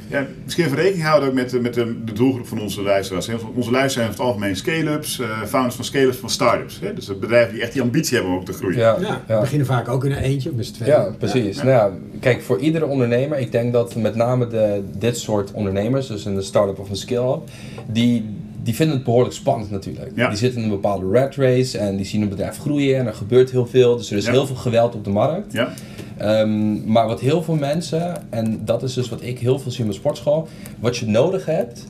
Ja, 0.09 0.25
misschien 0.43 0.65
even 0.65 0.77
rekening 0.77 1.03
houden 1.07 1.29
ook 1.29 1.35
met, 1.35 1.49
de- 1.49 1.59
met 1.59 1.73
de, 1.73 2.03
de 2.05 2.13
doelgroep 2.13 2.47
van 2.47 2.61
onze 2.61 2.81
luisteraars. 2.81 3.27
Onze 3.29 3.41
luisteraars 3.53 3.93
zijn 3.93 4.07
over 4.07 4.17
het 4.19 4.27
algemeen 4.27 4.55
scale-ups, 4.55 5.19
eh, 5.19 5.43
founders 5.47 5.75
van 5.75 5.85
scale-ups 5.85 6.17
van 6.17 6.29
start-ups. 6.29 6.79
Hè? 6.79 6.93
Dus 6.93 7.19
bedrijven 7.19 7.53
die 7.53 7.61
echt 7.63 7.73
die 7.73 7.81
ambitie 7.81 8.13
hebben 8.15 8.33
om 8.33 8.39
ook 8.39 8.45
te 8.45 8.53
groeien. 8.53 8.77
Ja, 8.77 8.97
Ja, 9.27 9.39
beginnen 9.39 9.67
vaak 9.67 9.87
ook 9.87 10.05
in 10.05 10.11
een 10.11 10.17
eentje 10.17 10.49
of 10.49 10.55
met 10.55 10.65
z'n 10.65 10.73
tweeën. 10.73 10.91
Ja, 10.91 11.11
precies. 11.17 11.57
Nou 11.57 11.69
ja, 11.69 11.91
kijk, 12.19 12.41
voor 12.41 12.59
iedere 12.59 12.85
ondernemer, 12.85 13.39
ik 13.39 13.51
denk 13.51 13.73
dat 13.73 13.95
met 13.95 14.15
name 14.15 14.47
de, 14.47 14.83
dit 14.97 15.17
soort 15.17 15.51
ondernemers, 15.51 16.07
dus 16.07 16.25
een 16.25 16.43
start-up 16.43 16.79
of 16.79 16.89
een 16.89 16.95
scale-up, 16.95 17.41
die, 17.87 18.25
die 18.63 18.75
vinden 18.75 18.95
het 18.95 19.05
behoorlijk 19.05 19.33
spannend 19.35 19.71
natuurlijk. 19.71 20.11
Ja. 20.15 20.27
Die 20.29 20.37
zitten 20.37 20.57
in 20.59 20.63
een 20.65 20.73
bepaalde 20.73 21.05
rat 21.19 21.35
race 21.35 21.77
en 21.77 21.95
die 21.95 22.05
zien 22.05 22.21
een 22.21 22.29
bedrijf 22.29 22.57
groeien 22.57 22.97
en 22.97 23.05
er 23.07 23.13
gebeurt 23.13 23.51
heel 23.51 23.65
veel. 23.67 23.97
Dus 23.97 24.11
er 24.11 24.17
is 24.17 24.25
Ja. 24.25 24.31
heel 24.31 24.45
veel 24.47 24.55
geweld 24.55 24.95
op 24.95 25.03
de 25.03 25.09
markt. 25.09 25.53
Ja, 25.53 25.73
Ehm, 26.19 26.91
maar 26.91 27.07
wat 27.07 27.19
heel 27.19 27.43
veel 27.43 27.55
mensen, 27.55 28.31
en 28.31 28.61
dat 28.65 28.83
is 28.83 28.93
dus 28.93 29.09
wat 29.09 29.21
ik 29.21 29.39
heel 29.39 29.59
veel 29.59 29.71
zie 29.71 29.79
in 29.79 29.85
mijn 29.85 29.99
sportschool, 29.99 30.47
wat 30.79 30.97
je 30.97 31.07
nodig 31.07 31.45
hebt, 31.45 31.85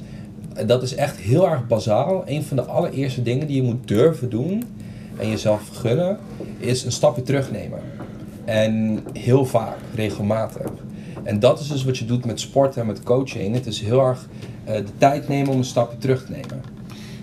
dat 0.66 0.84
is 0.84 0.96
echt 0.96 1.18
heel 1.18 1.50
erg 1.50 1.68
bazaal. 1.68 2.24
Een 2.26 2.44
van 2.44 2.58
de 2.58 2.64
allereerste 2.64 3.22
dingen 3.22 3.48
die 3.48 3.56
je 3.56 3.64
moet 3.64 3.88
durven 3.88 4.30
doen 4.30 4.64
en 5.18 5.30
jezelf 5.30 5.70
gunnen, 5.74 6.18
is 6.58 6.84
een 6.84 6.92
stapje 6.92 7.22
terugnemen. 7.22 7.80
En 8.46 9.04
heel 9.14 9.46
vaak, 9.46 9.78
regelmatig. 9.96 10.72
En 11.24 11.40
dat 11.40 11.60
is 11.60 11.68
dus 11.68 11.84
wat 11.84 11.98
je 11.98 12.06
doet 12.06 12.26
met 12.26 12.40
sporten 12.40 12.82
en 12.82 12.88
met 12.88 13.04
coaching. 13.04 13.54
Het 13.54 13.66
is 13.66 13.82
heel 13.82 14.06
erg 14.06 14.28
eh, 14.64 14.76
de 14.76 14.98
tijd 14.98 15.28
nemen 15.28 15.52
om 15.52 15.58
een 15.58 15.64
stapje 15.64 15.98
terug 15.98 16.26
te 16.26 16.32
nemen. 16.32 16.79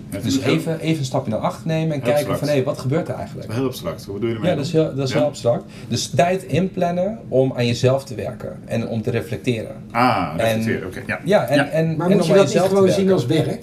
Het 0.09 0.23
Dus 0.23 0.39
even, 0.39 0.79
even 0.79 0.99
een 0.99 1.05
stapje 1.05 1.31
naar 1.31 1.39
achter 1.39 1.67
nemen 1.67 1.93
en 1.93 2.01
kijken 2.01 2.13
abstract. 2.19 2.39
van 2.39 2.49
hé, 2.49 2.63
wat 2.63 2.79
gebeurt 2.79 3.07
er 3.07 3.15
eigenlijk? 3.15 3.53
heel 3.53 3.65
abstract. 3.65 4.05
Wat 4.05 4.19
doe 4.21 4.29
je 4.29 4.35
ermee? 4.35 4.49
Ja, 4.49 4.55
dat 4.55 4.65
is 4.65 4.71
heel, 4.71 4.95
dat 4.95 5.07
is 5.07 5.13
Ja. 5.13 5.17
heel 5.19 5.27
abstract. 5.27 5.63
Dus 5.87 6.09
tijd 6.09 6.43
inplannen 6.43 7.19
om 7.27 7.53
aan 7.55 7.65
jezelf 7.65 8.03
te 8.05 8.15
werken 8.15 8.55
en 8.65 8.87
om 8.87 9.01
te 9.01 9.11
reflecteren. 9.11 9.75
Ah, 9.91 10.33
En- 10.37 10.45
reflecteren. 10.45 10.87
Oké, 10.87 11.01
ja. 11.07 11.19
Ja, 11.25 11.45
en, 11.47 11.55
Ja. 11.55 11.67
en, 11.67 11.95
Maar 11.97 12.09
en 12.09 12.15
moet 12.15 12.21
om 12.25 12.29
je 12.31 12.35
dat 12.35 12.53
niet 12.53 12.59
gewoon 12.61 12.89
zien 12.89 13.11
als 13.11 13.25
werk? 13.25 13.61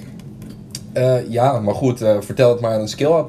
Eh, 0.92 1.30
ja, 1.30 1.60
maar 1.60 1.74
goed, 1.74 2.02
eh, 2.02 2.16
vertel 2.20 2.50
het 2.50 2.60
maar 2.60 2.72
aan 2.72 2.80
een 2.80 2.88
skill-up. 2.88 3.28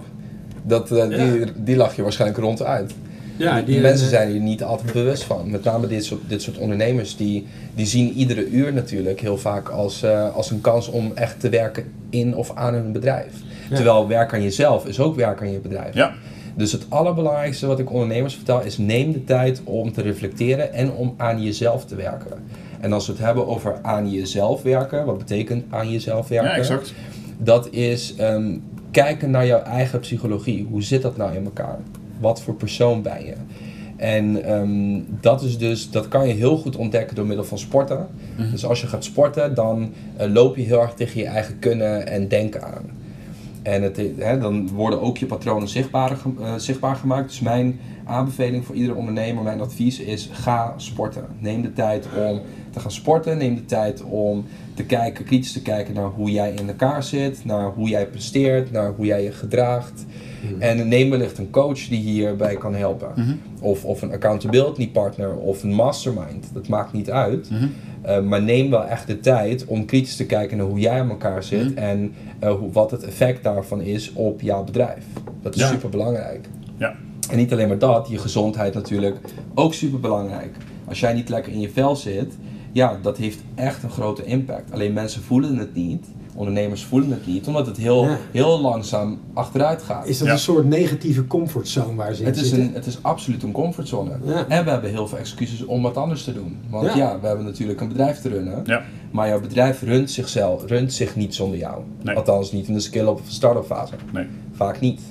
Dat, 0.64 0.92
eh, 0.92 0.98
Ja. 0.98 1.06
die, 1.34 1.52
die 1.56 1.76
lach 1.76 1.96
je 1.96 2.02
waarschijnlijk 2.02 2.40
ronduit. 2.40 2.94
Ja, 3.38 3.62
Die 3.62 3.80
mensen 3.80 4.10
zijn 4.10 4.32
hier 4.32 4.40
niet 4.40 4.64
altijd 4.64 4.94
bewust 4.94 5.24
van. 5.24 5.50
Met 5.50 5.64
name 5.64 5.88
dit 5.88 6.06
soort, 6.06 6.22
dit 6.28 6.42
soort 6.42 6.58
ondernemers, 6.58 7.18
die, 7.18 7.48
die 7.76 7.86
zien 7.86 8.14
iedere 8.14 8.50
uur 8.50 8.74
natuurlijk 8.74 9.20
heel 9.20 9.38
vaak 9.38 9.70
als, 9.70 10.04
eh, 10.04 10.36
als 10.36 10.52
een 10.52 10.62
kans 10.62 10.88
om 10.88 11.12
echt 11.16 11.40
te 11.40 11.50
werken 11.50 11.84
in 12.10 12.36
of 12.36 12.52
aan 12.56 12.74
hun 12.74 12.92
bedrijf. 12.92 13.34
Ja. 13.70 13.76
Terwijl 13.76 14.08
werk 14.08 14.34
aan 14.34 14.44
jezelf 14.44 14.86
is 14.86 15.00
ook 15.00 15.16
werk 15.16 15.42
aan 15.42 15.52
je 15.52 15.60
bedrijf. 15.60 15.94
Ja. 15.94 16.14
Dus 16.56 16.72
het 16.72 16.86
allerbelangrijkste 16.90 17.68
wat 17.68 17.80
ik 17.80 17.92
ondernemers 17.92 18.36
vertel 18.36 18.62
is 18.62 18.78
neem 18.78 19.12
de 19.12 19.24
tijd 19.24 19.62
om 19.64 19.92
te 19.92 20.02
reflecteren 20.02 20.74
en 20.74 20.92
om 20.92 21.14
aan 21.18 21.44
jezelf 21.44 21.86
te 21.86 21.96
werken. 21.96 22.44
En 22.80 22.94
als 22.94 23.06
we 23.06 23.12
het 23.12 23.22
hebben 23.22 23.48
over 23.48 23.80
aan 23.82 24.12
jezelf 24.12 24.62
werken, 24.62 25.06
wat 25.06 25.18
betekent 25.18 25.64
aan 25.70 25.92
jezelf 25.92 26.28
werken? 26.28 26.50
Ja, 26.50 26.58
exact. 26.58 26.94
Dat 27.38 27.68
is 27.72 28.16
ehm, 28.16 28.58
kijken 28.92 29.32
naar 29.32 29.46
jouw 29.46 29.62
eigen 29.62 30.00
psychologie. 30.00 30.68
Hoe 30.70 30.84
zit 30.84 31.02
dat 31.02 31.18
nou 31.18 31.36
in 31.36 31.46
elkaar? 31.46 31.80
Wat 32.20 32.42
voor 32.42 32.54
persoon 32.54 33.02
ben 33.02 33.26
je? 33.26 33.34
En 33.98 34.44
ehm, 34.44 35.02
dat, 35.22 35.42
is 35.42 35.58
dus, 35.58 35.92
dat 35.92 36.08
kan 36.08 36.28
je 36.28 36.34
heel 36.34 36.58
goed 36.58 36.76
ontdekken 36.76 37.16
door 37.16 37.26
middel 37.26 37.46
van 37.46 37.58
sporten. 37.58 38.08
Mhm. 38.36 38.52
Dus 38.52 38.66
als 38.66 38.82
je 38.82 38.88
gaat 38.88 39.04
sporten, 39.04 39.56
dan 39.56 39.94
eh, 40.18 40.32
loop 40.32 40.56
je 40.56 40.62
heel 40.62 40.82
erg 40.82 40.94
tegen 40.94 41.20
je 41.20 41.26
eigen 41.26 41.60
kunnen 41.60 42.08
en 42.08 42.28
denken 42.28 42.64
aan. 42.64 43.04
En 43.64 43.82
het, 43.82 44.02
hè, 44.18 44.38
dan 44.38 44.70
worden 44.70 45.02
ook 45.02 45.18
je 45.18 45.26
patronen 45.26 45.68
zichtbaar, 45.68 46.12
eh, 46.12 46.54
zichtbaar 46.58 46.96
gemaakt. 46.96 47.30
Dus 47.30 47.40
mijn 47.40 47.80
aanbeveling 48.06 48.66
voor 48.66 48.76
iedere 48.76 48.96
ondernemer, 48.96 49.44
mijn 49.44 49.62
advies 49.62 50.00
is: 50.00 50.30
ga 50.32 50.74
sporten. 50.78 51.26
Neem 51.40 51.62
de 51.62 51.74
tijd 51.74 52.08
om 52.30 52.42
te 52.72 52.80
gaan 52.80 52.92
sporten. 52.92 53.38
Neem 53.38 53.56
de 53.56 53.66
tijd 53.66 54.04
om 54.04 54.46
te 54.76 54.84
kijken, 54.84 55.26
kritisch 55.26 55.52
te 55.52 55.62
kijken 55.62 55.94
naar 55.94 56.06
hoe 56.10 56.32
jij 56.32 56.52
in 56.54 56.68
elkaar 56.68 57.04
zit, 57.04 57.46
naar 57.46 57.72
hoe 57.72 57.90
jij 57.90 58.08
presteert, 58.08 58.72
naar 58.72 58.94
hoe 58.96 59.06
jij 59.06 59.24
je 59.24 59.32
gedraagt. 59.32 60.06
En 60.60 60.88
neem 60.88 61.10
wellicht 61.10 61.38
een 61.38 61.50
coach 61.50 61.88
die 61.88 62.00
hierbij 62.00 62.56
kan 62.56 62.76
helpen. 62.76 63.12
Mhm. 63.16 63.36
Of, 63.62 63.86
of 63.86 64.02
een 64.02 64.12
accountability 64.12 64.92
partner 64.92 65.36
of 65.36 65.64
een 65.64 65.74
mastermind. 65.74 66.50
Dat 66.54 66.68
maakt 66.68 66.94
niet 66.94 67.12
uit. 67.12 67.50
Mhm. 67.50 67.68
Uh, 68.06 68.20
maar 68.22 68.42
neem 68.42 68.70
wel 68.70 68.86
echt 68.86 69.08
de 69.08 69.20
tijd 69.20 69.66
om 69.66 69.86
kritisch 69.86 70.16
te 70.16 70.26
kijken 70.26 70.58
naar 70.58 70.66
hoe 70.66 70.80
jij 70.80 71.00
in 71.00 71.10
elkaar 71.10 71.44
zit 71.44 71.70
Mhm. 71.70 71.78
en 71.78 72.14
uh, 72.44 72.52
hoe, 72.52 72.72
wat 72.72 72.92
het 72.92 73.04
effect 73.04 73.44
daarvan 73.44 73.82
is 73.82 74.14
op 74.14 74.42
jouw 74.42 74.64
bedrijf. 74.64 75.04
Dat 75.42 75.56
is 75.56 75.62
Ja. 75.62 75.68
super 75.70 75.90
belangrijk. 75.90 76.48
Ja. 76.78 76.96
En 77.30 77.38
niet 77.38 77.52
alleen 77.52 77.68
maar 77.68 77.80
dat, 77.80 78.08
je 78.10 78.18
gezondheid 78.18 78.74
natuurlijk 78.74 79.18
ook 79.56 79.74
super 79.74 80.00
belangrijk. 80.00 80.56
Als 80.88 81.00
jij 81.00 81.14
niet 81.14 81.30
lekker 81.30 81.52
in 81.52 81.60
je 81.60 81.70
vel 81.70 81.96
zit, 81.96 82.34
ja, 82.76 82.98
dat 83.02 83.18
heeft 83.18 83.40
echt 83.56 83.84
een 83.84 83.90
grote 83.90 84.24
impact. 84.26 84.72
Alleen 84.72 84.94
mensen 84.94 85.22
voelen 85.24 85.58
het 85.58 85.74
niet, 85.74 86.06
ondernemers 86.34 86.84
voelen 86.84 87.10
het 87.10 87.28
niet, 87.28 87.48
omdat 87.48 87.66
het 87.66 87.78
heel, 87.78 88.04
Ja. 88.04 88.18
heel 88.32 88.62
langzaam 88.62 89.20
achteruit 89.34 89.82
gaat. 89.84 90.08
Is 90.08 90.18
dat 90.18 90.28
Ja. 90.28 90.34
een 90.34 90.40
soort 90.40 90.66
negatieve 90.66 91.28
comfortzone 91.28 91.96
waar 91.96 92.14
ze 92.14 92.20
in 92.22 92.26
Het 92.28 92.36
is, 92.36 92.42
zitten? 92.50 92.68
een, 92.68 92.74
het 92.74 92.86
is 92.86 92.98
absoluut 93.02 93.44
een 93.44 93.52
comfortzone. 93.52 94.12
Ja. 94.26 94.46
En 94.48 94.64
we 94.64 94.70
hebben 94.70 94.90
heel 94.90 95.08
veel 95.08 95.18
excuses 95.18 95.66
om 95.66 95.82
wat 95.82 95.98
anders 95.98 96.24
te 96.24 96.34
doen. 96.34 96.58
Want 96.70 96.88
Ja. 96.88 96.96
ja, 96.96 97.20
we 97.20 97.28
hebben 97.28 97.46
natuurlijk 97.46 97.82
een 97.82 97.88
bedrijf 97.88 98.22
te 98.22 98.30
runnen. 98.30 98.62
Ja. 98.66 98.84
Maar 99.12 99.28
jouw 99.28 99.42
bedrijf 99.42 99.82
runt 99.82 100.12
zichzelf, 100.12 100.66
runt 100.68 100.94
zich 100.94 101.16
niet 101.16 101.36
zonder 101.36 101.58
jou. 101.60 101.82
Nee. 102.04 102.16
Althans 102.16 102.52
niet 102.52 102.68
in 102.68 102.74
de 102.74 102.80
scale-up 102.80 103.20
of 103.20 103.22
start-up 103.28 103.66
fase. 103.66 103.94
Nee. 104.14 104.26
Vaak 104.56 104.80
niet. 104.80 105.02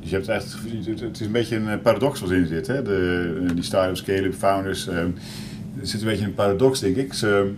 Dus 0.00 0.10
je 0.10 0.16
hebt 0.16 0.28
echt, 0.28 0.56
het- 0.86 1.00
het 1.00 1.20
is 1.20 1.26
een 1.26 1.32
beetje 1.32 1.56
een 1.56 1.80
paradox 1.82 2.20
wat 2.20 2.30
in 2.30 2.46
zit. 2.46 2.66
Hè? 2.66 2.82
De, 2.82 3.46
die 3.54 3.62
start-up, 3.62 3.96
scale-up, 3.96 4.34
founders. 4.34 4.88
eh, 4.88 4.96
er 5.80 5.86
zit 5.86 6.00
een 6.00 6.06
beetje 6.06 6.24
een 6.24 6.34
paradox, 6.34 6.80
denk 6.80 6.96
ik. 6.96 7.12
Ze, 7.12 7.52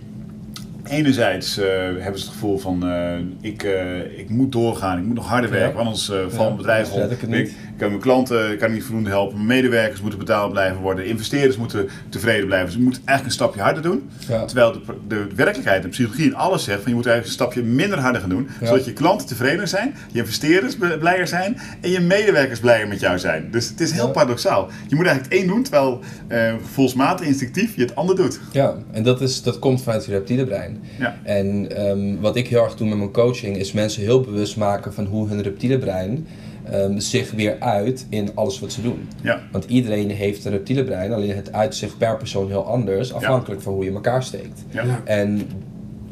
enerzijds 0.88 1.58
eh, 1.58 1.66
hebben 1.74 2.18
ze 2.20 2.24
het 2.24 2.34
gevoel 2.34 2.58
van, 2.58 2.88
eh, 2.88 3.18
ik, 3.40 3.62
eh, 3.62 4.18
ik 4.18 4.28
moet 4.28 4.52
doorgaan, 4.52 4.98
ik 4.98 5.04
moet 5.04 5.14
nog 5.14 5.28
harder 5.28 5.50
Ja. 5.52 5.56
werken, 5.56 5.78
anders 5.78 6.06
valt 6.28 6.36
mijn 6.38 6.56
bedrijf 6.56 6.92
om. 6.92 7.10
ik 7.32 7.54
kan 7.78 7.88
mijn 7.88 8.00
klanten 8.00 8.58
kan 8.58 8.68
ik 8.68 8.74
niet 8.74 8.84
voldoende 8.84 9.10
helpen, 9.10 9.34
mijn 9.36 9.46
medewerkers 9.46 10.00
moeten 10.00 10.18
betaald 10.18 10.52
blijven 10.52 10.80
worden, 10.80 11.06
investeerders 11.06 11.56
moeten 11.56 11.88
tevreden 12.08 12.46
blijven. 12.46 12.66
Dus 12.66 12.76
je 12.76 12.82
moet 12.82 12.94
eigenlijk 13.04 13.24
een 13.24 13.32
stapje 13.44 13.60
harder 13.60 13.82
doen. 13.82 14.10
Ja. 14.28 14.44
Terwijl 14.44 14.72
de, 14.72 14.80
de 15.08 15.26
werkelijkheid, 15.34 15.82
de 15.82 15.88
psychologie 15.88 16.26
en 16.26 16.34
alles 16.34 16.64
zegt 16.64 16.80
van 16.80 16.88
je 16.90 16.96
moet 16.96 17.06
eigenlijk 17.06 17.40
een 17.40 17.44
stapje 17.46 17.62
minder 17.70 17.98
harder 17.98 18.20
gaan 18.20 18.30
doen. 18.30 18.48
Ja. 18.60 18.66
Zodat 18.66 18.84
je 18.84 18.92
klanten 18.92 19.26
tevreden 19.26 19.68
zijn, 19.68 19.94
je 20.12 20.18
investeerders 20.18 20.76
blijer 20.98 21.26
zijn 21.26 21.58
en 21.80 21.90
je 21.90 22.00
medewerkers 22.00 22.60
blijer 22.60 22.88
met 22.88 23.00
jou 23.00 23.18
zijn. 23.18 23.48
Dus 23.50 23.68
het 23.68 23.80
is 23.80 23.92
heel 23.92 24.06
Ja. 24.06 24.10
paradoxaal. 24.12 24.68
Je 24.88 24.96
moet 24.96 25.06
eigenlijk 25.06 25.34
het 25.34 25.42
één 25.42 25.46
doen, 25.54 25.62
terwijl 25.62 26.00
eh 26.28 26.52
gevoelsmatig, 26.62 27.26
instinctief 27.26 27.76
je 27.76 27.80
het 27.82 27.94
ander 27.94 28.16
doet. 28.16 28.40
Ja, 28.52 28.74
en 28.90 29.02
dat, 29.02 29.20
is, 29.20 29.42
dat 29.42 29.58
komt 29.58 29.82
vanuit 29.82 30.04
je 30.04 30.10
reptiele 30.10 30.44
brein. 30.44 30.80
Ja. 30.98 31.16
En 31.22 31.76
ehm, 31.76 32.20
wat 32.20 32.36
ik 32.36 32.48
heel 32.48 32.64
erg 32.64 32.74
doe 32.74 32.88
met 32.88 32.98
mijn 32.98 33.12
coaching 33.12 33.56
is 33.56 33.72
mensen 33.72 34.02
heel 34.02 34.20
bewust 34.20 34.56
maken 34.56 34.94
van 34.94 35.04
hoe 35.04 35.28
hun 35.28 35.42
reptiele 35.42 35.78
brein 35.78 36.26
ehm, 36.70 36.98
zich 36.98 37.30
weer 37.30 37.56
uit 37.60 38.06
in 38.08 38.30
alles 38.34 38.60
wat 38.60 38.72
ze 38.72 38.82
doen. 38.82 39.08
Ja. 39.22 39.40
Want 39.52 39.64
iedereen 39.64 40.10
heeft 40.10 40.44
een 40.44 40.50
reptiele 40.50 40.84
brein, 40.84 41.12
alleen 41.12 41.36
het 41.36 41.52
uit 41.52 41.74
zich 41.74 41.96
per 41.96 42.16
persoon 42.16 42.48
heel 42.48 42.64
anders, 42.64 43.12
afhankelijk 43.12 43.62
van 43.62 43.72
hoe 43.72 43.82
je 43.82 43.88
in 43.88 43.94
elkaar 43.94 44.22
steekt. 44.22 44.64
Ja. 44.70 45.00
En 45.04 45.48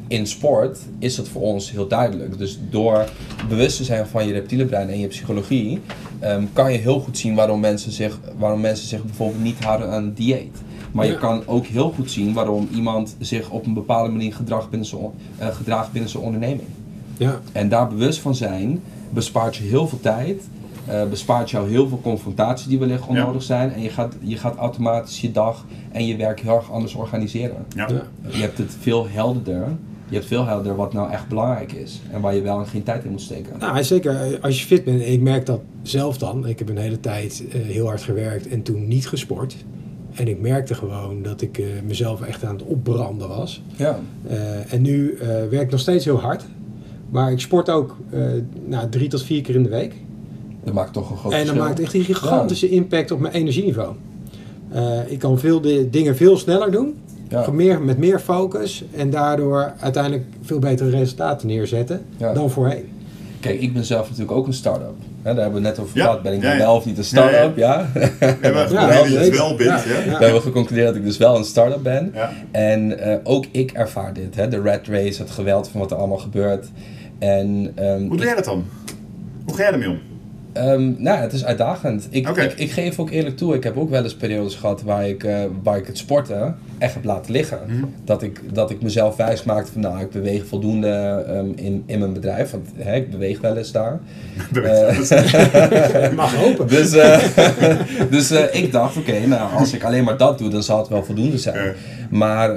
in 0.08 0.26
sport 0.26 0.78
is 0.98 1.16
dat 1.16 1.28
voor 1.28 1.42
ons 1.42 1.70
heel 1.70 1.88
duidelijk. 1.88 2.38
Dus 2.38 2.58
door 2.70 3.04
bewust 3.48 3.76
te 3.76 3.84
zijn 3.84 4.06
van 4.06 4.26
je 4.26 4.32
reptiele 4.32 4.64
brein 4.64 4.88
en 4.88 4.98
je 4.98 5.06
psychologie, 5.06 5.80
ehm, 6.18 6.44
kan 6.52 6.72
je 6.72 6.78
heel 6.78 7.00
goed 7.00 7.18
zien 7.18 7.34
waarom 7.34 7.60
mensen 7.60 7.92
zich, 7.92 8.18
waarom 8.38 8.60
mensen 8.60 8.88
zich 8.88 9.04
bijvoorbeeld 9.04 9.42
niet 9.42 9.64
houden 9.64 9.90
aan 9.90 10.02
een 10.02 10.14
dieet. 10.14 10.56
Maar 10.92 11.06
je 11.06 11.18
kan 11.18 11.42
ook 11.46 11.66
heel 11.66 11.90
goed 11.90 12.10
zien 12.10 12.32
waarom 12.32 12.68
iemand 12.74 13.16
zich 13.18 13.50
op 13.50 13.66
een 13.66 13.74
bepaalde 13.74 14.10
manier 14.10 14.34
gedraagt 14.34 14.70
binnen 14.70 14.88
zijn, 14.88 15.02
eh, 15.38 15.48
gedraagt 15.48 15.92
binnen 15.92 16.10
zijn 16.10 16.22
onderneming. 16.22 16.68
Ja. 17.16 17.40
En 17.52 17.68
daar 17.68 17.88
bewust 17.88 18.20
van 18.20 18.34
zijn, 18.34 18.82
bespaart 19.10 19.56
je 19.56 19.62
heel 19.64 19.88
veel 19.88 20.00
tijd. 20.00 20.42
eh, 20.86 21.08
bespaart 21.08 21.50
jou 21.50 21.68
heel 21.70 21.88
veel 21.88 22.00
confrontatie 22.02 22.68
die 22.68 22.78
wellicht 22.78 23.06
onnodig 23.06 23.42
zijn. 23.42 23.72
En 23.72 23.82
je 23.82 23.88
gaat, 23.88 24.14
je 24.20 24.36
gaat 24.36 24.56
automatisch 24.56 25.20
je 25.20 25.32
dag 25.32 25.64
en 25.92 26.06
je 26.06 26.16
werk 26.16 26.40
heel 26.40 26.54
erg 26.56 26.70
anders 26.72 26.94
organiseren. 26.94 27.56
Ja. 27.76 27.88
Ja. 27.88 28.02
Je 28.28 28.40
hebt 28.40 28.58
het 28.58 28.76
veel 28.80 29.06
helderder. 29.08 29.68
Je 30.08 30.14
hebt 30.14 30.26
veel 30.26 30.46
helderder 30.46 30.76
wat 30.76 30.92
nou 30.92 31.10
echt 31.10 31.28
belangrijk 31.28 31.72
is. 31.72 32.00
En 32.12 32.20
waar 32.20 32.34
je 32.34 32.40
wel 32.42 32.58
en 32.58 32.66
geen 32.66 32.82
tijd 32.82 33.04
in 33.04 33.10
moet 33.10 33.20
steken. 33.20 33.58
Nou, 33.58 33.84
zeker 33.84 34.38
als 34.42 34.60
je 34.60 34.66
fit 34.66 34.84
bent. 34.84 35.00
Ik 35.06 35.20
merk 35.20 35.46
dat 35.46 35.60
zelf 35.82 36.18
dan. 36.18 36.46
Ik 36.46 36.58
heb 36.58 36.68
een 36.68 36.78
hele 36.78 37.00
tijd 37.00 37.44
eh, 37.52 37.60
heel 37.60 37.86
hard 37.86 38.02
gewerkt 38.02 38.48
en 38.48 38.62
toen 38.62 38.88
niet 38.88 39.08
gesport. 39.08 39.56
En 40.14 40.28
ik 40.28 40.40
merkte 40.40 40.74
gewoon 40.74 41.22
dat 41.22 41.40
ik 41.40 41.58
eh, 41.58 41.66
mezelf 41.86 42.22
echt 42.22 42.44
aan 42.44 42.54
het 42.54 42.64
opbranden 42.64 43.28
was. 43.28 43.62
Ja. 43.76 43.98
Eh, 44.28 44.72
en 44.72 44.82
nu 44.82 45.12
eh, 45.14 45.26
werk 45.26 45.62
ik 45.62 45.70
nog 45.70 45.80
steeds 45.80 46.04
heel 46.04 46.20
hard. 46.20 46.44
Maar 47.10 47.30
ik 47.32 47.40
sport 47.40 47.70
ook 47.70 47.96
eh, 48.10 48.20
nou, 48.64 48.88
drie 48.88 49.08
tot 49.08 49.22
vier 49.22 49.42
keer 49.42 49.54
in 49.54 49.62
de 49.62 49.68
week. 49.68 49.94
Dat 50.64 50.74
maakt 50.74 50.92
toch 50.92 51.10
een 51.10 51.16
groot 51.16 51.32
En 51.32 51.38
dat 51.38 51.46
verschil. 51.48 51.66
maakt 51.66 51.80
echt 51.80 51.94
een 51.94 52.04
gigantische 52.04 52.68
impact 52.68 53.10
op 53.10 53.20
mijn 53.20 53.34
energieniveau. 53.34 53.94
Eh, 54.72 54.98
ik 55.06 55.18
kan 55.18 55.38
veel 55.38 55.60
de 55.60 55.90
dingen 55.90 56.16
veel 56.16 56.36
sneller 56.36 56.70
doen. 56.70 56.94
Ja. 57.28 57.50
Meer, 57.50 57.80
met 57.82 57.98
meer 57.98 58.18
focus. 58.20 58.84
En 58.96 59.10
daardoor 59.10 59.72
uiteindelijk 59.80 60.24
veel 60.42 60.58
betere 60.58 60.90
resultaten 60.90 61.46
neerzetten 61.46 62.02
Ja. 62.16 62.32
dan 62.32 62.50
voorheen. 62.50 62.84
Kijk, 63.40 63.60
ik 63.60 63.72
ben 63.72 63.84
zelf 63.84 64.04
natuurlijk 64.08 64.36
ook 64.38 64.46
een 64.46 64.52
start-up. 64.52 64.94
Hè, 65.22 65.34
daar 65.34 65.42
hebben 65.42 65.62
we 65.62 65.68
het 65.68 65.76
net 65.76 65.86
over 65.86 65.98
Ja. 65.98 66.04
gehad. 66.04 66.22
Ben 66.22 66.32
ik 66.32 66.42
Ja, 66.42 66.52
ja. 66.52 66.58
wel 66.58 66.74
of 66.74 66.84
niet 66.86 66.98
een 66.98 67.04
start-up? 67.04 67.56
Ja. 67.56 67.88
We 67.92 67.98
hebben 68.20 68.52
Ja, 68.52 68.66
geprobeerd 68.66 68.98
dat 68.98 69.08
je 69.08 69.14
het 69.14 69.24
zeker. 69.24 69.38
wel 69.38 69.56
bent. 69.56 69.68
Ja. 69.68 69.76
hè? 69.84 70.10
Ja. 70.10 70.18
We 70.18 70.24
hebben 70.24 70.42
geconcludeerd 70.42 70.86
dat 70.86 70.96
ik 70.96 71.04
dus 71.04 71.16
wel 71.16 71.36
een 71.36 71.44
start-up 71.44 71.82
ben. 71.82 72.10
Ja. 72.14 72.32
En 72.50 72.98
eh, 72.98 73.16
ook 73.24 73.44
ik 73.50 73.70
ervaar 73.72 74.12
dit. 74.12 74.34
Hè? 74.36 74.48
De 74.48 74.60
rat 74.60 74.86
race, 74.86 75.22
het 75.22 75.30
geweld 75.30 75.68
van 75.68 75.80
wat 75.80 75.90
er 75.90 75.96
allemaal 75.96 76.18
gebeurt. 76.18 76.66
En, 77.18 77.72
ehm, 77.74 78.06
Hoe 78.06 78.16
doe 78.16 78.26
jij 78.26 78.34
dat 78.34 78.44
dan? 78.44 78.64
Hoe 79.44 79.54
ga 79.54 79.62
jij 79.62 79.72
ermee 79.72 79.90
om? 79.90 79.98
Ehm, 80.56 80.92
nou, 81.02 81.18
het 81.18 81.32
is 81.32 81.44
uitdagend. 81.44 82.06
Ik, 82.10 82.28
ik, 82.28 82.52
ik 82.52 82.70
geef 82.70 82.98
ook 82.98 83.10
eerlijk 83.10 83.36
toe, 83.36 83.54
ik 83.54 83.64
heb 83.64 83.76
ook 83.76 83.90
wel 83.90 84.02
eens 84.02 84.14
periodes 84.14 84.54
gehad 84.54 84.82
waar 84.82 85.08
ik, 85.08 85.24
eh, 85.24 85.38
waar 85.62 85.76
ik 85.76 85.86
het 85.86 85.98
sporten 85.98 86.56
echt 86.78 86.94
heb 86.94 87.04
laten 87.04 87.32
liggen. 87.32 87.58
Mhm. 87.66 87.84
Dat, 88.04 88.22
ik, 88.22 88.40
dat 88.52 88.70
ik 88.70 88.82
mezelf 88.82 89.16
wijs 89.16 89.42
maakte 89.42 89.72
van, 89.72 89.80
nou, 89.80 90.00
ik 90.00 90.10
beweeg 90.10 90.46
voldoende 90.46 91.24
ehm, 91.28 91.46
in, 91.54 91.82
in 91.86 91.98
mijn 91.98 92.12
bedrijf. 92.12 92.50
Want 92.50 92.68
hè, 92.76 92.94
ik 92.94 93.10
beweeg 93.10 93.40
wel 93.40 93.56
eens 93.56 93.72
daar. 93.72 94.00
Eh, 94.54 96.10
Mag 96.12 96.34
hopen. 96.34 96.68
dus 96.68 96.92
eh, 96.92 97.20
dus 98.10 98.30
ik 98.30 98.72
dacht, 98.72 98.96
oké, 98.96 99.26
nou, 99.26 99.52
als 99.52 99.72
ik 99.72 99.84
alleen 99.84 100.04
maar 100.04 100.16
dat 100.16 100.38
doe, 100.38 100.48
dan 100.48 100.62
zal 100.62 100.78
het 100.78 100.88
wel 100.88 101.04
voldoende 101.04 101.38
zijn. 101.38 101.74
Maar 102.10 102.50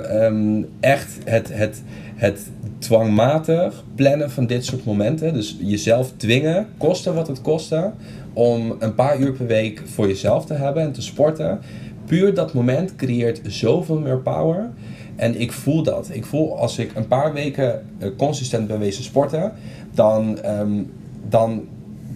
echt 0.79 1.17
het, 1.23 1.49
het, 1.53 1.81
het 2.19 2.39
dwangmatig 2.77 3.83
plannen 3.95 4.31
van 4.31 4.47
dit 4.47 4.65
soort 4.65 4.85
momenten, 4.85 5.33
dus 5.33 5.57
jezelf 5.59 6.11
dwingen, 6.17 6.67
kosten 6.77 7.13
wat 7.13 7.27
het 7.27 7.41
kostte, 7.41 7.91
om 8.33 8.75
een 8.79 8.95
paar 8.95 9.19
uur 9.19 9.31
per 9.31 9.47
week 9.47 9.81
voor 9.85 10.07
jezelf 10.07 10.45
te 10.45 10.53
hebben 10.53 10.83
en 10.83 10.91
te 10.91 11.01
sporten. 11.01 11.59
Puur 12.05 12.33
dat 12.33 12.53
moment 12.53 12.95
creëert 12.95 13.41
zoveel 13.43 13.99
meer 13.99 14.17
power. 14.17 14.69
En 15.15 15.39
ik 15.39 15.51
voel 15.51 15.83
dat. 15.83 16.09
Ik 16.11 16.25
voel 16.25 16.57
als 16.57 16.77
ik 16.77 16.95
een 16.95 17.07
paar 17.07 17.33
weken 17.33 17.85
eh, 17.97 18.09
consistent 18.17 18.67
ben 18.67 18.79
wezen 18.79 19.03
sporten, 19.03 19.51
dan, 19.93 20.39
ehm, 20.41 20.83
dan 21.29 21.67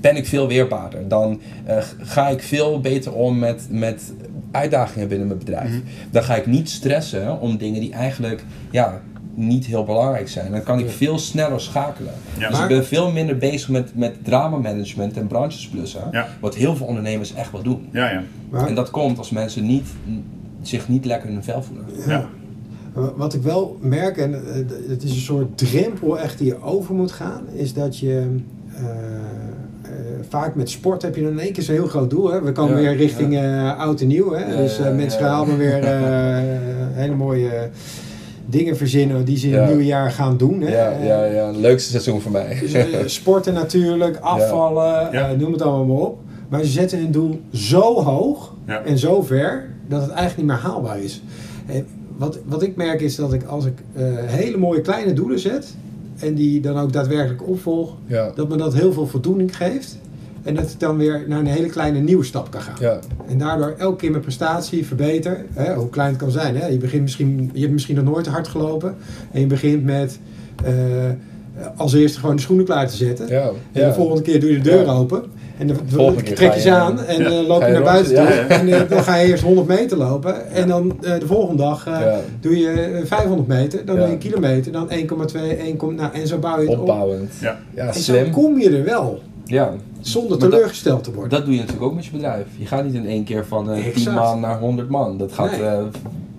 ben 0.01 0.15
ik 0.15 0.27
veel 0.27 0.47
weerbaarder. 0.47 1.07
Dan 1.07 1.41
eh, 1.65 1.77
ga 1.97 2.29
ik 2.29 2.41
veel 2.41 2.79
beter 2.79 3.13
om 3.13 3.39
met, 3.39 3.67
met 3.69 4.13
uitdagingen 4.51 5.07
binnen 5.07 5.27
mijn 5.27 5.39
bedrijf. 5.39 5.69
Mhm. 5.69 5.79
Dan 6.11 6.23
ga 6.23 6.35
ik 6.35 6.45
niet 6.45 6.69
stressen 6.69 7.39
om 7.39 7.57
dingen 7.57 7.79
die 7.79 7.93
eigenlijk 7.93 8.43
ja, 8.71 9.01
niet 9.35 9.65
heel 9.65 9.83
belangrijk 9.83 10.29
zijn. 10.29 10.51
Dan 10.51 10.63
kan 10.63 10.79
ik 10.79 10.89
veel 10.89 11.17
sneller 11.19 11.61
schakelen. 11.61 12.13
Ja. 12.37 12.47
Dus 12.49 12.57
Maar- 12.57 12.69
ik 12.71 12.75
ben 12.77 12.85
veel 12.85 13.11
minder 13.11 13.37
bezig 13.37 13.69
met, 13.69 13.91
met 13.95 14.15
drama-management 14.23 15.17
en 15.17 15.27
branchesplussen. 15.27 16.01
Ja. 16.11 16.27
Wat 16.41 16.55
heel 16.55 16.75
veel 16.75 16.85
ondernemers 16.85 17.33
echt 17.33 17.51
wel 17.51 17.61
doen. 17.63 17.87
Ja, 17.91 18.11
ja. 18.11 18.23
Maar- 18.49 18.67
En 18.67 18.75
dat 18.75 18.89
komt 18.89 19.17
als 19.17 19.29
mensen 19.29 19.65
niet, 19.65 19.87
zich 20.61 20.89
niet 20.89 21.05
lekker 21.05 21.27
in 21.29 21.33
hun 21.35 21.43
vel 21.43 21.63
voelen. 21.63 21.85
Ja. 22.07 22.25
Wat 23.15 23.33
ik 23.33 23.41
wel 23.41 23.77
merk, 23.81 24.17
en 24.17 24.33
eh, 24.33 24.39
het 24.89 25.03
is 25.03 25.11
een 25.11 25.17
soort 25.17 25.57
drempel 25.57 26.19
echt 26.19 26.37
die 26.37 26.47
je 26.47 26.61
over 26.61 26.95
moet 26.95 27.11
gaan, 27.11 27.41
is 27.53 27.73
dat 27.73 27.97
je 27.99 28.35
eh, 28.75 28.83
eh, 28.83 29.89
vaak 30.29 30.55
met 30.55 30.69
sport 30.69 31.01
heb 31.01 31.15
je 31.15 31.21
dan 31.23 31.31
in 31.31 31.39
één 31.39 31.53
keer 31.53 31.63
zo'n 31.63 31.75
heel 31.75 31.87
groot 31.87 32.09
doel. 32.09 32.31
Hè? 32.31 32.41
We 32.41 32.51
komen 32.51 32.75
Ja, 32.75 32.81
weer 32.81 32.95
richting 32.95 33.35
eh, 33.37 33.77
oud 33.79 34.01
en 34.01 34.07
nieuw. 34.07 34.31
Hè? 34.33 34.45
Ja, 34.45 34.55
dus 34.55 34.79
eh, 34.79 34.85
ja, 34.85 34.91
mensen 34.91 35.29
allemaal 35.29 35.57
weer 35.57 35.83
eh, 35.93 36.37
hele 36.93 37.15
mooie 37.15 37.69
dingen 38.45 38.77
verzinnen 38.77 39.25
die 39.25 39.37
ze 39.37 39.47
in 39.47 39.53
het 39.53 39.67
nieuwe 39.67 39.85
jaar 39.85 40.11
gaan 40.11 40.37
doen. 40.37 40.61
Hè? 40.61 40.69
Ja, 40.75 40.91
Eh, 40.91 41.05
ja, 41.07 41.23
ja. 41.25 41.51
Leukste 41.51 41.89
seizoen 41.89 42.21
voor 42.21 42.31
mij. 42.31 42.57
dus, 42.59 42.73
eh, 42.73 42.85
sporten 43.05 43.53
natuurlijk, 43.53 44.17
afvallen, 44.17 45.11
Ja. 45.11 45.29
eh, 45.29 45.37
noem 45.37 45.51
het 45.51 45.61
allemaal 45.61 45.85
maar 45.85 46.05
op. 46.07 46.19
Maar 46.49 46.63
ze 46.63 46.71
zetten 46.71 46.97
hun 46.99 47.11
doel 47.11 47.39
zo 47.51 47.81
hoog 48.03 48.53
Ja. 48.67 48.83
en 48.83 48.97
zo 48.97 49.21
ver 49.21 49.69
dat 49.87 50.01
het 50.01 50.09
eigenlijk 50.11 50.37
niet 50.37 50.47
meer 50.57 50.71
haalbaar 50.71 50.99
is. 50.99 51.21
En 51.65 51.85
wat, 52.17 52.39
wat 52.45 52.61
ik 52.63 52.75
merk 52.75 53.01
is 53.01 53.15
dat 53.15 53.33
ik 53.33 53.43
als 53.43 53.65
ik 53.65 53.73
eh, 53.93 54.03
hele 54.25 54.57
mooie 54.57 54.81
kleine 54.81 55.13
doelen 55.13 55.39
zet 55.39 55.73
en 56.19 56.33
die 56.33 56.59
dan 56.61 56.77
ook 56.77 56.93
daadwerkelijk 56.93 57.47
opvolg, 57.47 57.93
Ja. 58.05 58.31
dat 58.35 58.49
me 58.49 58.55
dat 58.57 58.73
heel 58.73 58.93
veel 58.93 59.07
voldoening 59.07 59.55
geeft. 59.57 59.97
En 60.43 60.55
dat 60.55 60.63
ik 60.69 60.79
dan 60.79 60.97
weer 60.97 61.23
naar 61.27 61.39
een 61.39 61.45
hele 61.45 61.67
kleine 61.67 61.99
nieuwe 61.99 62.23
stap 62.23 62.51
kan 62.51 62.61
gaan. 62.61 62.75
Ja. 62.79 62.99
En 63.27 63.37
daardoor 63.37 63.73
elke 63.77 63.95
keer 63.95 64.09
mijn 64.11 64.21
prestatie 64.23 64.85
verbeter. 64.85 65.45
Hè, 65.53 65.73
hoe 65.73 65.89
klein 65.89 66.09
het 66.09 66.17
kan 66.17 66.31
zijn. 66.31 66.55
Hè. 66.55 66.67
Je, 66.67 66.77
begint 66.77 67.01
misschien, 67.01 67.49
je 67.53 67.59
hebt 67.61 67.71
misschien 67.73 67.95
nog 67.95 68.03
nooit 68.05 68.27
hard 68.27 68.47
gelopen. 68.47 68.95
En 69.31 69.39
je 69.39 69.47
begint 69.47 69.83
met 69.83 70.19
eh, 70.65 70.73
als 71.77 71.93
eerste 71.93 72.19
gewoon 72.19 72.35
de 72.35 72.41
schoenen 72.41 72.65
klaar 72.65 72.87
te 72.87 72.95
zetten. 72.95 73.27
Ja. 73.27 73.41
En 73.71 73.81
ja. 73.81 73.87
de 73.87 73.93
volgende 73.93 74.21
keer 74.21 74.39
doe 74.39 74.49
je 74.51 74.55
de 74.61 74.69
deur 74.69 74.85
Ja. 74.85 74.91
open. 74.91 75.23
En 75.57 75.67
dan 75.67 75.77
Volgende 75.85 76.23
keer 76.23 76.35
trek 76.35 76.53
je 76.53 76.59
ze 76.59 76.71
aan 76.71 76.99
en 77.03 77.21
ja, 77.21 77.29
eh, 77.29 77.47
loop 77.47 77.61
je 77.61 77.67
je 77.67 77.73
naar 77.73 77.83
buiten 77.83 78.15
toe. 78.15 78.23
ja, 78.23 78.33
ja. 78.33 78.47
En 78.47 78.67
eh, 78.73 78.89
dan 78.89 79.03
ga 79.03 79.15
je 79.15 79.27
eerst 79.27 79.43
100 79.43 79.67
meter 79.67 79.97
lopen. 79.97 80.51
En 80.51 80.67
dan 80.67 80.97
eh, 81.01 81.19
de 81.19 81.25
volgende 81.27 81.63
dag 81.63 81.87
eh, 81.87 81.93
Ja. 81.99 82.19
doe 82.39 82.57
je 82.59 82.69
eh, 82.69 83.05
500 83.05 83.47
meter. 83.47 83.85
Dan 83.85 83.95
Ja. 83.95 84.01
doe 84.01 84.09
je 84.09 84.15
een 84.15 84.19
kilometer. 84.19 84.71
Dan 84.71 84.89
1,2, 84.89 84.95
1, 85.57 85.77
nou, 85.95 86.13
en 86.13 86.27
zo 86.27 86.37
bouw 86.37 86.55
je 86.61 86.61
het 86.69 86.73
op. 86.75 86.79
Opbouwend. 86.79 87.31
Ja. 87.41 87.59
Ja, 87.75 87.87
En 87.87 87.93
zo 87.93 87.99
slim. 87.99 88.31
kom 88.31 88.59
je 88.59 88.69
er 88.77 88.83
wel. 88.83 89.21
Ja. 89.45 89.73
Zonder 90.07 90.39
dat- 90.39 90.49
teleurgesteld 90.51 91.03
te 91.03 91.13
worden. 91.13 91.29
Dat 91.31 91.45
doe 91.45 91.53
je 91.53 91.59
natuurlijk 91.59 91.85
ook 91.85 91.95
met 91.95 92.05
je 92.05 92.11
bedrijf. 92.11 92.47
Je 92.57 92.65
gaat 92.65 92.83
niet 92.85 92.93
in 92.93 93.07
één 93.07 93.23
keer 93.23 93.45
van 93.45 93.69
eh 93.69 93.75
10 93.75 93.83
Exact. 93.91 94.15
man 94.15 94.39
naar 94.39 94.59
100 94.59 94.89
man. 94.89 95.17
Dat 95.17 95.31
gaat 95.33 95.51
Nee. 95.51 95.79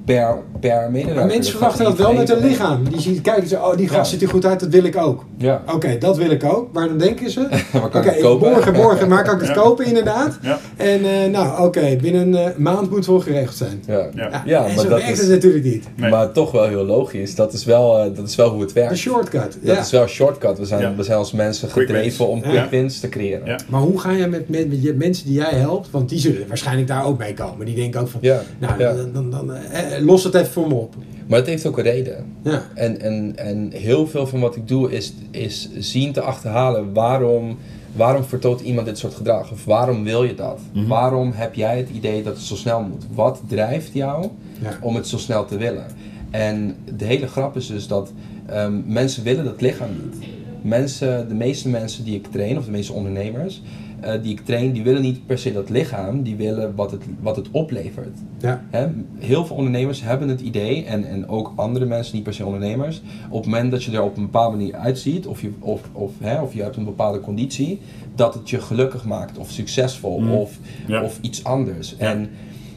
Per, 0.05 0.37
per 0.61 0.89
medewerker. 0.91 1.15
Maar 1.15 1.27
mensen 1.27 1.53
verwachten 1.53 1.85
dat 1.85 1.97
wel 1.99 2.13
met 2.13 2.29
hun 2.29 2.39
lichaam. 2.47 2.89
Die 2.89 3.01
zien, 3.01 3.21
kijken 3.21 3.49
ze, 3.49 3.57
oh 3.57 3.77
die 3.77 3.89
gast 3.89 4.11
Ja. 4.11 4.19
ziet 4.19 4.23
er 4.23 4.29
goed 4.29 4.47
uit, 4.47 4.61
dat 4.61 4.69
wil 4.69 4.85
ik 4.85 4.97
ook. 4.97 5.25
Ja. 5.39 5.63
Oké, 5.75 5.99
dat 5.99 6.17
wil 6.17 6.31
ik 6.31 6.45
ook. 6.45 6.73
Maar 6.73 6.89
dan 6.89 6.99
denken 6.99 7.31
ze, 7.31 7.41
oké, 7.75 7.89
kan 7.89 8.03
ik 8.05 8.11
het 8.11 8.21
kopen? 8.21 8.49
morgen, 8.51 8.73
morgen, 8.73 9.09
maar 9.09 9.25
kan 9.25 9.35
ik 9.35 9.41
het 9.41 9.49
Ja. 9.49 9.55
kopen 9.63 9.85
inderdaad. 9.87 10.39
Ja. 10.43 10.59
En 10.77 11.05
eh, 11.05 11.31
nou, 11.31 11.63
oké, 11.67 11.97
binnen 12.01 12.21
een 12.27 12.35
eh, 12.53 12.57
maand 12.57 12.89
moet 12.89 12.99
het 12.99 13.07
wel 13.07 13.21
geregeld 13.21 13.57
zijn. 13.57 13.83
Ja. 13.87 13.95
Ja. 13.99 14.09
Ja, 14.15 14.43
Ja, 14.47 14.59
en 14.67 14.75
maar 14.75 14.85
zo 14.85 14.89
dat 14.89 14.99
werkt 14.99 15.13
is- 15.13 15.19
het 15.19 15.29
natuurlijk 15.29 15.65
niet. 15.65 15.85
Nee. 15.97 16.11
Maar 16.11 16.33
toch 16.33 16.51
wel 16.51 16.65
heel 16.67 16.85
logisch. 16.85 17.35
Dat 17.35 17.53
is 17.53 17.65
wel, 17.65 17.99
eh, 17.99 18.15
dat 18.17 18.29
is 18.29 18.37
wel 18.37 18.51
hoe 18.51 18.61
het 18.61 18.73
werkt. 18.73 18.91
De 18.91 18.97
shortcut. 18.97 19.59
Dat 19.63 19.79
is 19.79 19.91
wel 19.91 20.03
een 20.03 20.09
shortcut. 20.09 20.59
We 20.59 20.65
zijn, 20.67 20.81
Ja. 20.81 20.95
we 20.97 21.03
zijn 21.03 21.19
als 21.19 21.33
mensen 21.33 21.69
gedreven 21.71 22.29
om 22.29 22.41
quick 22.41 22.55
Ja. 22.55 22.69
wins 22.71 23.01
te 23.01 23.09
creëren. 23.09 23.47
Ja. 23.47 23.59
Maar 23.69 23.81
hoe 23.81 24.01
ga 24.01 24.11
je 24.11 24.27
met, 24.27 24.49
met, 24.49 24.69
met 24.69 24.83
je 24.83 24.93
mensen 24.95 25.27
die 25.27 25.35
jij 25.35 25.51
helpt, 25.59 25.91
want 25.91 26.09
die 26.09 26.19
zullen 26.19 26.49
waarschijnlijk 26.49 26.89
daar 26.89 27.05
ook 27.07 27.19
mee 27.19 27.35
komen. 27.35 27.67
Die 27.67 27.75
denken 27.75 28.01
ook 28.01 28.09
van, 28.09 28.21
Ja. 28.23 28.43
nou, 28.59 28.79
Ja. 28.79 28.93
dan, 28.95 29.11
dan, 29.13 29.31
dan 29.31 29.53
los 30.01 30.25
het 30.25 30.35
even 30.35 30.53
voor 30.53 30.69
me 30.69 30.75
op. 30.75 30.95
Maar 31.27 31.39
het 31.39 31.49
heeft 31.49 31.67
ook 31.67 31.79
een 31.79 31.85
reden. 31.85 32.37
Ja, 32.43 32.63
En, 32.75 33.01
en, 33.01 33.33
en 33.37 33.71
heel 33.73 34.07
veel 34.07 34.27
van 34.27 34.41
wat 34.41 34.57
ik 34.57 34.69
doe 34.69 34.93
is, 34.93 35.15
is 35.31 35.69
zien 35.79 36.13
te 36.13 36.21
achterhalen 36.21 36.93
waarom, 36.93 37.59
waarom 37.93 38.25
vertoont 38.25 38.61
iemand 38.61 38.87
dit 38.87 38.99
soort 38.99 39.15
gedrag? 39.15 39.51
Of 39.51 39.65
waarom 39.65 40.05
wil 40.05 40.25
je 40.25 40.35
dat? 40.35 40.61
Mhm. 40.73 40.87
Waarom 40.87 41.33
heb 41.35 41.55
jij 41.55 41.77
het 41.77 41.89
idee 41.91 42.23
dat 42.23 42.37
het 42.37 42.45
zo 42.45 42.57
snel 42.57 42.83
moet? 42.83 43.07
Wat 43.15 43.41
drijft 43.49 43.93
jou 43.93 44.29
ja. 44.63 44.79
om 44.81 44.95
het 44.95 45.09
zo 45.09 45.19
snel 45.19 45.45
te 45.45 45.57
willen? 45.57 45.87
En 46.31 46.77
de 46.97 47.05
hele 47.05 47.27
grap 47.27 47.57
is 47.57 47.67
dus 47.67 47.87
dat 47.87 48.13
ehm, 48.47 48.81
mensen 48.87 49.23
willen 49.23 49.45
dat 49.45 49.61
lichaam 49.61 49.91
niet. 50.03 50.29
Mensen, 50.63 51.29
de 51.29 51.35
meeste 51.35 51.69
mensen 51.69 52.05
die 52.05 52.15
ik 52.15 52.27
train, 52.27 52.59
of 52.59 52.65
de 52.65 52.71
meeste 52.71 52.93
ondernemers 52.93 53.63
eh, 54.05 54.23
die 54.23 54.33
ik 54.33 54.45
train, 54.45 54.73
die 54.73 54.83
willen 54.83 55.03
niet 55.03 55.27
per 55.27 55.39
se 55.39 55.53
dat 55.53 55.71
lichaam, 55.71 56.23
die 56.23 56.37
willen 56.37 56.75
wat 56.75 56.91
het, 56.91 57.03
wat 57.21 57.37
het 57.37 57.51
oplevert. 57.51 58.19
ja. 58.41 58.65
Hè, 58.71 58.87
heel 59.19 59.47
veel 59.47 59.57
ondernemers 59.57 60.03
hebben 60.03 60.29
het 60.29 60.41
idee, 60.41 60.85
en, 60.85 61.05
en 61.09 61.29
ook 61.29 61.53
andere 61.57 61.85
mensen, 61.85 62.15
niet 62.15 62.25
per 62.25 62.35
se 62.35 62.45
ondernemers, 62.45 63.03
op 63.29 63.37
het 63.43 63.51
moment 63.53 63.71
dat 63.71 63.85
je 63.85 63.93
er 63.93 64.03
op 64.03 64.17
een 64.17 64.23
bepaalde 64.23 64.57
manier 64.57 64.75
uitziet, 64.75 65.27
of 65.27 65.41
je, 65.41 65.51
of, 65.59 65.81
of, 65.93 66.13
hè, 66.21 66.41
of 66.41 66.55
je 66.55 66.63
hebt 66.63 66.77
een 66.77 66.85
bepaalde 66.85 67.21
conditie, 67.21 67.81
dat 68.15 68.35
het 68.35 68.51
je 68.51 68.61
gelukkig 68.61 69.05
maakt, 69.05 69.39
of 69.39 69.51
succesvol, 69.51 70.19
Mm. 70.21 70.31
of, 70.33 70.59
Ja. 70.87 71.03
of 71.03 71.19
iets 71.21 71.45
anders. 71.45 71.95
Ja. 71.99 72.11
En 72.11 72.31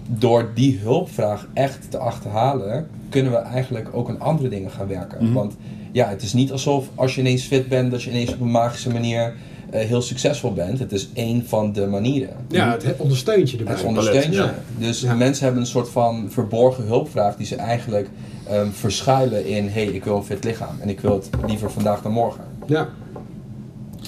door 0.10 0.52
die 0.54 0.80
hulpvraag 0.80 1.48
echt 1.54 1.92
te 1.92 1.98
achterhalen, 1.98 2.88
kunnen 3.10 3.32
we 3.32 3.38
eigenlijk 3.38 3.90
ook 3.92 4.10
aan 4.10 4.20
andere 4.20 4.50
dingen 4.50 4.72
gaan 4.72 4.88
werken. 4.88 5.24
Mhm. 5.24 5.34
Want 5.34 5.56
ja, 5.92 6.10
het 6.10 6.22
is 6.22 6.34
niet 6.34 6.52
alsof 6.52 6.90
als 6.96 7.16
je 7.16 7.22
ineens 7.22 7.44
fit 7.44 7.68
bent, 7.68 7.92
dat 7.92 8.04
je 8.04 8.10
ineens 8.10 8.34
op 8.34 8.40
een 8.42 8.52
magische 8.52 8.90
manier 8.92 9.34
heel 9.72 10.02
succesvol 10.02 10.54
bent. 10.54 10.80
Het 10.80 10.92
is 10.92 11.10
één 11.14 11.44
van 11.48 11.74
de 11.74 11.86
manieren. 11.88 12.36
ja 12.50 12.72
het 12.84 12.96
ondersteunt 12.98 13.52
je 13.52 13.58
erbij. 13.58 13.74
Het 13.74 13.84
ondersteunt 13.84 14.26
je. 14.26 14.32
Ja. 14.32 14.56
Dus 14.78 15.02
Ja. 15.02 15.14
mensen 15.16 15.44
hebben 15.44 15.62
een 15.62 15.68
soort 15.70 15.90
van 15.90 16.28
verborgen 16.30 16.84
hulpvraag 16.84 17.36
die 17.36 17.46
ze 17.46 17.56
eigenlijk 17.56 18.10
ehm, 18.48 18.70
verschuilen 18.72 19.46
in: 19.46 19.64
hé, 19.64 19.84
hey, 19.84 19.94
ik 19.94 20.04
wil 20.04 20.16
een 20.16 20.24
fit 20.24 20.44
lichaam 20.44 20.78
en 20.82 20.90
ik 20.90 21.00
wil 21.00 21.14
het 21.14 21.30
liever 21.48 21.72
vandaag 21.72 22.02
dan 22.02 22.12
morgen. 22.12 22.44
Ja. 22.66 22.90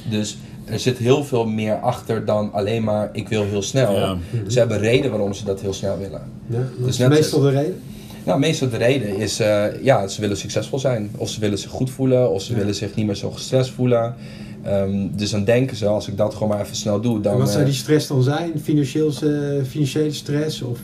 Dus 0.10 0.38
er 0.65 0.80
zit 0.80 0.98
heel 0.98 1.24
veel 1.24 1.45
meer 1.45 1.76
achter 1.80 2.26
dan 2.26 2.54
alleen 2.54 2.84
maar: 2.84 3.10
ik 3.13 3.28
wil 3.30 3.43
heel 3.43 3.62
snel. 3.62 3.93
Ja. 3.95 4.17
Ze 4.48 4.60
hebben 4.60 4.80
reden 4.80 5.12
waarom 5.12 5.34
ze 5.34 5.43
dat 5.45 5.62
heel 5.62 5.74
snel 5.74 5.98
willen. 5.98 6.22
Ja, 6.48 6.58
dat 6.58 6.86
Dus 6.86 7.00
is 7.00 7.08
meestal 7.08 7.39
de 7.39 7.50
reden. 7.50 7.82
Nou, 8.24 8.39
meestal 8.39 8.69
de 8.69 8.78
reden 8.78 9.17
is: 9.17 9.39
eh, 9.39 9.65
ja, 9.84 10.08
ze 10.08 10.22
willen 10.22 10.38
succesvol 10.38 10.80
zijn, 10.80 11.10
of 11.17 11.30
ze 11.30 11.39
willen 11.39 11.58
zich 11.58 11.72
goed 11.72 11.89
voelen, 11.89 12.32
of 12.32 12.41
ze 12.41 12.52
Ja. 12.52 12.58
willen 12.58 12.76
zich 12.76 12.95
niet 12.95 13.06
meer 13.06 13.15
zo 13.15 13.32
gestrest 13.32 13.69
voelen. 13.72 14.15
Ehm, 14.63 15.08
dus 15.12 15.30
dan 15.32 15.43
denken 15.43 15.76
ze: 15.78 15.86
als 15.88 16.08
ik 16.08 16.17
dat 16.17 16.34
gewoon 16.34 16.50
maar 16.50 16.62
even 16.62 16.76
snel 16.76 17.02
doe, 17.02 17.22
dan. 17.22 17.34
en 17.34 17.39
wat 17.39 17.48
zou 17.50 17.60
eh, 17.60 17.65
die 17.65 17.76
stress 17.76 18.08
dan 18.08 18.24
zijn? 18.24 18.52
Financieel, 18.63 19.08
eh, 19.24 19.63
financiële 19.67 20.12
stress 20.12 20.62
of... 20.62 20.80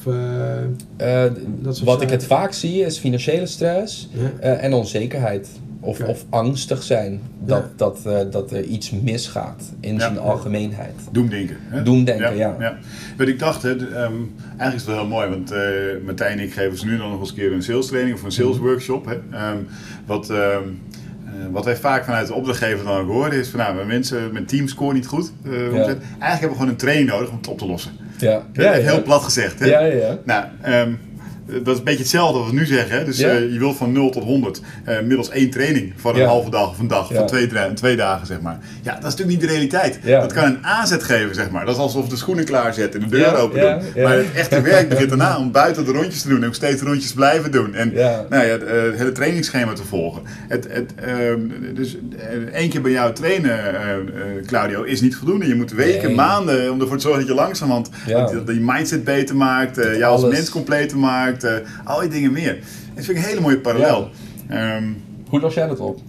eh, 0.98 1.24
eh, 1.26 1.32
dat 1.62 1.76
soort 1.76 1.88
wat 1.90 2.02
ik 2.02 2.10
het 2.10 2.26
vaak 2.26 2.54
zie 2.54 2.82
is 2.86 2.98
financiële 2.98 3.46
stress. 3.46 4.10
ja. 4.12 4.32
Eh, 4.40 4.64
en 4.64 4.74
onzekerheid. 4.74 5.48
Of, 5.80 6.00
of 6.02 6.26
angstig 6.30 6.84
zijn 6.84 7.20
dat, 7.44 7.62
Ja. 7.64 7.70
dat, 7.76 8.00
eh, 8.06 8.20
dat 8.32 8.52
er 8.52 8.64
iets 8.64 8.92
misgaat 8.92 9.64
in 9.80 9.94
Ja. 9.94 10.00
zijn 10.00 10.18
algemeenheid. 10.20 10.94
Doemdenken. 11.12 11.56
Hè? 11.60 11.84
Doemdenken, 11.84 12.36
ja. 12.36 12.56
ja. 12.60 12.78
Wat 13.18 13.28
ik 13.28 13.40
dacht, 13.40 13.62
hè, 13.62 13.76
de, 13.76 13.86
ehm, 13.88 13.94
eigenlijk 14.58 14.74
is 14.74 14.82
het 14.82 14.86
wel 14.86 14.96
heel 14.96 15.08
mooi, 15.08 15.30
want 15.30 15.52
eh 15.52 15.60
Martijn 16.06 16.38
en 16.40 16.44
ik 16.44 16.54
geven 16.54 16.78
ze 16.78 16.86
nu 16.86 16.98
dan 16.98 17.10
nog 17.10 17.20
eens 17.20 17.30
een 17.30 17.36
keer 17.36 17.52
een 17.52 17.64
sales 17.64 17.86
training 17.88 18.16
of 18.18 18.24
een 18.24 18.32
sales 18.32 18.58
workshop. 18.58 19.06
Hè? 19.06 19.38
Ehm, 19.38 19.58
wat, 20.06 20.30
wat 21.52 21.66
wij 21.66 21.76
vaak 21.76 22.04
vanuit 22.06 22.28
de 22.28 22.34
opdrachtgever 22.34 22.86
dan 22.86 22.98
ook 22.98 23.08
horen 23.08 23.32
is 23.32 23.50
van 23.50 23.60
nou, 23.60 23.86
mensen 23.86 24.32
met 24.32 24.48
team 24.48 24.68
scoren 24.68 24.96
niet 24.96 25.08
goed. 25.08 25.32
eh, 25.46 25.52
Ja. 25.52 25.60
Eigenlijk 25.86 26.00
hebben 26.20 26.50
we 26.50 26.56
gewoon 26.56 26.68
een 26.70 26.76
training 26.76 27.10
nodig 27.10 27.30
om 27.30 27.38
het 27.38 27.48
op 27.48 27.58
te 27.58 27.66
lossen. 27.66 27.92
Ja, 28.18 28.46
Ja, 28.54 28.72
Heel 28.72 29.02
plat 29.04 29.24
gezegd. 29.24 29.60
Hè? 29.60 29.66
Ja, 29.66 29.80
ja, 29.80 29.96
ja. 29.96 30.18
Nou, 30.26 30.46
ehm, 30.62 30.92
dat 31.46 31.68
is 31.74 31.78
een 31.78 31.84
beetje 31.84 32.00
hetzelfde 32.00 32.40
wat 32.40 32.48
we 32.50 32.54
nu 32.56 32.66
zeggen. 32.66 32.98
Hè? 32.98 33.04
Dus 33.06 33.18
Ja. 33.18 33.30
eh, 33.30 33.40
je 33.54 33.60
wilt 33.60 33.78
van 33.78 33.92
0 33.92 34.10
tot 34.12 34.24
100 34.24 34.62
eh, 34.84 35.00
middels 35.00 35.30
één 35.30 35.50
training 35.50 35.94
van 35.96 36.14
een 36.16 36.22
Ja. 36.22 36.28
halve 36.28 36.50
dag 36.50 36.70
of 36.70 36.80
een 36.80 36.88
dag, 36.88 37.10
Ja. 37.10 37.16
van 37.16 37.28
twee, 37.28 37.74
twee 37.74 37.96
dagen 37.96 38.28
zeg 38.28 38.42
maar. 38.42 38.60
Ja, 38.82 38.92
dat 38.92 38.98
is 39.04 39.04
natuurlijk 39.16 39.30
niet 39.30 39.42
de 39.42 39.48
realiteit. 39.48 40.00
Dat 40.06 40.34
kan 40.34 40.44
een 40.44 40.66
aanzet 40.66 41.04
geven 41.04 41.36
zeg 41.36 41.50
maar. 41.50 41.66
Dat 41.66 41.76
is 41.76 41.82
alsof 41.82 42.08
de 42.08 42.16
schoenen 42.16 42.46
klaarzetten 42.46 43.02
en 43.02 43.10
de 43.10 43.18
deur 43.18 43.36
open 43.38 43.60
doen. 43.60 44.04
Maar 44.04 44.16
het 44.18 44.32
echte 44.36 44.62
werk 44.62 44.90
begint 44.90 45.10
daarna 45.10 45.38
om 45.38 45.52
buiten 45.52 45.86
de 45.86 45.92
rondjes 45.92 46.22
te 46.22 46.28
doen 46.28 46.42
en 46.42 46.48
ook 46.48 46.54
steeds 46.56 46.82
rondjes 46.82 47.14
blijven 47.14 47.52
doen. 47.52 47.74
En 47.76 47.94
nou 47.94 48.28
ja, 48.30 48.40
het, 48.40 48.64
eh, 48.64 48.82
het 48.82 48.96
hele 48.98 49.12
trainingsschema 49.12 49.74
te 49.74 49.84
volgen. 49.84 50.22
Het, 50.48 50.68
het, 50.70 50.94
ehm, 50.96 51.40
dus 51.74 51.98
eh, 52.18 52.54
één 52.54 52.70
keer 52.70 52.82
bij 52.82 52.92
jou 52.92 53.14
trainen, 53.14 53.52
eh, 53.60 53.92
eh, 53.94 54.00
Claudio, 54.46 54.84
is 54.84 55.02
niet 55.02 55.16
voldoende. 55.16 55.48
Je 55.48 55.56
moet 55.56 55.72
weken, 55.72 56.08
Nee. 56.08 56.16
maanden 56.16 56.72
om 56.72 56.82
ervoor 56.82 56.96
te 56.98 57.02
zorgen 57.04 57.20
dat 57.22 57.30
je 57.30 57.36
langzamerhand 57.42 57.90
Ja. 58.06 58.20
dat, 58.26 58.48
dat 58.48 58.56
je 58.56 58.62
mindset 58.66 59.04
beter 59.04 59.36
maakt, 59.36 59.78
eh, 59.78 59.98
jou 59.98 60.12
als 60.22 60.32
mens 60.34 60.50
completer 60.50 60.98
maakt, 60.98 61.35
eh, 61.44 61.56
al 61.84 62.00
die 62.00 62.10
dingen 62.10 62.32
meer. 62.32 62.60
Dat 62.96 63.06
vind 63.06 63.18
ik 63.18 63.24
een 63.24 63.30
hele 63.30 63.42
mooie 63.42 63.60
parallel. 63.60 64.10
Ja. 64.50 64.82
Hoe 65.30 65.40
los 65.40 65.54
jij 65.54 65.68
dat 65.68 65.80
op? 65.80 66.02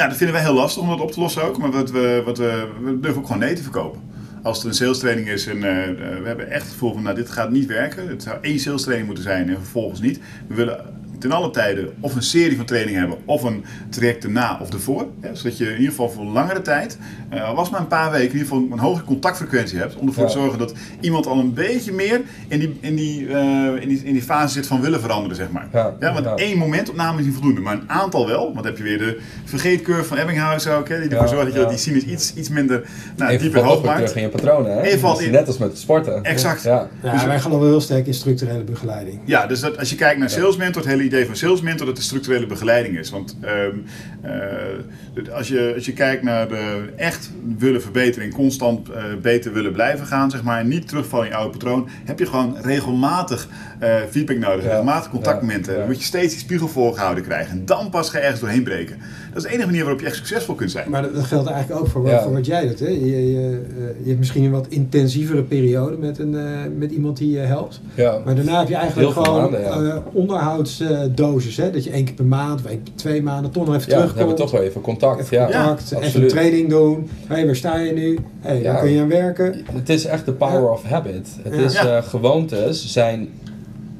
ja, 0.00 0.08
dat 0.08 0.16
vinden 0.16 0.34
wij 0.34 0.44
heel 0.44 0.54
lastig 0.54 0.82
om 0.82 0.88
dat 0.88 1.00
op 1.00 1.12
te 1.12 1.20
lossen 1.20 1.42
ook, 1.42 1.58
maar 1.58 1.70
wat 1.70 1.90
we, 1.90 2.22
wat 2.24 2.38
we, 2.38 2.68
we 2.82 3.00
durven 3.00 3.20
ook 3.20 3.26
gewoon 3.26 3.40
nee 3.40 3.54
te 3.54 3.62
verkopen. 3.62 4.00
Als 4.42 4.60
er 4.60 4.68
een 4.68 4.74
sales 4.74 4.98
training 4.98 5.28
is 5.28 5.46
en 5.46 5.64
eh, 5.64 5.88
eh, 5.88 5.96
we 5.96 6.26
hebben 6.26 6.50
echt 6.50 6.62
het 6.62 6.72
gevoel 6.72 6.92
van, 6.92 7.02
nou 7.02 7.14
dit 7.14 7.30
gaat 7.30 7.50
niet 7.50 7.66
werken. 7.66 8.08
Het 8.08 8.22
zou 8.22 8.36
één 8.40 8.58
sales 8.58 8.82
training 8.82 9.06
moeten 9.06 9.24
zijn 9.24 9.48
en 9.48 9.56
vervolgens 9.56 10.00
niet. 10.00 10.20
We 10.46 10.54
willen 10.54 10.84
ten 11.20 11.32
alle 11.32 11.50
tijden 11.50 11.88
of 12.00 12.14
een 12.14 12.22
serie 12.22 12.56
van 12.56 12.64
trainingen 12.64 13.00
hebben 13.00 13.18
of 13.24 13.42
een 13.42 13.64
traject 13.88 14.24
erna 14.24 14.58
of 14.60 14.72
ervoor. 14.72 15.06
Hè, 15.20 15.34
zodat 15.34 15.58
je 15.58 15.64
in 15.64 15.70
ieder 15.72 15.88
geval 15.88 16.10
voor 16.10 16.24
langere 16.24 16.62
tijd, 16.62 16.98
eh, 17.28 17.48
al 17.48 17.54
was 17.54 17.70
maar 17.70 17.80
een 17.80 17.86
paar 17.86 18.10
weken, 18.10 18.26
in 18.32 18.32
ieder 18.38 18.48
geval 18.48 18.66
een 18.72 18.78
hoge 18.78 19.04
contactfrequentie 19.04 19.78
hebt. 19.78 19.96
Om 19.96 20.06
ervoor 20.06 20.22
Ja. 20.22 20.28
te 20.30 20.38
zorgen 20.38 20.58
dat 20.58 20.74
iemand 21.00 21.26
al 21.26 21.38
een 21.38 21.54
beetje 21.54 21.92
meer 21.92 22.20
in 22.48 22.58
die, 22.58 22.78
in 22.80 22.94
die, 22.96 23.28
eh, 23.28 23.82
in 23.82 23.88
die, 23.88 24.02
in 24.04 24.12
die 24.12 24.22
fase 24.22 24.52
zit 24.52 24.66
van 24.66 24.80
willen 24.80 25.00
veranderen, 25.00 25.36
zeg 25.36 25.50
maar. 25.50 25.68
Ja, 25.72 25.94
Ja, 26.00 26.12
want 26.12 26.24
ja. 26.24 26.34
één 26.34 26.58
momentopname 26.58 27.18
is 27.18 27.24
niet 27.24 27.34
voldoende, 27.34 27.60
maar 27.60 27.74
een 27.74 27.90
aantal 27.90 28.26
wel. 28.26 28.42
Want 28.42 28.54
dan 28.54 28.64
heb 28.64 28.76
je 28.76 28.82
weer 28.82 28.98
de 28.98 29.20
vergeetcurve 29.44 30.04
van 30.04 30.16
Ebbinghaus 30.16 30.66
ook, 30.68 30.88
hè, 30.88 31.00
die 31.00 31.08
ervoor 31.08 31.26
Ja, 31.26 31.32
zorgt 31.32 31.44
dat 31.46 31.54
je 31.54 31.60
ja. 31.60 31.68
die 31.68 31.78
sinus 31.78 32.02
iets, 32.04 32.34
iets 32.34 32.48
minder 32.48 32.84
nou, 33.16 33.30
Even 33.30 33.42
diep 33.44 33.54
en 33.54 33.60
valt 33.62 33.74
hoog 33.74 33.84
maakt. 33.84 34.14
in 34.14 34.22
je 34.22 34.28
patronen, 34.28 34.72
hè? 34.72 34.80
Even 34.82 35.10
Dus 35.10 35.20
in- 35.20 35.30
Net 35.30 35.46
als 35.46 35.58
met 35.58 35.78
sporten. 35.78 36.22
Exact. 36.24 36.62
Ja. 36.62 36.88
Ja, 37.02 37.12
Dus- 37.12 37.24
wij 37.24 37.40
geloven 37.40 37.66
heel 37.66 37.80
sterk 37.80 38.06
in 38.06 38.14
structurele 38.14 38.62
begeleiding. 38.64 39.20
Ja, 39.24 39.46
dus 39.46 39.60
dat, 39.60 39.78
als 39.78 39.90
je 39.90 39.96
kijkt 39.96 40.18
naar 40.18 40.30
Sales 40.30 40.56
Mentor, 40.56 40.82
het 40.82 40.90
hele 40.90 41.02
idee 41.12 41.26
van 41.26 41.36
sales 41.36 41.60
mentor 41.60 41.86
dat 41.86 41.96
de 41.96 42.02
structurele 42.02 42.46
begeleiding 42.46 42.98
is. 42.98 43.10
Want 43.10 43.36
ehm, 43.40 43.76
eh, 44.22 45.32
als, 45.32 45.48
je, 45.48 45.72
als 45.74 45.86
je 45.86 45.92
kijkt 45.92 46.22
naar 46.22 46.50
echt 46.96 47.30
willen 47.58 47.82
verbeteren 47.82 48.28
en 48.28 48.34
constant 48.34 48.88
uh, 48.88 48.96
beter 49.22 49.52
willen 49.52 49.72
blijven 49.72 50.06
gaan, 50.06 50.30
zeg 50.30 50.42
maar, 50.42 50.64
niet 50.64 50.88
terugvallen 50.88 51.26
in 51.26 51.32
je 51.32 51.38
oude 51.38 51.58
patroon, 51.58 51.88
heb 52.04 52.18
je 52.18 52.26
gewoon 52.26 52.56
regelmatig 52.60 53.48
uh, 53.82 53.96
feedback 54.10 54.38
nodig, 54.38 54.62
ja. 54.62 54.68
regelmatig 54.68 55.10
contactmomenten. 55.10 55.76
Dan 55.76 55.86
moet 55.86 55.98
je 55.98 56.04
steeds 56.04 56.32
die 56.32 56.42
spiegel 56.42 56.68
voorgehouden 56.68 57.24
krijgen. 57.24 57.50
En 57.52 57.64
dan 57.64 57.90
pas 57.90 58.10
ga 58.10 58.18
je 58.18 58.22
ergens 58.22 58.40
doorheen 58.40 58.62
breken. 58.62 58.96
Dat 59.32 59.36
is 59.36 59.42
de 59.42 59.48
enige 59.48 59.66
manier 59.66 59.82
waarop 59.82 60.00
je 60.00 60.06
echt 60.06 60.16
succesvol 60.16 60.54
kunt 60.54 60.70
zijn. 60.70 60.90
Maar 60.90 61.12
dat, 61.12 61.24
geldt 61.24 61.48
eigenlijk 61.48 61.80
ook 61.80 61.88
voor, 61.88 62.08
voor 62.08 62.32
wat 62.32 62.46
jij 62.46 62.66
doet. 62.66 62.80
Hè? 62.80 62.88
Je, 62.88 63.32
je, 63.32 63.60
je, 64.02 64.08
hebt 64.08 64.18
misschien 64.18 64.44
een 64.44 64.50
wat 64.50 64.66
intensievere 64.68 65.42
periode 65.42 65.96
met, 65.96 66.18
een, 66.18 66.36
met 66.78 66.92
iemand 66.92 67.16
die 67.16 67.30
je 67.30 67.38
helpt. 67.38 67.80
Maar 68.24 68.34
daarna 68.34 68.58
heb 68.58 68.68
je 68.68 68.74
eigenlijk 68.74 69.12
gewoon 69.12 69.50
maanden, 69.50 70.02
onderhoudsdosis. 70.12 71.56
Hè? 71.56 71.70
Dat 71.70 71.84
je 71.84 71.90
één 71.90 72.04
keer 72.04 72.14
per 72.14 72.24
maand, 72.24 72.60
of 72.60 72.66
één 72.66 72.82
keer 72.82 72.94
twee 72.94 73.22
maanden 73.22 73.50
toch 73.50 73.66
nog 73.66 73.74
even 73.74 73.88
terugkomt. 73.88 74.16
hebben 74.16 74.34
we 74.34 74.40
toch 74.40 74.50
wel 74.50 74.62
even 74.62 74.80
contact. 74.80 75.20
Even 75.20 75.44
contact, 75.44 75.92
even 76.00 76.22
een 76.22 76.28
training 76.28 76.68
doen. 76.68 77.10
Hé, 77.26 77.34
hey, 77.34 77.46
waar 77.46 77.56
sta 77.56 77.78
je 77.78 77.92
nu? 77.92 78.18
Hey, 78.40 78.62
daar 78.62 78.80
kun 78.80 78.90
je 78.90 79.00
aan 79.00 79.08
werken. 79.08 79.64
Het 79.72 79.88
is 79.88 80.04
echt 80.04 80.24
de 80.24 80.32
power 80.32 80.70
of 80.70 80.82
habit. 80.82 81.28
Het 81.42 81.52
is, 81.52 81.74
uh, 81.74 82.02
gewoontes 82.02 82.92
zijn 82.92 83.28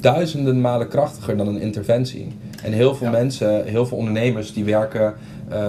duizenden 0.00 0.60
malen 0.60 0.88
krachtiger 0.88 1.36
dan 1.36 1.48
een 1.48 1.60
interventie. 1.60 2.28
En 2.62 2.72
heel 2.72 2.94
veel 2.94 3.10
mensen, 3.10 3.64
heel 3.64 3.86
veel 3.86 3.96
ondernemers 3.96 4.52
die 4.52 4.64
werken, 4.64 5.14
uh, 5.50 5.66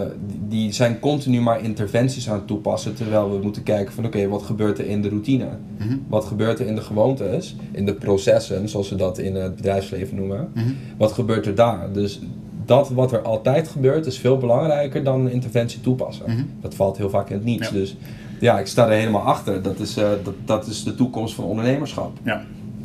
die 0.47 0.71
zijn 0.71 0.99
continu 0.99 1.41
maar 1.41 1.63
interventies 1.63 2.29
aan 2.29 2.35
het 2.35 2.47
toepassen. 2.47 2.95
Terwijl 2.95 3.31
we 3.31 3.43
moeten 3.43 3.63
kijken 3.63 3.93
van 3.93 4.05
oké, 4.05 4.27
wat 4.27 4.43
gebeurt 4.43 4.79
er 4.79 4.85
in 4.85 5.01
de 5.01 5.09
routine? 5.09 5.47
Mhm. 5.77 5.95
Wat 6.07 6.25
gebeurt 6.25 6.59
er 6.59 6.65
in 6.65 6.75
de 6.75 6.81
gewoontes, 6.81 7.55
in 7.71 7.85
de 7.85 7.93
processen, 7.93 8.69
zoals 8.69 8.89
we 8.89 8.95
dat 8.95 9.17
in 9.17 9.35
het 9.35 9.55
bedrijfsleven 9.55 10.15
noemen? 10.15 10.51
Mhm. 10.53 10.65
Wat 10.97 11.11
gebeurt 11.11 11.45
er 11.45 11.55
daar? 11.55 11.91
Dus 11.93 12.19
dat 12.65 12.89
wat 12.89 13.11
er 13.11 13.21
altijd 13.21 13.67
gebeurt 13.67 14.05
is 14.05 14.17
veel 14.17 14.37
belangrijker 14.37 15.03
dan 15.03 15.19
een 15.19 15.31
interventie 15.31 15.81
toepassen. 15.81 16.25
Mhm. 16.27 16.43
Dat 16.61 16.75
valt 16.75 16.97
heel 16.97 17.09
vaak 17.09 17.29
in 17.29 17.35
het 17.35 17.45
niets. 17.45 17.71
Dus 17.71 17.95
ja, 18.39 18.59
ik 18.59 18.67
sta 18.67 18.85
er 18.85 18.97
helemaal 18.97 19.21
achter. 19.21 19.61
Dat 19.61 19.79
is, 19.79 19.97
uh, 19.97 20.09
dat, 20.23 20.33
dat 20.45 20.67
is 20.67 20.83
de 20.83 20.95
toekomst 20.95 21.33
van 21.33 21.43
ondernemerschap. 21.43 22.17
Ja, 22.23 22.43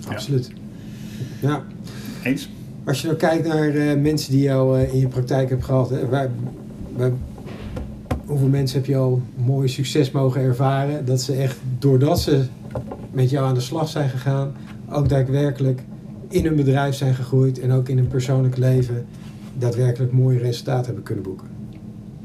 absoluut. 0.08 0.50
Ja. 0.54 0.65
Eens? 2.22 2.50
Als 2.84 3.00
je 3.00 3.06
nou 3.06 3.18
kijkt 3.18 3.46
naar 3.46 3.74
uh, 3.74 4.00
mensen 4.00 4.30
die 4.30 4.42
jou 4.42 4.80
uh, 4.80 4.92
in 4.92 5.00
je 5.00 5.08
praktijk 5.08 5.48
hebt 5.48 5.64
gehad, 5.64 5.90
hè, 5.90 6.08
waar, 6.08 6.30
waar, 6.96 7.10
hoeveel 8.26 8.48
mensen 8.48 8.78
heb 8.78 8.86
je 8.86 8.96
al 8.96 9.22
mooi 9.34 9.68
succes 9.68 10.10
mogen 10.10 10.40
ervaren? 10.40 11.04
Dat 11.04 11.20
ze 11.20 11.32
echt, 11.32 11.56
doordat 11.78 12.20
ze 12.20 12.44
met 13.10 13.30
jou 13.30 13.46
aan 13.46 13.54
de 13.54 13.60
slag 13.60 13.88
zijn 13.88 14.08
gegaan, 14.08 14.52
ook 14.90 15.08
daadwerkelijk 15.08 15.82
in 16.28 16.44
hun 16.44 16.56
bedrijf 16.56 16.94
zijn 16.94 17.14
gegroeid 17.14 17.60
en 17.60 17.72
ook 17.72 17.88
in 17.88 17.96
hun 17.96 18.08
persoonlijk 18.08 18.56
leven 18.56 19.06
daadwerkelijk 19.58 20.12
mooie 20.12 20.38
resultaten 20.38 20.86
hebben 20.86 21.04
kunnen 21.04 21.24
boeken? 21.24 21.55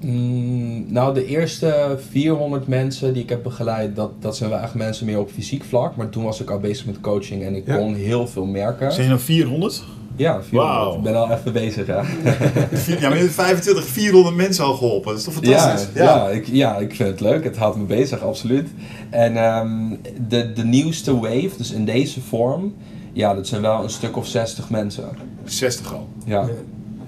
Mm, 0.02 0.86
nou, 0.88 1.14
de 1.14 1.26
eerste 1.26 1.98
400 2.10 2.68
mensen 2.68 3.14
die 3.14 3.24
ik 3.24 3.30
heb 3.30 3.44
begeleid, 3.44 3.96
dat, 3.96 4.12
dat 4.20 4.38
zijn 4.38 4.50
wel 4.50 4.60
echt 4.60 4.74
mensen 4.74 5.06
meer 5.06 5.20
op 5.20 5.32
fysiek 5.32 5.64
vlak. 5.64 5.96
Maar 5.96 6.10
toen 6.10 6.24
was 6.24 6.42
ik 6.42 6.50
al 6.50 6.60
bezig 6.60 6.86
met 6.86 7.00
coaching 7.00 7.44
en 7.44 7.56
ik 7.56 7.66
kon 7.66 7.96
heel 7.96 8.28
veel 8.28 8.46
merken. 8.46 8.92
Zijn 8.92 9.04
je 9.04 9.12
nou 9.12 9.22
400? 9.22 9.84
Ja, 10.16 10.44
400. 10.44 10.84
Wow. 10.84 10.98
Ik 10.98 11.04
ben 11.04 11.16
al 11.16 11.32
even 11.32 11.54
bezig, 11.54 11.88
ja. 11.88 12.04
ja, 13.00 13.10
maar 13.10 13.18
je 13.18 13.24
hebt 13.24 13.34
25, 13.34 13.86
400 13.86 14.36
mensen 14.36 14.64
al 14.64 14.74
geholpen. 14.74 15.10
Dat 15.10 15.18
is 15.18 15.24
toch 15.24 15.34
fantastisch? 15.34 15.88
Ja, 15.94 16.04
ja. 16.04 16.16
ja, 16.16 16.30
ik, 16.30 16.48
ja 16.48 16.78
ik 16.78 16.96
vind 16.96 17.10
het 17.10 17.20
leuk. 17.20 17.44
Het 17.44 17.58
houdt 17.58 17.78
me 17.78 17.84
bezig, 17.84 18.22
absoluut. 18.22 18.70
En 19.10 19.38
um, 19.38 20.00
de, 20.28 20.54
de 20.54 20.64
nieuwste 20.64 21.20
wave, 21.20 21.52
dus 21.58 21.72
in 21.72 21.86
deze 21.86 22.22
vorm, 22.22 22.74
ja, 23.14 23.34
dat 23.34 23.48
zijn 23.48 23.62
wel 23.62 23.84
een 23.84 23.90
stuk 23.90 24.18
of 24.18 24.28
60 24.28 24.70
mensen. 24.70 25.10
60 25.44 25.94
al? 25.94 26.08
Ja. 26.26 26.48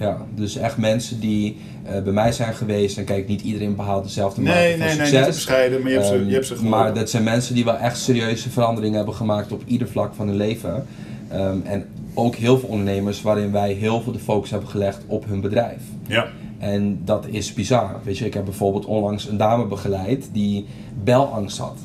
Ja, 0.04 0.18
dus 0.36 0.56
echt 0.56 0.78
mensen 0.78 1.20
die 1.20 1.58
uh, 1.86 2.02
bij 2.02 2.14
mij 2.14 2.32
zijn 2.32 2.54
geweest. 2.54 2.98
En 2.98 3.04
kijk, 3.04 3.28
niet 3.28 3.42
iedereen 3.42 3.76
behaalt 3.76 4.04
dezelfde 4.04 4.42
nee, 4.42 4.54
mate 4.54 4.68
nee, 4.68 4.78
van 4.78 4.80
nee, 4.80 4.96
succes. 4.96 5.12
Nee, 5.12 5.20
niet 5.20 5.30
te 5.30 5.36
bescheiden, 5.36 5.82
maar 5.82 5.92
je 5.92 5.98
hebt 5.98 6.08
ze, 6.08 6.16
um, 6.16 6.28
je 6.28 6.34
hebt 6.34 6.48
ze 6.48 6.56
geholpen. 6.56 6.80
Maar 6.80 6.94
dat 6.94 7.10
zijn 7.10 7.24
mensen 7.24 7.56
die 7.56 7.66
wel 7.66 7.78
echt 7.78 7.98
serieuze 7.98 8.50
veranderingen 8.50 8.96
hebben 8.96 9.16
gemaakt 9.16 9.52
op 9.52 9.62
ieder 9.66 9.88
vlak 9.88 10.14
van 10.14 10.28
hun 10.28 10.38
leven. 10.38 10.86
Um, 11.34 11.62
en 11.66 11.86
ook 12.14 12.36
heel 12.36 12.60
veel 12.60 12.70
ondernemers 12.70 13.22
waarin 13.22 13.52
wij 13.52 13.72
heel 13.72 14.02
veel 14.02 14.12
de 14.12 14.20
focus 14.20 14.50
hebben 14.50 14.70
gelegd 14.70 15.02
op 15.08 15.26
hun 15.26 15.42
bedrijf. 15.42 15.82
Ja. 16.08 16.28
En 16.60 17.02
dat 17.06 17.26
is 17.28 17.54
bizar. 17.54 18.00
Weet 18.04 18.18
je, 18.18 18.26
ik 18.26 18.34
heb 18.34 18.46
bijvoorbeeld 18.46 18.86
onlangs 18.86 19.28
een 19.28 19.38
dame 19.38 19.66
begeleid 19.66 20.30
die 20.32 20.66
belangst 21.04 21.58
had. 21.58 21.78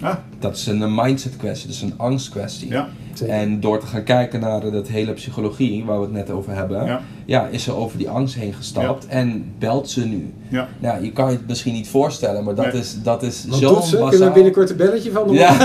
Ah. 0.00 0.14
Dat 0.38 0.56
is 0.56 0.66
een 0.66 0.94
mindset 0.94 1.36
kwestie, 1.36 1.66
dat 1.66 1.76
is 1.76 1.82
een 1.82 1.98
angstkwestie. 1.98 2.68
Ja. 2.68 2.88
En 3.26 3.60
door 3.60 3.80
te 3.80 3.86
gaan 3.86 4.02
kijken 4.02 4.40
naar 4.40 4.70
dat 4.70 4.88
hele 4.88 5.12
psychologie 5.12 5.84
waar 5.84 5.98
we 5.98 6.04
het 6.04 6.12
net 6.12 6.30
over 6.30 6.54
hebben, 6.54 6.86
ja, 6.86 7.00
ja 7.24 7.48
is 7.50 7.62
ze 7.62 7.72
over 7.72 7.98
die 7.98 8.08
angst 8.08 8.34
heen 8.34 8.54
gestapt 8.54 9.04
ja. 9.08 9.10
en 9.10 9.52
belt 9.58 9.90
ze 9.90 10.06
nu. 10.06 10.32
Ja. 10.48 10.68
Nou, 10.78 11.04
je 11.04 11.12
kan 11.12 11.30
je 11.30 11.36
het 11.36 11.48
misschien 11.48 11.72
niet 11.72 11.88
voorstellen, 11.88 12.44
maar 12.44 12.54
dat 12.54 12.72
nee. 12.72 12.80
is, 12.80 12.96
dat 13.02 13.22
is 13.22 13.44
Wat 13.48 13.58
zo 13.58 13.74
doet 13.74 13.84
ze? 13.84 13.96
Kunnen 14.08 14.28
we 14.28 14.34
binnenkort 14.34 14.70
een 14.70 14.76
belletje 14.76 15.10
van 15.10 15.26
doen? 15.26 15.36
Ja. 15.36 15.56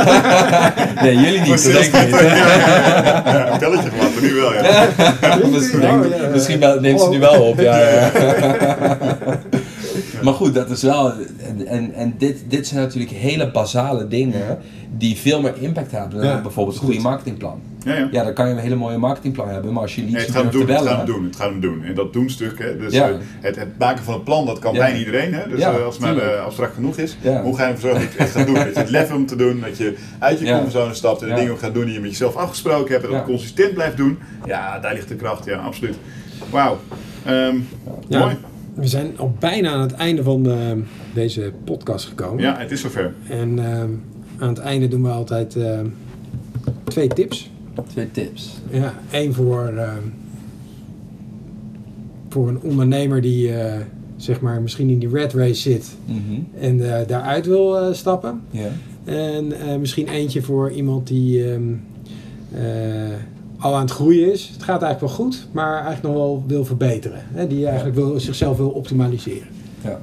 nee, 1.03 1.15
jullie 1.15 1.39
niet, 1.39 1.49
dat 1.49 1.63
denk 1.63 1.85
ik 1.85 2.05
niet. 2.05 2.19
ja, 2.19 3.51
een 3.53 3.59
belletje 3.59 3.89
gemaakt, 3.89 4.21
nu 4.21 4.33
wel, 4.33 4.53
ja. 4.53 4.87
misschien 5.51 5.83
oh, 5.83 6.31
misschien 6.31 6.59
neemt 6.59 7.01
ze 7.01 7.09
nu 7.09 7.19
wel 7.19 7.41
op, 7.41 7.59
ja. 7.59 7.77
Maar 10.23 10.33
goed, 10.33 10.53
dat 10.53 10.69
is 10.69 10.81
wel. 10.81 11.11
En, 11.37 11.67
en, 11.67 11.93
en 11.93 12.13
dit, 12.17 12.43
dit 12.47 12.67
zijn 12.67 12.79
natuurlijk 12.81 13.11
hele 13.11 13.51
basale 13.51 14.07
dingen 14.07 14.57
die 14.97 15.17
veel 15.17 15.41
meer 15.41 15.53
impact 15.59 15.91
hebben 15.91 16.17
dan 16.21 16.27
Ja, 16.29 16.41
bijvoorbeeld 16.41 16.77
een 16.77 16.83
goede 16.83 16.99
marketingplan. 16.99 17.59
Ja, 17.83 17.93
ja. 17.95 18.07
Ja, 18.11 18.23
dan 18.23 18.33
kan 18.33 18.47
je 18.47 18.53
een 18.53 18.59
hele 18.59 18.75
mooie 18.75 18.97
marketingplan 18.97 19.49
hebben, 19.49 19.73
maar 19.73 19.81
als 19.81 19.95
je 19.95 20.01
niet 20.01 20.11
Nee, 20.11 20.21
het 20.21 20.31
gaat 20.31 20.41
hem 20.43 20.51
doen, 20.51 20.67
het 20.67 20.81
gaat 20.87 20.97
hem 20.97 21.05
doen, 21.05 21.23
het 21.25 21.35
gaat 21.35 21.49
hem 21.49 21.59
doen. 21.59 21.83
En 21.83 21.95
dat 21.95 22.13
doenstuk, 22.13 22.59
hè, 22.59 22.77
dus 22.77 22.93
Ja. 22.93 23.09
eh, 23.09 23.15
het, 23.39 23.55
het 23.55 23.67
maken 23.77 24.03
van 24.03 24.13
een 24.13 24.23
plan, 24.23 24.45
dat 24.45 24.59
kan 24.59 24.73
Ja. 24.73 24.79
bijna 24.79 24.97
iedereen. 24.97 25.33
Hè, 25.33 25.49
dus 25.49 25.59
Ja, 25.59 25.71
eh, 25.73 25.85
als 25.85 25.95
het 25.95 26.03
maar 26.03 26.17
eh, 26.17 26.43
abstract 26.45 26.73
genoeg 26.73 26.97
is. 26.97 27.17
Ja. 27.21 27.41
Hoe 27.41 27.55
ga 27.57 27.67
je 27.67 27.73
ervoor 27.73 27.89
zorgen 27.89 28.01
dat 28.07 28.11
je 28.13 28.17
het 28.17 28.27
echt 28.27 28.37
gaat 28.37 28.45
doen? 28.45 28.55
Dat 28.55 28.73
je 28.73 28.79
het 28.79 28.89
lef 28.89 29.13
om 29.13 29.25
te 29.25 29.35
doen, 29.35 29.59
dat 29.59 29.77
je 29.77 29.95
uit 30.19 30.39
je 30.39 30.45
Ja. 30.45 30.53
comfortzone 30.53 30.93
stapt 30.93 31.21
en 31.21 31.27
de 31.27 31.33
Ja. 31.33 31.39
dingen 31.39 31.57
gaat 31.57 31.73
doen 31.73 31.85
die 31.85 31.93
je 31.93 31.99
met 31.99 32.09
jezelf 32.09 32.35
afgesproken 32.35 32.91
hebt 32.93 33.05
en 33.05 33.11
dat 33.11 33.23
consistent 33.23 33.73
blijft 33.73 33.97
doen. 33.97 34.17
Ja, 34.45 34.79
daar 34.79 34.93
ligt 34.93 35.07
de 35.07 35.15
kracht, 35.15 35.45
ja, 35.45 35.57
absoluut. 35.57 35.95
Wauw. 36.49 36.77
Ehm, 37.25 37.55
Ja. 38.07 38.19
Mooi. 38.19 38.35
We 38.79 38.87
zijn 38.87 39.17
al 39.17 39.35
bijna 39.39 39.69
aan 39.71 39.81
het 39.81 39.91
einde 39.91 40.23
van 40.23 40.49
eh, 40.49 40.57
deze 41.13 41.51
podcast 41.63 42.05
gekomen. 42.05 42.43
Ja, 42.43 42.57
het 42.57 42.71
is 42.71 42.81
zover. 42.81 43.13
En 43.29 43.59
eh, 43.59 43.79
aan 44.37 44.49
het 44.49 44.57
einde 44.59 44.87
doen 44.87 45.03
we 45.03 45.09
altijd 45.09 45.55
eh, 45.55 45.79
twee 46.83 47.07
tips. 47.07 47.49
Twee 47.87 48.11
tips. 48.11 48.61
Ja, 48.71 48.93
één 49.11 49.33
voor, 49.33 49.67
eh, 49.67 49.91
voor 52.29 52.47
een 52.47 52.61
ondernemer 52.61 53.21
die 53.21 53.53
eh, 53.53 53.79
zeg 54.17 54.41
maar 54.41 54.61
misschien 54.61 54.89
in 54.89 54.99
die 54.99 55.09
red 55.09 55.33
race 55.33 55.53
zit 55.61 55.95
Mhm. 56.05 56.41
en 56.59 56.99
eh, 56.99 57.07
daaruit 57.07 57.45
wil 57.45 57.77
eh, 57.79 57.93
stappen. 57.93 58.41
Ja. 58.51 58.67
En 59.05 59.51
eh, 59.59 59.75
misschien 59.77 60.07
eentje 60.07 60.41
voor 60.41 60.71
iemand 60.71 61.07
die 61.07 61.51
ehm, 61.51 61.61
eh, 62.53 62.61
al 63.59 63.75
aan 63.75 63.81
het 63.81 63.91
groeien 63.91 64.31
is. 64.31 64.49
Het 64.53 64.63
gaat 64.63 64.81
eigenlijk 64.81 64.99
wel 64.99 65.25
goed, 65.25 65.47
maar 65.51 65.73
eigenlijk 65.73 66.03
nog 66.03 66.13
wel 66.13 66.43
wil 66.47 66.65
verbeteren. 66.65 67.21
Hè? 67.33 67.47
Die 67.47 67.65
eigenlijk 67.65 67.95
wil, 67.95 68.19
zichzelf 68.19 68.57
wil 68.57 68.69
optimaliseren. 68.69 69.47
Ja. 69.83 69.99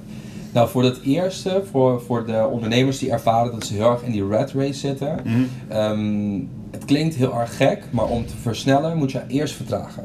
Nou, 0.52 0.68
voor 0.68 0.82
dat 0.82 1.00
eerste, 1.00 1.62
voor, 1.70 2.02
voor 2.02 2.26
de 2.26 2.48
ondernemers 2.50 2.98
die 2.98 3.10
ervaren 3.10 3.52
dat 3.52 3.64
ze 3.64 3.74
heel 3.74 3.90
erg 3.90 4.02
in 4.02 4.12
die 4.12 4.28
rat 4.28 4.52
race 4.52 4.78
zitten. 4.78 5.20
Ehm, 5.68 6.40
het 6.70 6.84
klinkt 6.84 7.14
heel 7.14 7.34
erg 7.34 7.56
gek, 7.56 7.84
maar 7.90 8.06
om 8.06 8.26
te 8.26 8.36
versnellen 8.36 8.96
moet 8.96 9.12
je 9.12 9.22
eerst 9.28 9.54
vertragen. 9.54 10.04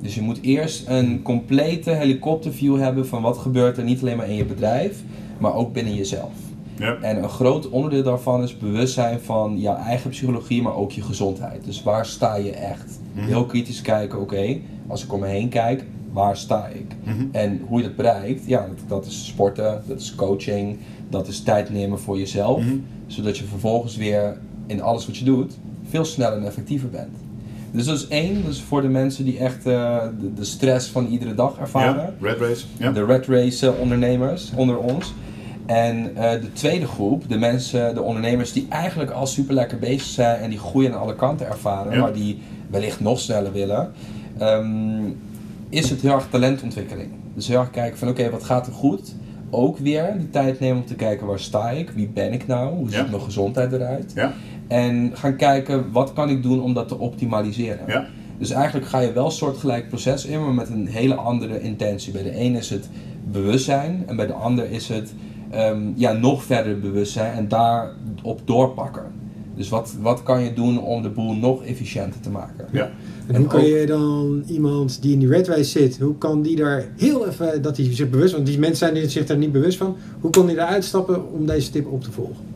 Dus 0.00 0.14
je 0.14 0.22
moet 0.22 0.38
eerst 0.42 0.88
een 0.88 1.22
complete 1.22 1.90
helikopterview 1.90 2.78
hebben 2.78 3.06
van 3.06 3.22
wat 3.22 3.38
gebeurt 3.38 3.76
er 3.76 3.84
niet 3.84 4.00
alleen 4.00 4.16
maar 4.16 4.28
in 4.28 4.36
je 4.36 4.44
bedrijf, 4.44 5.02
maar 5.38 5.54
ook 5.54 5.72
binnen 5.72 5.94
jezelf. 5.94 6.32
En 6.78 7.22
een 7.22 7.28
groot 7.28 7.68
onderdeel 7.68 8.02
daarvan 8.02 8.42
is 8.42 8.58
bewustzijn 8.58 9.20
van 9.20 9.58
jouw 9.58 9.76
eigen 9.76 10.10
psychologie, 10.10 10.62
maar 10.62 10.74
ook 10.74 10.92
je 10.92 11.02
gezondheid. 11.02 11.64
Dus 11.64 11.82
waar 11.82 12.06
sta 12.06 12.36
je 12.36 12.50
echt? 12.50 12.98
Mhm. 13.12 13.26
Heel 13.26 13.46
kritisch 13.46 13.80
kijken, 13.80 14.20
oké, 14.20 14.58
als 14.86 15.04
ik 15.04 15.12
om 15.12 15.20
me 15.20 15.26
heen 15.26 15.48
kijk, 15.48 15.84
waar 16.12 16.36
sta 16.36 16.66
ik? 16.66 16.86
Mhm. 17.04 17.26
En 17.32 17.60
hoe 17.68 17.78
je 17.78 17.84
dat 17.84 17.96
bereikt, 17.96 18.46
ja, 18.46 18.66
dat, 18.66 18.88
dat 18.88 19.06
is 19.06 19.26
sporten, 19.26 19.82
dat 19.86 20.00
is 20.00 20.14
coaching, 20.14 20.78
dat 21.08 21.28
is 21.28 21.42
tijd 21.42 21.70
nemen 21.70 22.00
voor 22.00 22.18
jezelf. 22.18 22.60
Mhm. 22.60 22.76
Zodat 23.06 23.38
je 23.38 23.44
vervolgens 23.44 23.96
weer 23.96 24.38
in 24.66 24.82
alles 24.82 25.06
wat 25.06 25.16
je 25.16 25.24
doet, 25.24 25.58
veel 25.88 26.04
sneller 26.04 26.38
en 26.38 26.46
effectiever 26.46 26.88
bent. 26.90 27.16
Dus 27.70 27.84
dat 27.84 27.96
is 27.96 28.08
één, 28.08 28.44
is 28.48 28.60
voor 28.60 28.82
de 28.82 28.88
mensen 28.88 29.24
die 29.24 29.38
echt 29.38 29.66
eh, 29.66 30.02
de, 30.20 30.34
de 30.34 30.44
stress 30.44 30.88
van 30.88 31.06
iedere 31.06 31.34
dag 31.34 31.58
ervaren 31.58 32.14
Ja, 32.20 32.28
Red 32.28 32.38
Race. 32.40 32.64
Ja. 32.76 32.90
de 32.92 33.04
red 33.04 33.26
race 33.26 33.66
eh, 33.66 33.80
ondernemers 33.80 34.52
onder 34.56 34.78
ons. 34.78 35.14
En 35.66 36.16
eh, 36.16 36.30
de 36.40 36.52
tweede 36.52 36.86
groep, 36.86 37.28
de 37.28 37.38
mensen, 37.38 37.94
de 37.94 38.02
ondernemers 38.02 38.52
die 38.52 38.66
eigenlijk 38.68 39.10
al 39.10 39.26
super 39.26 39.54
lekker 39.54 39.78
bezig 39.78 40.02
zijn 40.06 40.40
en 40.40 40.50
die 40.50 40.58
groeien 40.58 40.92
aan 40.92 41.00
alle 41.00 41.14
kanten 41.14 41.46
ervaren, 41.46 41.92
Ja. 41.92 42.00
maar 42.00 42.12
die 42.12 42.38
wellicht 42.70 43.00
nog 43.00 43.20
sneller 43.20 43.52
willen, 43.52 43.92
ehm, 44.38 45.08
is 45.68 45.90
het 45.90 46.00
heel 46.00 46.12
erg 46.14 46.26
talentontwikkeling. 46.30 47.08
Dus 47.34 47.48
heel 47.48 47.58
erg 47.60 47.70
kijken 47.70 47.98
van 47.98 48.08
oké, 48.08 48.30
wat 48.30 48.44
gaat 48.44 48.66
er 48.66 48.72
goed? 48.72 49.14
Ook 49.50 49.78
weer 49.78 50.14
die 50.18 50.30
tijd 50.30 50.60
nemen 50.60 50.76
om 50.76 50.86
te 50.86 50.94
kijken 50.94 51.26
waar 51.26 51.38
sta 51.38 51.70
ik, 51.70 51.90
wie 51.90 52.08
ben 52.08 52.32
ik 52.32 52.46
nou, 52.46 52.74
hoe 52.74 52.90
Ja. 52.90 52.98
ziet 52.98 53.10
mijn 53.10 53.22
gezondheid 53.22 53.72
eruit? 53.72 54.12
Ja. 54.14 54.32
En 54.68 55.10
gaan 55.14 55.36
kijken 55.36 55.92
wat 55.92 56.12
kan 56.12 56.28
ik 56.30 56.42
doen 56.42 56.62
om 56.62 56.74
dat 56.74 56.88
te 56.88 56.98
optimaliseren. 56.98 57.84
Ja. 57.86 58.06
Dus 58.38 58.50
eigenlijk 58.50 58.86
ga 58.86 58.98
je 58.98 59.12
wel 59.12 59.24
een 59.24 59.30
soortgelijk 59.30 59.88
proces 59.88 60.24
in, 60.26 60.40
maar 60.44 60.54
met 60.54 60.68
een 60.68 60.86
hele 60.86 61.14
andere 61.14 61.60
intentie. 61.60 62.12
Bij 62.12 62.22
de 62.22 62.40
een 62.40 62.54
is 62.56 62.70
het 62.70 62.88
bewustzijn 63.30 64.04
en 64.06 64.16
bij 64.16 64.26
de 64.26 64.32
ander 64.32 64.70
is 64.70 64.88
het 64.88 65.12
ehm, 65.54 65.78
ja, 65.94 66.12
nog 66.12 66.44
verder 66.44 66.80
bewustzijn 66.80 67.32
en 67.34 67.48
daarop 67.48 68.40
doorpakken. 68.44 69.02
Dus 69.56 69.68
wat, 69.68 69.94
wat 70.00 70.22
kan 70.22 70.42
je 70.42 70.52
doen 70.52 70.80
om 70.82 71.02
de 71.02 71.08
boel 71.10 71.34
nog 71.34 71.64
efficiënter 71.64 72.20
te 72.20 72.30
maken? 72.30 72.66
Ja. 72.72 72.82
En, 73.26 73.34
En 73.34 73.36
hoe 73.40 73.46
kan 73.46 73.60
ook- 73.60 73.66
je 73.66 73.84
dan 73.86 74.42
iemand 74.46 75.02
die 75.02 75.12
in 75.12 75.18
die 75.18 75.28
red 75.28 75.48
race 75.48 75.64
zit, 75.64 75.98
hoe 76.00 76.18
kan 76.18 76.42
die 76.42 76.56
daar 76.56 76.84
heel 76.96 77.28
even, 77.28 77.62
dat 77.62 77.76
hij 77.76 77.94
zich 77.94 78.10
bewust, 78.10 78.34
want 78.34 78.46
die 78.46 78.58
mensen 78.58 78.94
zijn 78.96 79.10
zich 79.10 79.26
daar 79.26 79.36
niet 79.36 79.52
bewust 79.52 79.78
van, 79.78 79.96
hoe 80.20 80.30
kan 80.30 80.46
die 80.46 80.56
eruit 80.56 80.84
stappen 80.84 81.32
om 81.32 81.46
deze 81.46 81.70
tip 81.70 81.86
op 81.92 82.02
te 82.02 82.12
volgen? 82.12 82.52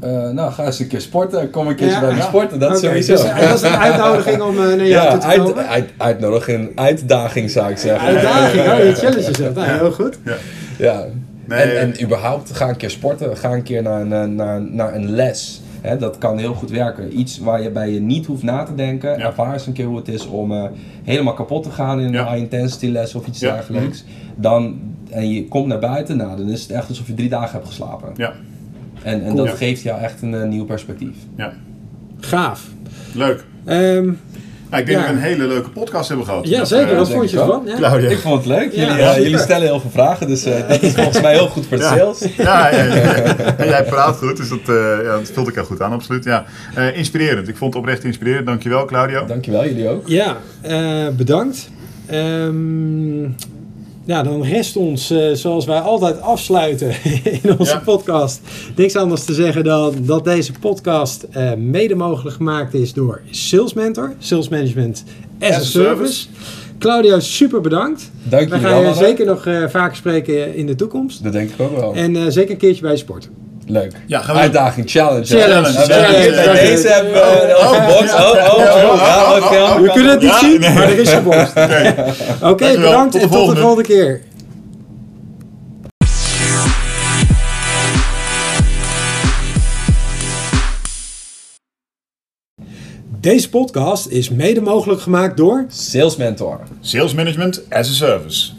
Eh, 0.00 0.30
nou, 0.30 0.52
ga 0.52 0.64
eens 0.64 0.78
een 0.78 0.86
keer 0.86 1.00
sporten. 1.00 1.50
Kom 1.50 1.66
een 1.66 1.74
keertje 1.74 1.94
Ja. 1.94 2.00
bij 2.00 2.10
me 2.12 2.16
Ja. 2.16 2.22
sporten, 2.26 2.58
dat 2.58 2.78
sowieso. 2.78 3.12
Dus, 3.12 3.22
dat 3.22 3.54
is 3.54 3.62
een 3.62 3.76
uitnodiging 3.76 4.42
om 4.42 4.54
eh, 4.58 4.60
naar 4.64 4.76
jou 4.76 4.88
ja, 4.88 5.10
toe 5.10 5.20
te 5.20 5.26
uit, 5.26 5.38
komen. 5.42 5.66
uit, 5.68 5.90
uitnodigen, 5.96 6.70
uitdaging 6.74 7.50
zou 7.50 7.70
ik 7.70 7.76
zeggen. 7.78 8.08
Uitdaging, 8.08 8.62
oh, 8.62 8.78
je 8.78 8.94
challenge 9.06 9.26
jezelf. 9.26 9.54
Nou, 9.54 9.68
heel 9.68 9.92
goed. 9.92 10.18
Ja. 10.78 11.06
Nee. 11.48 11.58
En, 11.62 11.92
en 11.94 12.02
überhaupt, 12.04 12.52
ga 12.52 12.68
een 12.68 12.76
keer 12.76 12.90
sporten. 12.90 13.36
Ga 13.36 13.52
een 13.52 13.62
keer 13.62 13.82
naar 13.82 14.00
een, 14.00 14.34
naar, 14.34 14.60
naar 14.62 14.94
een 14.94 15.10
les. 15.10 15.60
Hè, 15.80 15.96
dat 15.96 16.18
kan 16.18 16.38
heel 16.38 16.54
goed 16.54 16.70
werken. 16.70 17.18
Iets 17.18 17.38
waar 17.38 17.62
je 17.62 17.70
bij 17.70 17.90
je 17.90 18.00
niet 18.00 18.26
hoeft 18.26 18.42
na 18.42 18.62
te 18.62 18.74
denken. 18.74 19.10
Ja. 19.18 19.24
Ervaar 19.26 19.52
eens 19.52 19.66
een 19.66 19.72
keer 19.72 19.84
hoe 19.86 19.96
het 19.96 20.08
is 20.08 20.26
om 20.26 20.52
eh, 20.52 20.64
helemaal 21.04 21.34
kapot 21.34 21.62
te 21.62 21.70
gaan 21.70 22.00
in 22.00 22.12
Ja. 22.12 22.20
een 22.20 22.26
high 22.26 22.38
intensity 22.42 22.86
les 22.86 23.14
of 23.14 23.26
iets 23.26 23.40
Ja. 23.40 23.52
dergelijks. 23.54 24.04
Dan, 24.36 24.78
en 25.10 25.30
je 25.30 25.48
komt 25.48 25.66
naar 25.66 25.78
buiten, 25.78 26.16
nou, 26.16 26.36
dan 26.36 26.48
is 26.48 26.62
het 26.62 26.70
echt 26.70 26.88
alsof 26.88 27.06
je 27.06 27.14
drie 27.14 27.28
dagen 27.28 27.52
hebt 27.52 27.66
geslapen. 27.66 28.08
Ja, 28.16 28.32
En, 29.02 29.12
en 29.12 29.24
Cool. 29.24 29.36
dat 29.36 29.46
Ja. 29.46 29.52
geeft 29.54 29.82
jou 29.82 30.00
echt 30.00 30.22
een 30.22 30.34
eh, 30.34 30.48
nieuw 30.48 30.64
perspectief. 30.64 31.16
ja. 31.36 31.52
Gaaf. 32.20 32.68
Leuk. 33.14 33.44
Ehm, 33.64 34.12
Nou, 34.70 34.80
ik 34.82 34.88
denk 34.88 34.98
Ja. 35.00 35.06
dat 35.06 35.14
we 35.14 35.20
een 35.22 35.28
hele 35.32 35.46
leuke 35.46 35.68
podcast 35.70 36.08
hebben 36.08 36.26
gehad. 36.26 36.48
ja, 36.48 36.64
zeker. 36.64 36.90
eh, 36.92 36.96
Wat 36.98 37.10
vond 37.10 37.30
je 37.30 37.38
ervan? 37.40 37.62
Ja. 37.66 37.76
Claudia. 37.76 38.08
Ik 38.10 38.18
vond 38.18 38.36
het 38.36 38.46
leuk. 38.46 38.72
Jullie, 38.72 38.88
eh, 39.02 39.16
jullie 39.16 39.38
stellen 39.38 39.66
heel 39.66 39.80
veel 39.80 39.90
vragen, 39.90 40.26
dus 40.28 40.44
eh, 40.44 40.68
dat 40.68 40.82
is 40.82 40.92
volgens 40.92 41.20
mij 41.20 41.32
heel 41.32 41.48
goed 41.48 41.66
voor 41.66 41.76
de 41.76 41.82
Ja. 41.82 41.96
sales. 41.96 42.18
Ja, 42.36 42.70
ja, 42.70 42.84
ja. 42.84 42.94
En 43.56 43.66
jij 43.68 43.84
praat 43.84 44.16
goed, 44.16 44.36
dus 44.36 44.48
dat, 44.48 44.58
eh 44.66 44.74
ja, 45.04 45.12
dat 45.16 45.30
vult 45.32 45.48
ik 45.48 45.54
heel 45.54 45.64
goed 45.64 45.82
aan, 45.82 45.92
absoluut. 45.92 46.24
Ja. 46.24 46.44
Eh, 46.74 46.96
inspirerend. 46.96 47.48
Ik 47.48 47.56
vond 47.56 47.72
het 47.74 47.82
oprecht 47.82 48.04
inspirerend. 48.04 48.46
Dankjewel, 48.46 48.84
Claudio. 48.84 49.26
Dankjewel, 49.26 49.64
jullie 49.64 49.88
ook. 49.88 50.08
Ja, 50.08 50.36
eh, 50.60 51.06
bedankt. 51.16 51.68
Ehm, 52.06 53.22
ja, 54.06 54.22
dan 54.22 54.42
rest 54.42 54.76
ons, 54.76 55.10
eh, 55.10 55.32
zoals 55.32 55.64
wij 55.64 55.78
altijd 55.80 56.20
afsluiten 56.20 56.88
in 57.42 57.58
onze 57.58 57.72
Ja. 57.72 57.78
podcast, 57.84 58.40
niks 58.76 58.96
anders 58.96 59.24
te 59.24 59.34
zeggen 59.34 59.64
dan 59.64 59.94
dat 60.00 60.24
deze 60.24 60.52
podcast 60.60 61.26
eh, 61.30 61.52
mede 61.54 61.94
mogelijk 61.94 62.36
gemaakt 62.36 62.74
is 62.74 62.92
door 62.92 63.20
Sales 63.30 63.72
Mentor, 63.74 64.14
Sales 64.18 64.48
Management 64.48 65.04
as, 65.40 65.50
a 65.50 65.54
a 65.54 65.60
Service. 65.60 65.70
service. 66.12 66.26
Claudio, 66.78 67.18
super 67.20 67.60
bedankt. 67.60 68.10
Dank 68.22 68.48
We 68.48 68.54
jullie 68.56 68.70
gaan 68.70 68.80
wel. 68.82 68.90
je 68.90 68.96
zeker 68.96 69.26
nog 69.26 69.46
eh, 69.46 69.68
vaker 69.68 69.96
spreken 69.96 70.54
in 70.54 70.66
de 70.66 70.74
toekomst. 70.74 71.22
Dat 71.24 71.32
denk 71.32 71.50
ik 71.50 71.60
ook 71.60 71.76
wel. 71.76 71.94
En 71.94 72.16
eh, 72.16 72.22
zeker 72.28 72.50
een 72.50 72.56
keertje 72.56 72.82
bij 72.82 72.90
je 72.90 72.96
sporten. 72.98 73.30
Leuk. 73.66 73.92
Ja, 74.06 74.20
gaan 74.20 74.34
we- 74.34 74.40
Uitdaging, 74.40 74.90
challenge. 74.90 75.24
Challenge, 75.26 75.68
Ja, 75.72 76.52
deze 76.52 76.88
hebben 76.88 77.12
we 77.12 77.56
oh, 77.60 77.70
oh, 77.72 77.86
box. 77.86 78.12
Oh, 78.12 78.20
oh, 78.20 79.52
oh. 79.52 79.80
We 79.80 79.90
kunnen 79.92 80.10
het 80.12 80.20
niet 80.20 80.30
Ja, 80.30 80.38
zien, 80.38 80.60
nee. 80.60 80.72
maar 80.72 80.82
er 80.82 80.98
is 80.98 81.10
geborst. 81.12 81.52
Oké, 82.52 82.70
bedankt 82.74 83.12
Tot 83.12 83.12
de 83.12 83.18
en 83.20 83.20
tot 83.20 83.20
de 83.20 83.28
volgende. 83.28 83.60
volgende 83.60 83.88
keer. 83.88 84.20
Deze 93.20 93.48
podcast 93.50 94.06
is 94.06 94.30
mede 94.30 94.60
mogelijk 94.60 95.00
gemaakt 95.00 95.36
door 95.36 95.64
Sales 95.68 96.16
mentor. 96.16 96.60
Sales 96.80 97.14
Management 97.14 97.70
as 97.70 97.88
a 97.88 97.92
Service. 97.92 98.52